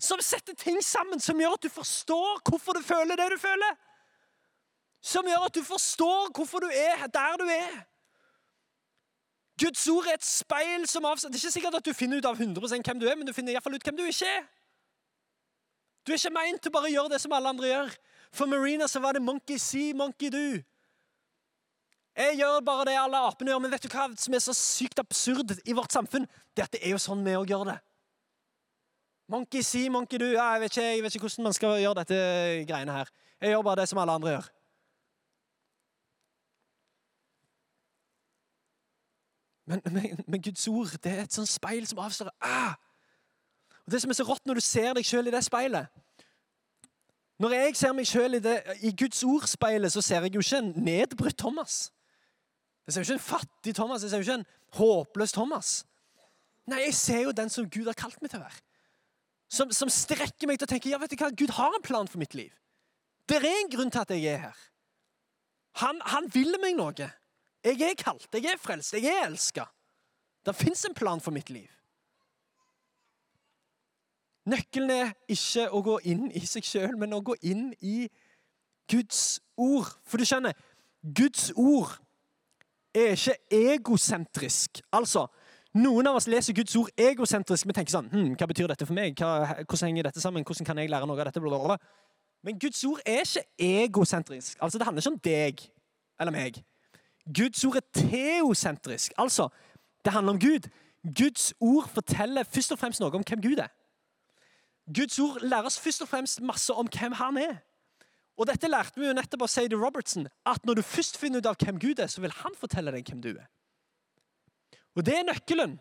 Som 0.00 0.20
setter 0.20 0.54
ting 0.58 0.80
sammen 0.84 1.20
som 1.22 1.38
gjør 1.40 1.56
at 1.56 1.62
du 1.62 1.70
forstår 1.72 2.42
hvorfor 2.48 2.76
du 2.76 2.82
føler 2.82 3.16
det 3.16 3.30
du 3.32 3.38
føler. 3.40 3.76
Som 5.04 5.28
gjør 5.28 5.46
at 5.46 5.54
du 5.54 5.62
forstår 5.64 6.32
hvorfor 6.34 6.64
du 6.64 6.68
er 6.68 7.06
der 7.06 7.36
du 7.40 7.44
er. 7.44 7.82
Guds 9.60 9.86
ord 9.88 10.06
er 10.10 10.18
et 10.18 10.26
speil 10.26 10.88
som 10.90 11.04
avslører 11.06 11.32
Det 11.32 11.38
er 11.38 11.46
ikke 11.46 11.58
sikkert 11.58 11.78
at 11.78 11.86
du 11.86 11.94
finner 11.94 12.18
ut 12.18 12.26
av 12.26 12.40
100 12.40 12.82
hvem 12.82 13.00
du 13.00 13.06
er, 13.06 13.14
men 13.14 13.26
du 13.26 13.32
finner 13.32 13.54
i 13.54 13.62
fall 13.62 13.74
ut 13.74 13.84
hvem 13.84 13.96
du 13.96 14.04
ikke 14.04 14.26
er. 14.26 14.42
Du 16.06 16.12
er 16.12 16.18
ikke 16.18 16.34
meint 16.34 16.62
til 16.62 16.72
bare 16.74 16.90
å 16.90 16.92
gjøre 16.92 17.14
det 17.14 17.20
som 17.22 17.32
alle 17.32 17.48
andre 17.48 17.70
gjør. 17.70 17.92
For 18.34 18.50
Marina 18.50 18.88
så 18.90 19.00
var 19.00 19.14
det 19.14 19.22
monkey 19.22 19.58
see, 19.58 19.94
monkey 19.94 20.28
do. 20.28 20.58
Jeg 22.14 22.36
gjør 22.38 22.60
bare 22.62 22.84
det 22.86 22.94
alle 22.98 23.20
apene 23.26 23.50
gjør, 23.50 23.62
men 23.64 23.72
vet 23.74 23.82
du 23.82 23.90
hva 23.90 24.06
som 24.22 24.34
er 24.36 24.42
så 24.44 24.54
sykt 24.54 25.00
absurd 25.02 25.56
i 25.66 25.74
vårt 25.74 25.94
samfunn? 25.94 26.28
Det 26.54 26.62
er 26.62 26.68
at 26.68 26.76
det 26.76 26.82
er 26.86 26.94
jo 26.94 27.02
sånn 27.02 27.24
vi 27.26 27.34
òg 27.34 27.50
gjør 27.50 27.66
det. 27.72 27.78
Monkey 29.34 29.64
see, 29.64 29.88
monkey. 29.90 30.20
Ja, 30.20 30.52
jeg, 30.54 30.60
vet 30.60 30.76
ikke, 30.76 30.84
jeg 30.84 31.02
vet 31.02 31.14
ikke 31.16 31.26
hvordan 31.26 31.48
man 31.48 31.56
skal 31.56 31.78
gjøre 31.80 32.02
dette 32.02 32.18
greiene 32.68 32.98
her. 33.00 33.10
Jeg 33.40 33.54
gjør 33.54 33.64
bare 33.66 33.80
det 33.80 33.88
som 33.90 33.98
alle 33.98 34.14
andre 34.14 34.36
gjør. 34.36 34.50
Men, 39.66 39.80
men, 39.90 40.24
men 40.28 40.42
Guds 40.42 40.68
ord 40.68 40.92
det 41.02 41.12
er 41.12 41.22
et 41.24 41.32
sånt 41.32 41.48
speil 41.48 41.86
som 41.88 42.02
avslører 42.04 42.34
ah! 42.44 42.74
Og 43.86 43.92
Det 43.92 44.00
som 44.02 44.10
er 44.12 44.16
så 44.18 44.26
rått 44.28 44.44
når 44.46 44.60
du 44.60 44.64
ser 44.64 44.92
deg 44.96 45.06
sjøl 45.08 45.28
i 45.28 45.32
det 45.32 45.40
speilet 45.44 45.88
Når 47.40 47.54
jeg 47.56 47.76
ser 47.80 47.94
meg 47.96 48.08
sjøl 48.08 48.36
i, 48.36 48.42
i 48.84 48.92
Guds 48.92 49.24
ord-speilet, 49.24 49.92
så 49.92 50.04
ser 50.04 50.22
jeg 50.22 50.34
jo 50.36 50.44
ikke 50.44 50.60
en 50.60 50.72
nedbrutt 50.84 51.38
Thomas. 51.40 51.88
Jeg 52.86 52.94
ser 52.94 53.00
jo 53.00 53.04
ikke 53.04 53.16
en 53.16 53.26
fattig 53.26 53.74
Thomas, 53.74 54.02
jeg 54.02 54.10
ser 54.10 54.20
jo 54.20 54.26
ikke 54.26 54.38
en 54.42 54.46
håpløs 54.76 55.32
Thomas. 55.32 55.72
Nei, 56.68 56.82
jeg 56.86 56.94
ser 56.96 57.24
jo 57.24 57.32
den 57.36 57.50
som 57.52 57.68
Gud 57.68 57.88
har 57.88 57.96
kalt 57.96 58.20
meg 58.22 58.32
til 58.32 58.40
å 58.40 58.44
være. 58.44 58.60
Som, 59.54 59.72
som 59.76 59.90
strekker 59.92 60.48
meg 60.48 60.58
til 60.58 60.66
å 60.66 60.72
tenke 60.72 60.90
ja, 60.90 60.98
vet 61.00 61.12
du 61.12 61.18
hva, 61.20 61.30
Gud 61.30 61.52
har 61.56 61.76
en 61.76 61.84
plan 61.84 62.08
for 62.08 62.20
mitt 62.20 62.34
liv. 62.36 62.52
Det 63.28 63.38
er 63.38 63.46
en 63.48 63.70
grunn 63.72 63.92
til 63.92 64.02
at 64.02 64.12
jeg 64.12 64.26
er 64.32 64.42
her. 64.48 64.64
Han, 65.80 66.00
han 66.06 66.28
vil 66.32 66.56
meg 66.62 66.76
noe. 66.78 67.08
Jeg 67.64 67.80
er 67.80 67.96
kalt, 67.96 68.28
jeg 68.32 68.52
er 68.52 68.60
frelst, 68.60 68.96
jeg 68.96 69.08
er 69.08 69.24
elska. 69.28 69.64
Det 70.44 70.52
fins 70.56 70.84
en 70.84 70.96
plan 70.96 71.22
for 71.24 71.32
mitt 71.32 71.48
liv. 71.50 71.70
Nøkkelen 74.44 74.90
er 74.92 75.14
ikke 75.32 75.70
å 75.72 75.80
gå 75.84 75.96
inn 76.12 76.26
i 76.36 76.44
seg 76.44 76.66
sjøl, 76.68 76.98
men 77.00 77.16
å 77.16 77.22
gå 77.24 77.36
inn 77.48 77.70
i 77.80 78.10
Guds 78.92 79.40
ord. 79.56 79.88
For 80.04 80.20
du 80.20 80.28
skjønner, 80.28 80.52
Guds 81.00 81.48
ord 81.56 81.96
er 82.94 83.16
ikke 83.16 83.36
egosentrisk. 83.50 84.80
Altså, 84.92 85.26
noen 85.74 86.06
av 86.06 86.20
oss 86.20 86.28
leser 86.30 86.54
Guds 86.54 86.76
ord 86.78 86.90
egosentrisk. 87.00 87.66
Vi 87.66 87.74
tenker 87.74 87.96
sånn 87.96 88.10
hm, 88.12 88.34
Hva 88.38 88.46
betyr 88.50 88.70
dette 88.70 88.86
for 88.86 88.94
meg? 88.96 89.18
Hva, 89.18 89.62
hvordan 89.64 89.90
henger 89.90 90.08
dette 90.08 90.22
sammen? 90.22 90.46
Hvordan 90.46 90.68
kan 90.68 90.78
jeg 90.78 90.92
lære 90.92 91.08
noe 91.10 91.18
av 91.18 91.28
dette? 91.28 91.42
Blablabla. 91.42 91.78
Men 92.44 92.58
Guds 92.60 92.84
ord 92.84 93.00
er 93.06 93.24
ikke 93.24 93.44
egosentrisk. 93.58 94.58
Altså, 94.60 94.78
Det 94.78 94.86
handler 94.86 95.02
ikke 95.02 95.14
om 95.14 95.22
deg 95.24 95.64
eller 96.20 96.32
meg. 96.32 96.62
Guds 97.26 97.64
ord 97.64 97.76
er 97.76 97.86
teosentrisk. 97.96 99.12
Altså, 99.18 99.48
det 100.04 100.12
handler 100.12 100.32
om 100.32 100.40
Gud. 100.40 100.68
Guds 101.18 101.54
ord 101.60 101.88
forteller 101.88 102.44
først 102.44 102.72
og 102.72 102.78
fremst 102.78 103.00
noe 103.00 103.12
om 103.12 103.24
hvem 103.24 103.42
Gud 103.42 103.58
er. 103.64 103.72
Guds 104.94 105.18
ord 105.18 105.40
lærer 105.42 105.68
oss 105.68 105.80
først 105.80 106.02
og 106.02 106.08
fremst 106.08 106.40
masse 106.40 106.72
om 106.72 106.88
hvem 106.98 107.12
han 107.12 107.36
er. 107.36 107.56
Og 108.34 108.48
dette 108.50 108.70
lærte 108.70 108.98
vi 108.98 109.06
jo 109.06 109.14
nettopp 109.14 109.44
av 109.46 109.50
Sadie 109.52 109.78
Robertson, 109.78 110.26
at 110.46 110.64
når 110.66 110.80
du 110.80 110.86
først 110.86 111.18
finner 111.20 111.42
ut 111.42 111.48
av 111.50 111.58
hvem 111.60 111.78
Gud 111.82 112.02
er, 112.02 112.10
så 112.10 112.22
vil 112.24 112.34
han 112.42 112.56
fortelle 112.58 112.94
deg 112.94 113.06
hvem 113.06 113.22
du 113.22 113.30
er. 113.36 113.46
Og 114.94 115.06
det 115.06 115.14
er 115.18 115.26
nøkkelen. 115.26 115.76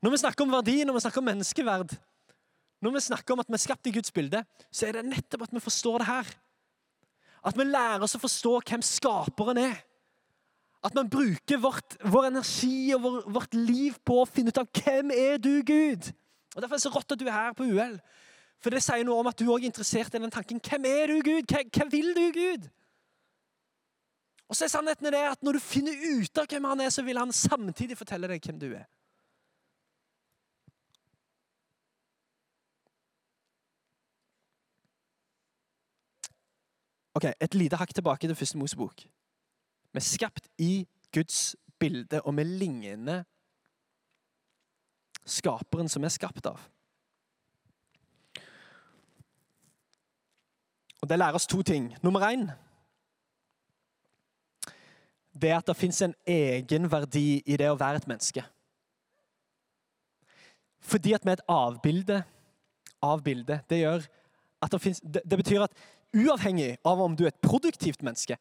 Når 0.00 0.14
vi 0.14 0.22
snakker 0.22 0.46
om 0.46 0.54
verdi, 0.54 0.80
når 0.86 0.96
vi 0.96 1.02
snakker 1.04 1.22
om 1.22 1.28
menneskeverd, 1.30 1.94
når 2.80 2.94
vi 2.96 3.02
snakker 3.04 3.34
om 3.34 3.42
at 3.42 3.50
vi 3.50 3.58
er 3.58 3.62
skapt 3.62 3.90
i 3.90 3.92
Guds 3.94 4.14
bilde, 4.14 4.40
så 4.72 4.88
er 4.88 4.96
det 4.96 5.08
nettopp 5.10 5.44
at 5.46 5.54
vi 5.54 5.62
forstår 5.62 6.00
det 6.00 6.08
her. 6.08 6.30
At 7.46 7.56
vi 7.56 7.66
lærer 7.68 8.04
oss 8.04 8.16
å 8.16 8.22
forstå 8.22 8.54
hvem 8.70 8.84
skaperen 8.84 9.60
er. 9.60 9.76
At 10.84 10.96
man 10.96 11.10
bruker 11.12 11.60
vårt, 11.60 11.98
vår 12.00 12.30
energi 12.30 12.94
og 12.96 13.04
vår, 13.04 13.18
vårt 13.36 13.56
liv 13.56 13.98
på 14.04 14.22
å 14.22 14.28
finne 14.28 14.52
ut 14.52 14.62
av 14.62 14.68
hvem 14.80 15.12
er 15.12 15.36
du, 15.42 15.60
Gud. 15.60 16.08
Og 16.54 16.62
Derfor 16.62 16.74
er 16.74 16.80
det 16.80 16.86
så 16.86 16.94
rått 16.94 17.12
at 17.12 17.20
du 17.20 17.26
er 17.28 17.36
her 17.36 17.56
på 17.56 17.68
UL. 17.68 17.98
For 18.60 18.72
det 18.72 18.82
sier 18.84 19.06
noe 19.08 19.22
om 19.22 19.30
at 19.30 19.38
du 19.40 19.48
òg 19.48 19.64
er 19.64 19.70
interessert 19.70 20.14
i 20.14 20.20
den 20.20 20.32
tanken. 20.32 20.60
Hvem 20.60 20.84
er 20.84 21.08
du, 21.08 21.18
Gud? 21.24 21.48
Hva, 21.48 21.64
hva 21.64 21.86
vil 21.88 22.12
du, 22.16 22.26
Gud? 22.36 22.68
Og 24.50 24.56
så 24.56 24.66
er 24.66 24.72
sannheten 24.72 25.06
det 25.06 25.20
at 25.30 25.42
Når 25.42 25.56
du 25.56 25.60
finner 25.62 25.94
ut 26.20 26.38
av 26.38 26.48
hvem 26.50 26.64
han 26.68 26.80
er, 26.84 26.90
så 26.90 27.04
vil 27.06 27.18
han 27.18 27.32
samtidig 27.32 27.96
fortelle 27.96 28.28
deg 28.28 28.44
hvem 28.44 28.58
du 28.60 28.72
er. 28.74 28.88
Ok, 37.14 37.24
Et 37.40 37.54
lite 37.54 37.76
hakk 37.76 37.94
tilbake 37.94 38.28
til 38.28 38.36
første 38.36 38.58
Mosebok. 38.58 39.02
Vi 39.92 39.98
er 39.98 40.06
skapt 40.06 40.46
i 40.58 40.86
Guds 41.14 41.56
bilde, 41.78 42.20
og 42.22 42.36
vi 42.36 42.44
ligner 42.44 43.24
skaperen 45.26 45.88
som 45.88 46.02
vi 46.02 46.06
er 46.06 46.14
skapt 46.14 46.46
av. 46.46 46.60
Og 51.00 51.08
Det 51.08 51.18
lærer 51.18 51.34
oss 51.34 51.46
to 51.46 51.62
ting. 51.62 51.96
Nummer 52.02 52.20
én 52.20 52.50
det 55.40 55.50
er 55.50 55.60
at 55.60 55.66
det 55.66 55.76
fins 55.76 56.02
en 56.02 56.14
egenverdi 56.26 57.42
i 57.46 57.56
det 57.56 57.68
å 57.70 57.78
være 57.78 58.02
et 58.02 58.08
menneske. 58.10 58.42
Fordi 60.80 61.14
at 61.14 61.24
vi 61.24 61.30
er 61.30 61.38
et 61.38 61.46
avbilde 61.48 62.18
av 63.02 63.22
bildet. 63.24 63.62
Det, 63.70 63.78
det, 64.72 64.80
finnes, 64.82 65.00
det, 65.00 65.22
det 65.24 65.38
betyr 65.38 65.64
at 65.64 65.76
uavhengig 66.12 66.74
av 66.84 67.00
om 67.00 67.14
du 67.16 67.24
er 67.24 67.30
et 67.30 67.46
produktivt 67.46 68.02
menneske 68.02 68.36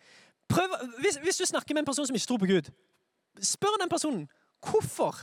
prøv, 0.49 0.73
hvis, 0.99 1.19
hvis, 1.21 1.37
du 1.37 1.45
snakker 1.45 1.73
med 1.73 1.83
en 1.83 1.85
person 1.85 2.07
som 2.07 2.15
ikke 2.15 2.27
tror 2.27 2.41
på 2.41 2.49
Gud, 2.49 2.71
spør 3.41 3.77
den 3.81 3.91
personen 3.91 4.25
hvorfor 4.65 5.21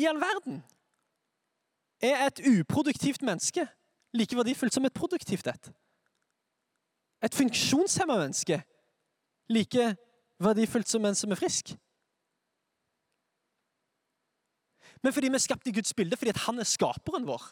i 0.00 0.06
all 0.08 0.18
verden 0.20 0.62
er 2.00 2.26
et 2.26 2.40
uproduktivt 2.40 3.22
menneske 3.22 3.66
like 4.16 4.36
verdifullt 4.36 4.74
som 4.74 4.84
et 4.84 4.96
produktivt 4.96 5.46
et. 5.46 5.70
Et 7.24 7.34
funksjonshemma 7.34 8.18
menneske 8.20 8.60
like 9.52 9.88
verdifullt 10.42 10.90
som 10.90 11.04
en 11.08 11.16
som 11.16 11.32
er 11.32 11.40
frisk. 11.40 11.72
Men 15.02 15.14
fordi 15.14 15.30
vi 15.30 15.38
er 15.38 15.44
skapt 15.44 15.68
i 15.68 15.74
Guds 15.76 15.94
bilde, 15.94 16.16
fordi 16.18 16.34
han 16.46 16.58
er 16.58 16.68
skaperen 16.68 17.26
vår. 17.28 17.44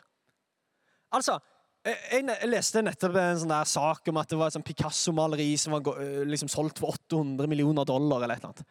Altså, 1.14 1.38
jeg 1.84 2.48
leste 2.48 2.80
nettopp 2.82 3.16
en 3.20 3.40
sånn 3.42 3.52
der 3.52 3.68
sak 3.68 4.08
om 4.08 4.18
at 4.18 4.30
det 4.30 4.38
var 4.40 4.50
et 4.50 4.56
sånn 4.56 4.64
Picasso-maleri 4.64 5.50
som 5.60 5.76
var 5.76 6.00
liksom 6.26 6.48
solgt 6.48 6.80
for 6.80 6.96
800 6.96 7.48
millioner 7.50 7.86
dollar. 7.88 8.24
eller 8.24 8.40
noe. 8.42 8.64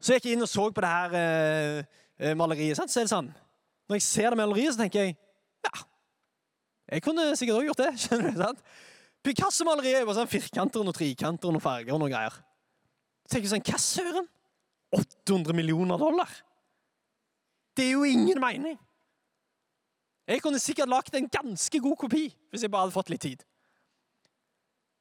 Så 0.00 0.14
jeg 0.14 0.22
gikk 0.22 0.30
inn 0.32 0.46
og 0.46 0.48
så 0.48 0.68
på 0.72 0.84
det 0.84 0.90
her 0.90 1.16
eh, 1.18 2.36
maleriet. 2.38 2.78
Sant? 2.78 2.92
Så 2.92 3.02
er 3.02 3.08
det 3.08 3.12
sånn, 3.12 3.32
Når 3.90 3.98
jeg 3.98 4.06
ser 4.06 4.30
det 4.30 4.38
maleriet, 4.38 4.74
så 4.74 4.84
tenker 4.84 5.02
jeg 5.04 5.16
ja, 5.66 5.82
jeg 6.94 7.02
kunne 7.04 7.26
sikkert 7.36 7.58
òg 7.58 7.68
gjort 7.68 7.82
det. 7.82 7.90
skjønner 8.04 8.30
du, 8.30 8.40
sant? 8.40 8.62
Picasso-maleriet 9.26 10.00
er 10.00 10.06
bare 10.08 10.22
sånn 10.22 10.30
firkanter 10.30 10.80
og 10.80 10.88
noen 10.88 10.96
trikanter 10.96 11.50
og 11.50 11.56
noen 11.56 11.64
farger. 11.64 11.92
og 11.94 12.00
noen 12.00 12.12
greier. 12.14 12.36
Så 13.26 13.34
tenker 13.36 13.52
sånn, 13.52 13.66
Hva 13.66 13.80
søren? 13.80 14.28
800 14.96 15.54
millioner 15.54 16.00
dollar? 16.00 16.30
Det 17.76 17.84
er 17.84 17.92
jo 17.92 18.04
ingen 18.08 18.40
mening. 18.42 18.78
Jeg 20.30 20.42
kunne 20.42 20.58
sikkert 20.62 20.90
lagd 20.90 21.14
en 21.14 21.28
ganske 21.30 21.80
god 21.82 21.96
kopi 21.98 22.24
hvis 22.50 22.64
jeg 22.64 22.70
bare 22.70 22.86
hadde 22.86 22.94
fått 22.94 23.10
litt 23.12 23.22
tid. 23.22 23.44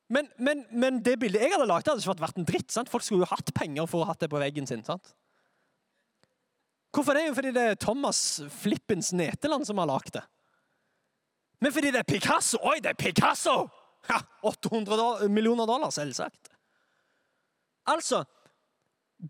Men, 0.10 0.30
men, 0.42 0.64
men 0.74 1.02
det 1.06 1.20
bildet 1.22 1.44
jeg 1.44 1.54
hadde 1.54 1.68
lagd, 1.70 1.88
hadde 1.90 2.02
ikke 2.02 2.22
vært 2.22 2.38
en 2.42 2.48
dritt. 2.50 2.72
sant? 2.74 2.90
Folk 2.90 3.06
skulle 3.06 3.26
jo 3.28 3.30
hatt 3.30 3.54
penger 3.54 3.86
for 3.90 4.02
å 4.02 4.10
ha 4.10 4.16
det 4.18 4.30
på 4.30 4.42
veggen 4.42 4.68
sin. 4.70 4.82
sant? 4.86 5.14
Hvorfor 6.94 7.14
det? 7.14 7.28
Jo, 7.28 7.36
Fordi 7.38 7.52
det 7.54 7.66
er 7.72 7.78
Thomas 7.78 8.42
Flippens 8.62 9.12
Neteland 9.14 9.68
som 9.70 9.78
har 9.78 9.90
lagd 9.90 10.16
det. 10.18 10.26
Men 11.62 11.74
fordi 11.76 11.92
det 11.94 12.02
er 12.02 12.08
Picasso! 12.08 12.58
Oi, 12.66 12.80
det 12.82 12.94
er 12.96 12.98
Picasso! 12.98 13.68
Ja, 14.08 14.22
800 14.48 15.28
millioner 15.30 15.68
dollar, 15.68 15.92
selvsagt. 15.94 16.50
Altså, 17.90 18.24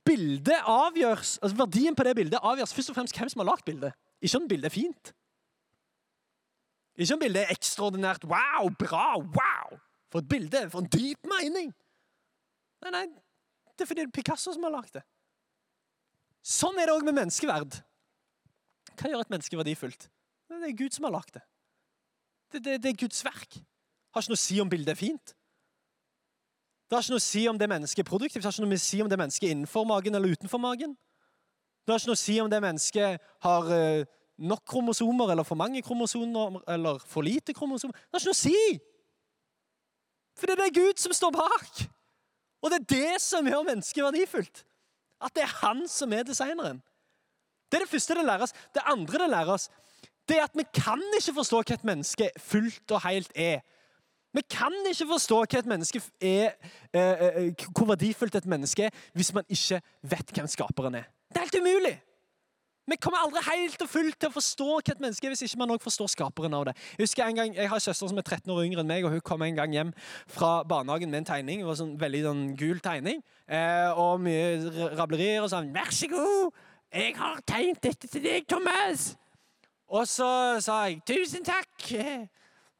bildet 0.05 0.61
avgjørs, 0.67 1.37
altså 1.41 1.57
Verdien 1.57 1.95
på 1.97 2.05
det 2.05 2.15
bildet 2.19 2.43
avgjøres 2.43 2.73
først 2.75 2.93
og 2.93 2.99
fremst 2.99 3.17
hvem 3.17 3.31
som 3.31 3.43
har 3.43 3.49
lagd 3.51 3.65
bildet. 3.65 3.95
Ikke 4.21 4.37
om 4.37 4.47
bildet 4.51 4.69
er 4.69 4.75
fint. 4.75 5.13
Ikke 6.99 7.15
om 7.15 7.21
bildet 7.23 7.45
er 7.45 7.53
ekstraordinært 7.55 8.27
wow, 8.27 8.69
bra, 8.79 9.15
wow! 9.17 9.79
For 10.11 10.21
et 10.21 10.29
bilde, 10.29 10.65
for 10.69 10.83
en 10.83 10.91
dyp 10.91 11.29
mening! 11.31 11.71
Nei, 12.83 12.91
nei, 12.95 13.05
det 13.75 13.83
er 13.83 13.89
fordi 13.89 14.03
det 14.05 14.09
er 14.11 14.15
Picasso 14.15 14.53
som 14.55 14.65
har 14.67 14.75
lagd 14.75 14.93
det. 14.95 15.03
Sånn 16.45 16.79
er 16.79 16.87
det 16.87 16.95
òg 16.95 17.05
med 17.07 17.17
menneskeverd. 17.17 17.81
Hva 18.99 19.11
gjør 19.11 19.23
et 19.23 19.31
menneske 19.31 19.59
verdifullt? 19.59 20.07
Det 20.49 20.59
er 20.65 20.75
Gud 20.75 20.95
som 20.95 21.07
har 21.07 21.13
lagd 21.15 21.35
det. 21.35 21.43
Det, 22.49 22.61
det. 22.65 22.77
det, 22.83 22.91
er 22.91 22.99
Guds 22.99 23.21
verk. 23.23 23.59
Har 24.13 24.23
ikke 24.23 24.33
noe 24.33 24.39
å 24.39 24.45
si 24.45 24.59
om 24.61 24.69
bildet 24.69 24.93
er 24.93 24.99
fint. 24.99 25.35
Det 26.89 26.97
har 26.97 27.05
ikke 27.05 27.13
noe 27.13 27.21
å 27.21 27.27
si 27.27 27.43
om 27.49 27.57
det 27.61 27.69
mennesket 27.69 28.01
er 28.01 28.09
produktivt, 28.09 28.41
det 28.41 28.49
har 28.49 28.55
ikke 28.55 28.65
noe 28.65 28.79
å 28.79 28.81
si 28.81 29.01
om 29.03 29.09
det 29.11 29.19
mennesket 29.21 29.45
er 29.45 29.53
innenfor 29.53 29.85
magen 29.85 30.17
eller 30.17 30.33
utenfor 30.33 30.61
magen. 30.61 30.95
Det 31.85 31.93
har 31.93 32.01
ikke 32.01 32.09
noe 32.09 32.17
å 32.17 32.21
si 32.23 32.39
om 32.41 32.49
det 32.49 32.61
mennesket 32.63 33.27
har 33.45 33.69
uh, 33.69 34.07
nok 34.49 34.63
kromosomer 34.73 35.35
eller 35.35 35.45
for 35.45 35.59
mange 35.59 35.83
kromosomer 35.85 36.57
eller 36.69 37.01
for 37.05 37.25
lite 37.25 37.53
kromosomer. 37.53 37.93
Det 37.93 38.17
har 38.17 38.23
ikke 38.23 38.31
noe 38.31 38.39
å 38.39 38.41
si! 38.41 38.79
For 40.39 40.49
det 40.49 40.65
er 40.65 40.73
Gud 40.73 41.01
som 41.01 41.13
står 41.13 41.35
bak. 41.35 41.85
Og 42.63 42.71
det 42.71 42.79
er 42.79 42.89
det 42.95 43.21
som 43.21 43.47
gjør 43.47 43.67
mennesket 43.67 44.03
verdifullt. 44.03 44.63
At 45.21 45.35
det 45.35 45.43
er 45.43 45.57
han 45.61 45.83
som 45.91 46.13
er 46.15 46.23
designeren. 46.27 46.79
Det 47.69 47.77
er 47.77 47.85
det 47.85 47.91
første 47.91 48.15
det 48.17 48.25
læres. 48.25 48.55
Det 48.73 48.85
andre 48.87 49.23
det 49.23 49.29
læres, 49.29 49.69
det 50.29 50.37
er 50.37 50.47
at 50.47 50.55
vi 50.57 50.65
kan 50.73 51.01
ikke 51.17 51.35
forstå 51.37 51.61
hva 51.61 51.75
et 51.75 51.85
menneske 51.87 52.29
fullt 52.39 52.93
og 52.95 53.03
helt 53.05 53.31
er. 53.35 53.61
Vi 54.33 54.41
kan 54.49 54.73
ikke 54.85 55.07
forstå 55.09 55.39
hva 55.41 55.59
et 55.59 55.69
menneske 55.69 56.01
er, 56.21 56.51
eh, 56.93 57.23
eh, 57.25 57.65
hvor 57.73 57.89
verdifullt 57.89 58.35
et 58.35 58.45
menneske 58.45 58.83
er 58.85 59.07
hvis 59.17 59.33
man 59.33 59.43
ikke 59.49 59.81
vet 60.03 60.35
hvem 60.35 60.47
skaperen 60.47 60.95
er. 60.95 61.09
Det 61.29 61.37
er 61.37 61.47
helt 61.49 61.61
umulig! 61.63 61.95
Vi 62.89 62.95
kommer 62.97 63.21
aldri 63.21 63.41
helt 63.45 63.81
og 63.85 63.89
fullt 63.89 64.17
til 64.17 64.31
å 64.31 64.33
forstå 64.33 64.67
hva 64.69 64.93
et 64.93 65.01
menneske 65.01 65.27
er 65.27 65.33
hvis 65.33 65.43
ikke 65.45 65.59
man 65.61 65.73
også 65.75 65.85
forstår 65.89 66.11
skaperen 66.13 66.55
av 66.57 66.63
det. 66.69 66.73
Jeg 66.97 67.05
husker 67.05 67.25
en 67.25 67.37
gang, 67.37 67.51
jeg 67.57 67.69
har 67.69 67.81
en 67.81 67.85
søster 67.85 68.09
som 68.09 68.17
er 68.17 68.25
13 68.25 68.53
år 68.53 68.63
yngre 68.65 68.81
enn 68.81 68.89
meg, 68.89 69.05
og 69.05 69.13
hun 69.13 69.21
kom 69.25 69.45
en 69.45 69.59
gang 69.59 69.73
hjem 69.73 69.91
fra 70.29 70.63
barnehagen 70.63 71.11
med 71.11 71.21
en 71.21 71.29
tegning. 71.29 71.61
Det 71.61 71.69
var 71.69 71.77
sånn 71.77 71.93
veldig 72.01 72.23
sånn 72.25 72.41
gul 72.57 72.81
tegning. 72.85 73.21
Eh, 73.45 73.89
og 73.93 74.23
mye 74.25 74.89
rablerier 74.97 75.45
og 75.45 75.51
sånn 75.53 75.69
'Vær 75.73 75.93
så 75.93 76.09
god, 76.09 76.51
jeg 76.93 77.15
har 77.17 77.41
tegnet 77.45 77.81
dette 77.81 78.07
til 78.07 78.23
deg, 78.23 78.47
Thomas.' 78.47 79.15
Og 79.89 80.05
så 80.07 80.61
sa 80.61 80.85
jeg 80.85 81.01
'Tusen 81.05 81.45
takk'. 81.45 82.29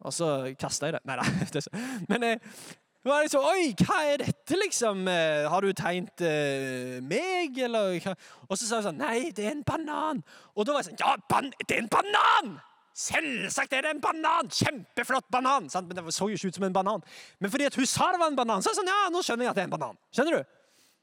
Og 0.06 0.16
så 0.16 0.28
kasta 0.60 0.90
jeg 0.90 0.98
det. 0.98 1.04
Nei 1.10 1.18
da. 1.20 1.26
Men 2.12 2.26
jeg 2.30 3.08
var 3.08 3.24
liksom, 3.24 3.46
Oi, 3.48 3.70
hva 3.80 3.98
er 4.12 4.24
dette, 4.26 4.56
liksom? 4.60 5.06
Eh, 5.08 5.46
har 5.48 5.64
du 5.64 5.72
tegnet 5.72 6.24
uh, 6.24 6.98
meg, 7.08 7.56
eller 7.64 7.96
hva? 8.04 8.16
Og 8.50 8.60
så 8.60 8.68
sa 8.68 8.82
hun 8.82 8.90
sånn 8.90 9.00
Nei, 9.00 9.30
det 9.36 9.46
er 9.48 9.54
en 9.54 9.64
banan. 9.64 10.20
Og 10.56 10.68
da 10.68 10.76
var 10.76 10.84
jeg 10.84 10.92
sånn 10.92 11.00
Ja, 11.00 11.16
det 11.64 11.78
er 11.78 11.80
en 11.80 11.92
banan! 11.92 12.58
Selvsagt 13.00 13.72
er 13.78 13.86
det 13.86 13.94
en 13.96 14.04
banan! 14.04 14.52
Kjempeflott 14.52 15.30
banan! 15.32 15.70
Men 15.72 15.96
det 15.96 16.04
så 16.12 16.28
jo 16.28 16.36
ikke 16.36 16.52
ut 16.52 16.60
som 16.60 16.68
en 16.68 16.76
banan. 16.76 17.06
Men 17.40 17.54
fordi 17.54 17.70
at 17.70 17.80
hun 17.80 17.88
sa 17.88 18.10
det 18.12 18.20
var 18.20 18.34
en 18.34 18.40
banan, 18.40 18.60
så 18.60 18.74
er 18.74 18.76
det 18.76 18.82
sånn 18.82 18.92
Ja, 18.92 19.02
nå 19.14 19.24
skjønner 19.24 19.48
jeg 19.48 19.54
at 19.54 19.62
det 19.62 19.64
er 19.64 19.70
en 19.70 19.78
banan. 19.78 20.00
Skjønner 20.12 20.36
du? 20.36 20.59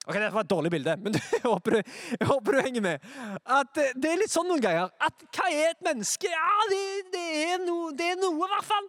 Ok, 0.06 0.14
Det 0.14 0.32
var 0.32 0.44
et 0.44 0.50
dårlig 0.50 0.70
bilde, 0.70 0.96
men 1.02 1.16
jeg 1.34 1.42
håper, 1.42 1.70
du, 1.70 1.96
jeg 2.20 2.28
håper 2.28 2.52
du 2.52 2.60
henger 2.62 2.84
med. 2.84 3.08
At 3.42 3.72
det, 3.74 3.88
det 4.02 4.12
er 4.12 4.20
litt 4.20 4.30
sånn 4.30 4.46
noen 4.46 4.62
ganger. 4.62 4.92
At 5.02 5.24
hva 5.34 5.48
er 5.50 5.72
et 5.72 5.82
menneske? 5.82 6.30
Ja, 6.30 6.52
det, 6.70 6.82
det 7.14 7.24
er 7.48 7.64
noe, 7.64 7.90
det 7.96 8.12
er 8.12 8.20
noe, 8.20 8.36
i 8.38 8.52
hvert 8.52 8.68
fall. 8.68 8.86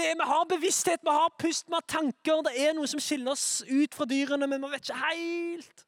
Det, 0.00 0.06
vi 0.16 0.28
har 0.30 0.46
bevissthet, 0.48 1.04
vi 1.04 1.12
har 1.12 1.34
pust, 1.38 1.68
vi 1.68 1.76
har 1.76 1.84
tanker. 1.84 2.40
Det 2.46 2.54
er 2.56 2.72
noe 2.78 2.88
som 2.88 3.02
skiller 3.04 3.34
oss 3.34 3.60
ut 3.68 3.96
fra 3.96 4.08
dyrene, 4.08 4.48
men 4.48 4.64
vi 4.64 4.72
vet 4.72 4.88
ikke 4.88 5.02
helt. 5.02 5.84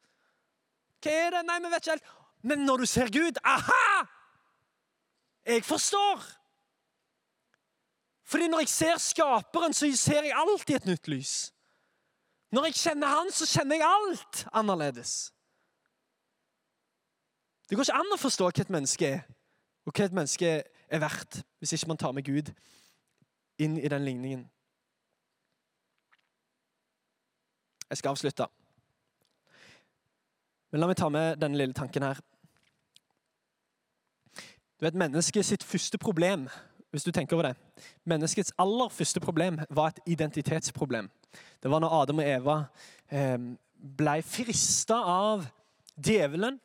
Hva 1.03 1.15
er 1.23 1.33
det? 1.37 1.41
Nei, 1.49 1.57
vi 1.63 1.73
vet 1.73 1.81
ikke 1.81 1.97
helt. 1.97 2.13
Men 2.43 2.65
når 2.67 2.83
du 2.83 2.89
ser 2.91 3.09
Gud 3.11 3.39
Aha! 3.47 4.03
Jeg 5.47 5.63
forstår. 5.65 6.21
Fordi 8.23 8.47
når 8.47 8.63
jeg 8.63 8.69
ser 8.71 9.01
Skaperen, 9.01 9.73
så 9.73 9.89
ser 9.97 10.29
jeg 10.29 10.37
alltid 10.37 10.75
et 10.75 10.85
nytt 10.87 11.09
lys. 11.11 11.33
Når 12.53 12.69
jeg 12.69 12.75
kjenner 12.83 13.07
Han, 13.07 13.31
så 13.33 13.47
kjenner 13.49 13.79
jeg 13.81 13.87
alt 13.87 14.43
annerledes. 14.53 15.33
Det 17.69 17.77
går 17.77 17.87
ikke 17.87 18.01
an 18.03 18.13
å 18.13 18.19
forstå 18.21 18.49
hva 18.49 18.61
et 18.61 18.73
menneske 18.73 19.07
er, 19.09 19.23
og 19.87 19.95
hva 19.95 20.05
et 20.05 20.13
menneske 20.13 20.49
er 20.61 21.01
verdt, 21.01 21.39
hvis 21.57 21.73
ikke 21.73 21.89
man 21.89 21.97
tar 21.97 22.13
med 22.13 22.27
Gud 22.27 22.51
inn 23.57 23.79
i 23.79 23.89
den 23.89 24.05
ligningen. 24.05 24.43
Jeg 27.89 27.97
skal 27.97 28.13
avslutte. 28.13 28.45
Men 30.71 30.81
la 30.81 30.89
meg 30.89 30.97
ta 30.97 31.09
med 31.13 31.41
denne 31.41 31.57
lille 31.57 31.73
tanken 31.77 32.05
her. 32.05 32.21
Du 34.77 34.85
vet, 34.85 34.97
Mennesket 34.97 35.45
sitt 35.45 35.65
første 35.65 35.97
problem 35.97 36.47
hvis 36.93 37.05
du 37.05 37.11
tenker 37.11 37.33
over 37.37 37.49
det, 37.49 37.57
Menneskets 38.05 38.53
aller 38.61 38.89
første 38.93 39.19
problem 39.19 39.57
var 39.69 39.89
et 39.89 39.99
identitetsproblem. 40.13 41.09
Det 41.61 41.71
var 41.71 41.81
når 41.83 41.95
Adam 42.01 42.21
og 42.21 42.29
Eva 42.29 42.57
eh, 43.09 43.37
ble 43.73 44.15
frista 44.25 44.99
av 45.07 45.45
djevelen 45.95 46.59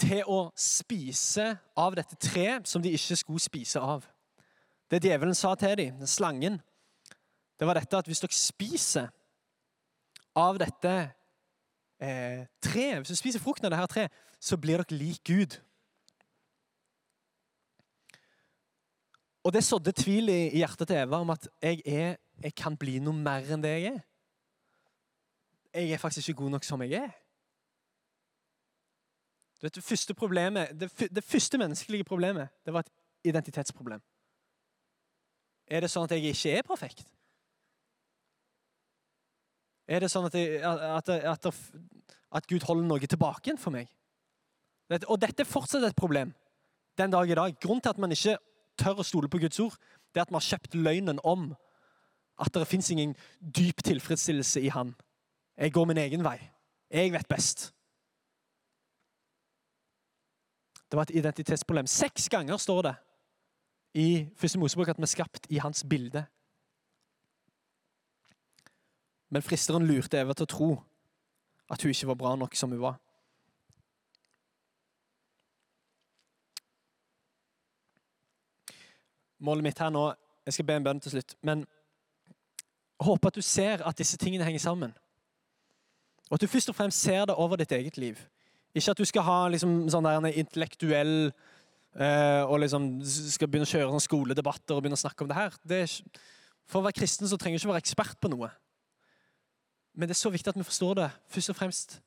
til 0.00 0.24
å 0.30 0.40
spise 0.58 1.46
av 1.78 1.94
dette 1.96 2.18
treet 2.20 2.68
som 2.68 2.82
de 2.82 2.92
ikke 2.94 3.16
skulle 3.18 3.42
spise 3.42 3.80
av. 3.80 4.06
Det 4.90 5.02
djevelen 5.04 5.36
sa 5.38 5.54
til 5.58 5.76
dem, 5.78 6.02
slangen, 6.06 6.58
det 7.58 7.66
var 7.68 7.78
dette 7.78 7.98
at 7.98 8.08
hvis 8.10 8.22
dere 8.22 8.36
spiser 8.36 9.12
av 10.34 10.58
dette 10.58 10.94
eh, 12.02 12.42
treet, 12.62 12.98
hvis 13.00 13.12
dere 13.12 13.20
spiser 13.22 13.42
frukten 13.42 13.68
av 13.70 13.76
dette 13.76 13.92
treet, 13.94 14.18
så 14.42 14.58
blir 14.60 14.82
dere 14.82 14.98
lik 14.98 15.22
Gud. 15.24 15.56
Og 19.44 19.52
det 19.52 19.64
sådde 19.64 19.92
tvil 19.92 20.30
i 20.32 20.40
hjertet 20.58 20.88
til 20.88 20.98
Eva 21.02 21.20
om 21.20 21.32
at 21.34 21.46
jeg, 21.62 21.82
er, 21.84 22.16
jeg 22.42 22.54
kan 22.58 22.76
bli 22.76 22.98
noe 23.02 23.16
mer 23.16 23.46
enn 23.54 23.62
det 23.62 23.72
jeg 23.76 23.92
er. 23.94 24.00
Jeg 25.74 25.94
er 25.94 26.02
faktisk 26.02 26.30
ikke 26.30 26.42
god 26.44 26.56
nok 26.56 26.66
som 26.66 26.82
jeg 26.82 26.98
er. 27.02 27.14
Du 29.60 29.66
vet, 29.66 29.74
det, 29.74 29.84
første 29.84 30.14
problemet, 30.14 30.74
det, 30.80 30.90
det 31.10 31.24
første 31.24 31.58
menneskelige 31.58 32.04
problemet 32.04 32.48
det 32.66 32.74
var 32.74 32.84
et 32.84 32.92
identitetsproblem. 33.24 34.02
Er 35.66 35.80
det 35.80 35.90
sånn 35.90 36.04
at 36.04 36.12
jeg 36.12 36.34
ikke 36.34 36.58
er 36.58 36.66
perfekt? 36.68 37.06
Er 39.88 40.04
det 40.04 40.10
sånn 40.12 40.28
at, 40.28 40.36
jeg, 40.36 40.60
at, 40.60 41.08
at, 41.08 41.48
at 42.38 42.48
Gud 42.48 42.64
holder 42.68 42.88
noe 42.88 43.08
tilbake 43.08 43.48
igjen 43.48 43.60
for 43.60 43.74
meg? 43.74 43.88
Og 45.08 45.16
dette 45.20 45.44
er 45.44 45.48
fortsatt 45.48 45.84
et 45.88 45.96
problem 45.96 46.32
den 47.00 47.12
dag 47.12 47.30
i 47.30 47.36
dag. 47.36 47.56
Grunnen 47.60 47.82
til 47.82 47.92
at 47.94 48.00
man 48.00 48.12
ikke 48.14 48.36
tør 48.80 49.00
å 49.00 49.06
stole 49.06 49.30
på 49.30 49.40
Guds 49.42 49.60
ord, 49.62 49.76
det 50.12 50.20
er 50.20 50.26
at 50.26 50.32
man 50.34 50.42
har 50.42 50.50
kjøpt 50.54 50.76
løgnen 50.76 51.20
om 51.24 51.52
at 52.40 52.54
det 52.54 52.66
fins 52.66 52.90
ingen 52.90 53.16
dyp 53.56 53.82
tilfredsstillelse 53.84 54.60
i 54.60 54.68
Han. 54.68 54.94
Jeg 55.56 55.72
går 55.72 55.84
min 55.84 55.98
egen 55.98 56.24
vei. 56.24 56.38
Jeg 56.90 57.12
vet 57.12 57.28
best. 57.28 57.74
Det 60.90 60.96
var 60.96 61.02
et 61.02 61.16
identitetsproblem. 61.18 61.86
Seks 61.86 62.28
ganger 62.28 62.56
står 62.56 62.82
det 62.82 62.94
i 63.94 64.28
første 64.36 64.58
Mosebok 64.58 64.88
at 64.88 64.98
vi 64.98 65.02
er 65.02 65.06
skapt 65.06 65.46
i 65.50 65.58
hans 65.58 65.84
bilde. 65.90 66.24
Men 69.30 69.42
fristeren 69.42 69.86
lurte 69.86 70.18
Eva 70.18 70.34
til 70.34 70.46
å 70.46 70.50
tro 70.50 70.68
at 71.70 71.82
hun 71.82 71.90
ikke 71.90 72.10
var 72.12 72.18
bra 72.18 72.34
nok 72.36 72.54
som 72.54 72.70
hun 72.70 72.82
var. 72.82 72.98
Målet 79.38 79.66
mitt 79.66 79.78
her 79.78 79.90
nå 79.90 80.12
Jeg 80.44 80.52
skal 80.52 80.66
be 80.68 80.74
en 80.76 80.84
bønn 80.84 81.00
til 81.00 81.10
slutt. 81.10 81.34
Men 81.40 81.62
håper 83.04 83.30
at 83.30 83.38
du 83.38 83.44
ser 83.44 83.84
at 83.86 83.98
disse 83.98 84.18
tingene 84.20 84.46
henger 84.46 84.62
sammen. 84.62 84.94
Og 86.30 86.36
at 86.36 86.44
du 86.44 86.50
først 86.50 86.72
og 86.72 86.76
fremst 86.78 87.04
ser 87.04 87.26
det 87.28 87.36
over 87.40 87.60
ditt 87.60 87.72
eget 87.72 87.98
liv. 88.00 88.18
Ikke 88.74 88.90
at 88.90 88.98
du 88.98 89.04
skal 89.06 89.26
ha 89.26 89.36
liksom, 89.52 89.84
sånn 89.92 90.06
der 90.06 90.18
en 90.18 90.30
intellektuell 90.32 91.14
eh, 91.28 92.42
og 92.42 92.58
liksom 92.64 92.88
skal 93.06 93.50
begynne 93.50 93.68
å 93.68 93.70
kjøre 93.70 93.92
sånn 93.92 94.06
skoledebatter 94.08 94.74
og 94.74 94.82
begynne 94.82 94.98
å 94.98 95.04
snakke 95.04 95.24
om 95.24 95.30
det 95.30 95.38
her. 95.38 95.58
Det 95.62 95.80
er, 95.84 95.94
for 96.66 96.80
å 96.80 96.86
være 96.88 96.98
kristen 96.98 97.30
så 97.30 97.38
trenger 97.38 97.60
du 97.60 97.62
ikke 97.62 97.74
være 97.74 97.84
ekspert 97.84 98.18
på 98.18 98.32
noe. 98.32 98.50
Men 99.94 100.10
det 100.10 100.16
er 100.16 100.22
så 100.24 100.32
viktig 100.34 100.50
at 100.50 100.58
vi 100.58 100.66
forstår 100.66 100.98
det 100.98 101.10
først 101.30 101.54
og 101.54 101.58
fremst 101.60 101.98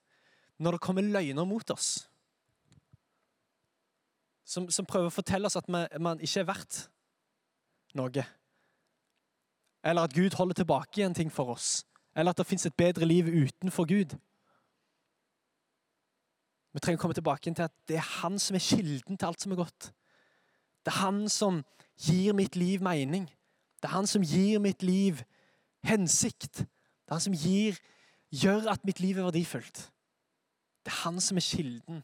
når 0.57 0.75
det 0.75 0.83
kommer 0.83 1.05
løgner 1.05 1.47
mot 1.47 1.71
oss. 1.71 1.91
Som, 4.47 4.67
som 4.71 4.87
prøver 4.87 5.11
å 5.11 5.13
fortelle 5.13 5.47
oss 5.47 5.59
at 5.59 5.67
man 5.69 6.19
ikke 6.23 6.41
er 6.41 6.49
verdt 6.49 6.81
noe. 7.95 8.23
Eller 9.87 10.03
at 10.03 10.13
Gud 10.13 10.35
holder 10.35 10.53
tilbake 10.53 10.99
igjen 10.99 11.15
ting 11.15 11.31
for 11.31 11.53
oss. 11.53 11.85
Eller 12.15 12.33
at 12.33 12.37
det 12.37 12.47
fins 12.49 12.65
et 12.65 12.75
bedre 12.75 13.05
liv 13.05 13.29
utenfor 13.29 13.87
Gud. 13.87 14.17
Vi 16.73 16.81
trenger 16.83 16.99
å 16.99 17.03
komme 17.05 17.15
tilbake 17.15 17.53
til 17.53 17.63
at 17.63 17.73
det 17.87 17.95
er 18.01 18.09
han 18.19 18.35
som 18.41 18.57
er 18.57 18.65
kilden 18.65 19.17
til 19.17 19.29
alt 19.29 19.41
som 19.41 19.53
er 19.55 19.61
godt. 19.61 19.91
Det 20.83 20.91
er 20.91 20.99
han 20.99 21.23
som 21.31 21.61
gir 22.03 22.35
mitt 22.35 22.55
liv 22.59 22.83
mening. 22.83 23.29
Det 23.79 23.87
er 23.89 23.95
han 23.95 24.09
som 24.09 24.25
gir 24.25 24.59
mitt 24.59 24.83
liv 24.83 25.23
hensikt. 25.87 26.65
Det 26.65 27.09
er 27.09 27.15
han 27.15 27.25
som 27.29 27.37
gir, 27.37 27.79
gjør 28.29 28.67
at 28.73 28.85
mitt 28.85 28.99
liv 28.99 29.17
er 29.17 29.29
verdifullt. 29.29 29.87
Det 30.83 30.91
er 30.91 31.01
han 31.05 31.21
som 31.23 31.39
er 31.39 31.47
kilden 31.47 32.03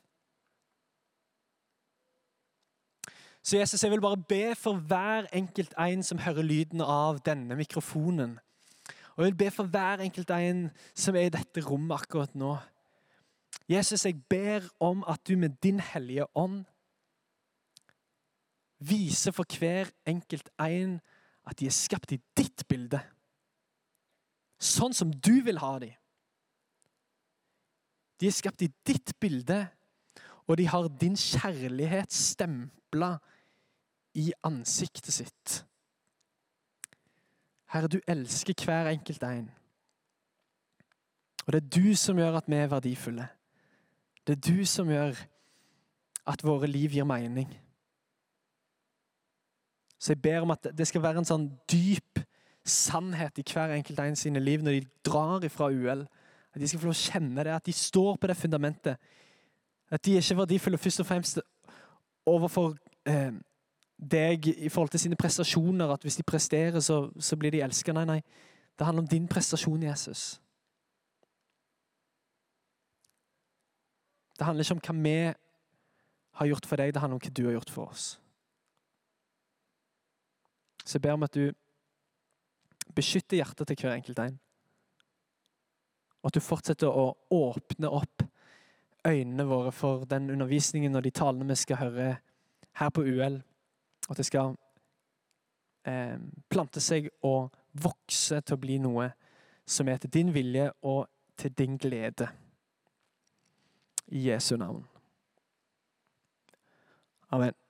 Så 3.43 3.57
Jesus, 3.57 3.83
jeg 3.83 3.91
vil 3.91 4.01
bare 4.01 4.17
be 4.17 4.55
for 4.55 4.79
hver 4.79 5.27
enkelt 5.33 5.73
en 5.79 6.03
som 6.03 6.21
hører 6.23 6.45
lyden 6.47 6.81
av 6.81 7.19
denne 7.25 7.55
mikrofonen. 7.59 8.37
Og 9.15 9.25
jeg 9.25 9.33
vil 9.33 9.37
be 9.37 9.49
for 9.51 9.67
hver 9.67 9.99
enkelt 10.01 10.29
en 10.31 10.69
som 10.95 11.15
er 11.15 11.27
i 11.27 11.33
dette 11.33 11.61
rommet 11.65 11.97
akkurat 12.01 12.35
nå. 12.35 12.55
Jesus, 13.69 14.05
jeg 14.05 14.15
ber 14.29 14.63
om 14.79 15.03
at 15.07 15.19
du 15.27 15.35
med 15.37 15.59
din 15.63 15.79
hellige 15.79 16.25
ånd 16.37 16.63
viser 18.79 19.35
for 19.35 19.59
hver 19.59 19.91
enkelt 20.07 20.49
en 20.59 21.01
at 21.47 21.59
de 21.59 21.67
er 21.67 21.75
skapt 21.75 22.15
i 22.15 22.21
ditt 22.37 22.63
bilde. 22.67 23.01
Sånn 24.59 24.95
som 24.95 25.11
du 25.11 25.41
vil 25.43 25.59
ha 25.59 25.75
dem. 25.83 25.91
De 28.19 28.29
er 28.29 28.35
skapt 28.35 28.63
i 28.63 28.71
ditt 28.87 29.11
bilde, 29.19 29.65
og 30.47 30.57
de 30.59 30.67
har 30.67 30.87
din 30.99 31.15
kjærlighet 31.19 32.13
stempla 32.15 33.17
i 34.13 34.31
ansiktet 34.43 35.13
sitt. 35.13 35.65
Herre, 37.73 37.87
du 37.87 37.99
elsker 38.07 38.53
hver 38.65 38.91
enkelt 38.91 39.23
en. 39.23 39.49
Og 41.45 41.53
det 41.53 41.63
er 41.63 41.69
du 41.81 41.95
som 41.95 42.17
gjør 42.17 42.37
at 42.37 42.47
vi 42.47 42.55
er 42.55 42.69
verdifulle. 42.71 43.27
Det 44.27 44.37
er 44.37 44.53
du 44.53 44.65
som 44.65 44.89
gjør 44.89 45.17
at 46.27 46.43
våre 46.43 46.67
liv 46.67 46.93
gir 46.93 47.03
mening. 47.03 47.49
Så 49.99 50.13
jeg 50.13 50.21
ber 50.21 50.41
om 50.41 50.51
at 50.51 50.67
det 50.77 50.87
skal 50.87 51.01
være 51.03 51.23
en 51.23 51.27
sånn 51.27 51.47
dyp 51.71 52.19
sannhet 52.65 53.39
i 53.39 53.45
hver 53.47 53.73
enkelt 53.75 53.99
en 53.99 54.15
sine 54.15 54.39
liv 54.39 54.63
når 54.63 54.77
de 54.77 54.87
drar 55.05 55.43
ifra 55.43 55.69
UL. 55.71 56.05
At 56.53 56.61
de 56.61 56.67
skal 56.67 56.79
få 56.79 56.89
lov 56.89 56.95
å 56.95 57.01
kjenne 57.01 57.43
det, 57.43 57.55
at 57.55 57.65
de 57.65 57.73
står 57.75 58.17
på 58.21 58.29
det 58.29 58.37
fundamentet. 58.37 58.99
At 59.91 60.03
de 60.05 60.15
er 60.15 60.21
ikke 60.21 60.37
verdifulle 60.43 60.77
først 60.77 61.01
og 61.01 61.07
fremst 61.09 61.41
overfor 62.29 62.75
eh, 63.09 63.33
deg 64.11 64.47
i 64.47 64.69
forhold 64.69 64.89
til 64.93 64.99
sine 64.99 65.17
prestasjoner, 65.19 65.91
at 65.93 66.01
hvis 66.01 66.15
de 66.19 66.23
presterer, 66.23 66.79
så, 66.79 67.09
så 67.19 67.37
blir 67.39 67.51
de 67.51 67.61
elska. 67.61 67.93
Nei, 67.93 68.05
nei. 68.05 68.21
Det 68.79 68.85
handler 68.85 69.03
om 69.03 69.07
din 69.07 69.27
prestasjon, 69.27 69.83
Jesus. 69.83 70.41
Det 74.37 74.45
handler 74.45 74.65
ikke 74.65 74.73
om 74.73 74.83
hva 74.83 75.03
vi 75.03 75.33
har 76.33 76.49
gjort 76.49 76.65
for 76.65 76.81
deg, 76.81 76.93
det 76.93 77.01
handler 77.01 77.19
om 77.19 77.23
hva 77.23 77.33
du 77.37 77.43
har 77.45 77.57
gjort 77.57 77.73
for 77.73 77.93
oss. 77.93 78.05
Så 80.83 80.97
jeg 80.97 81.05
ber 81.05 81.15
om 81.15 81.23
at 81.23 81.35
du 81.35 81.53
beskytter 82.95 83.39
hjertet 83.39 83.67
til 83.67 83.79
hver 83.79 83.95
enkelt 83.95 84.19
en. 84.19 84.39
Og 86.23 86.31
at 86.31 86.35
du 86.35 86.43
fortsetter 86.43 86.87
å 86.87 87.13
åpne 87.31 87.91
opp 87.91 88.25
øynene 89.07 89.45
våre 89.47 89.71
for 89.75 90.05
den 90.09 90.29
undervisningen 90.31 90.95
og 90.95 91.03
de 91.03 91.11
talene 91.11 91.47
vi 91.49 91.59
skal 91.59 91.81
høre 91.81 92.09
her 92.79 92.93
på 92.95 93.03
UL. 93.03 93.41
At 94.09 94.17
det 94.17 94.25
skal 94.27 94.55
eh, 95.87 96.19
plante 96.49 96.81
seg 96.83 97.09
og 97.23 97.53
vokse 97.83 98.41
til 98.41 98.57
å 98.57 98.61
bli 98.61 98.77
noe 98.83 99.09
som 99.65 99.87
er 99.87 100.01
til 100.03 100.11
din 100.13 100.33
vilje 100.35 100.69
og 100.81 101.07
til 101.39 101.53
din 101.57 101.77
glede. 101.77 102.27
I 104.07 104.27
Jesu 104.29 104.57
navn. 104.57 104.83
Amen. 107.31 107.62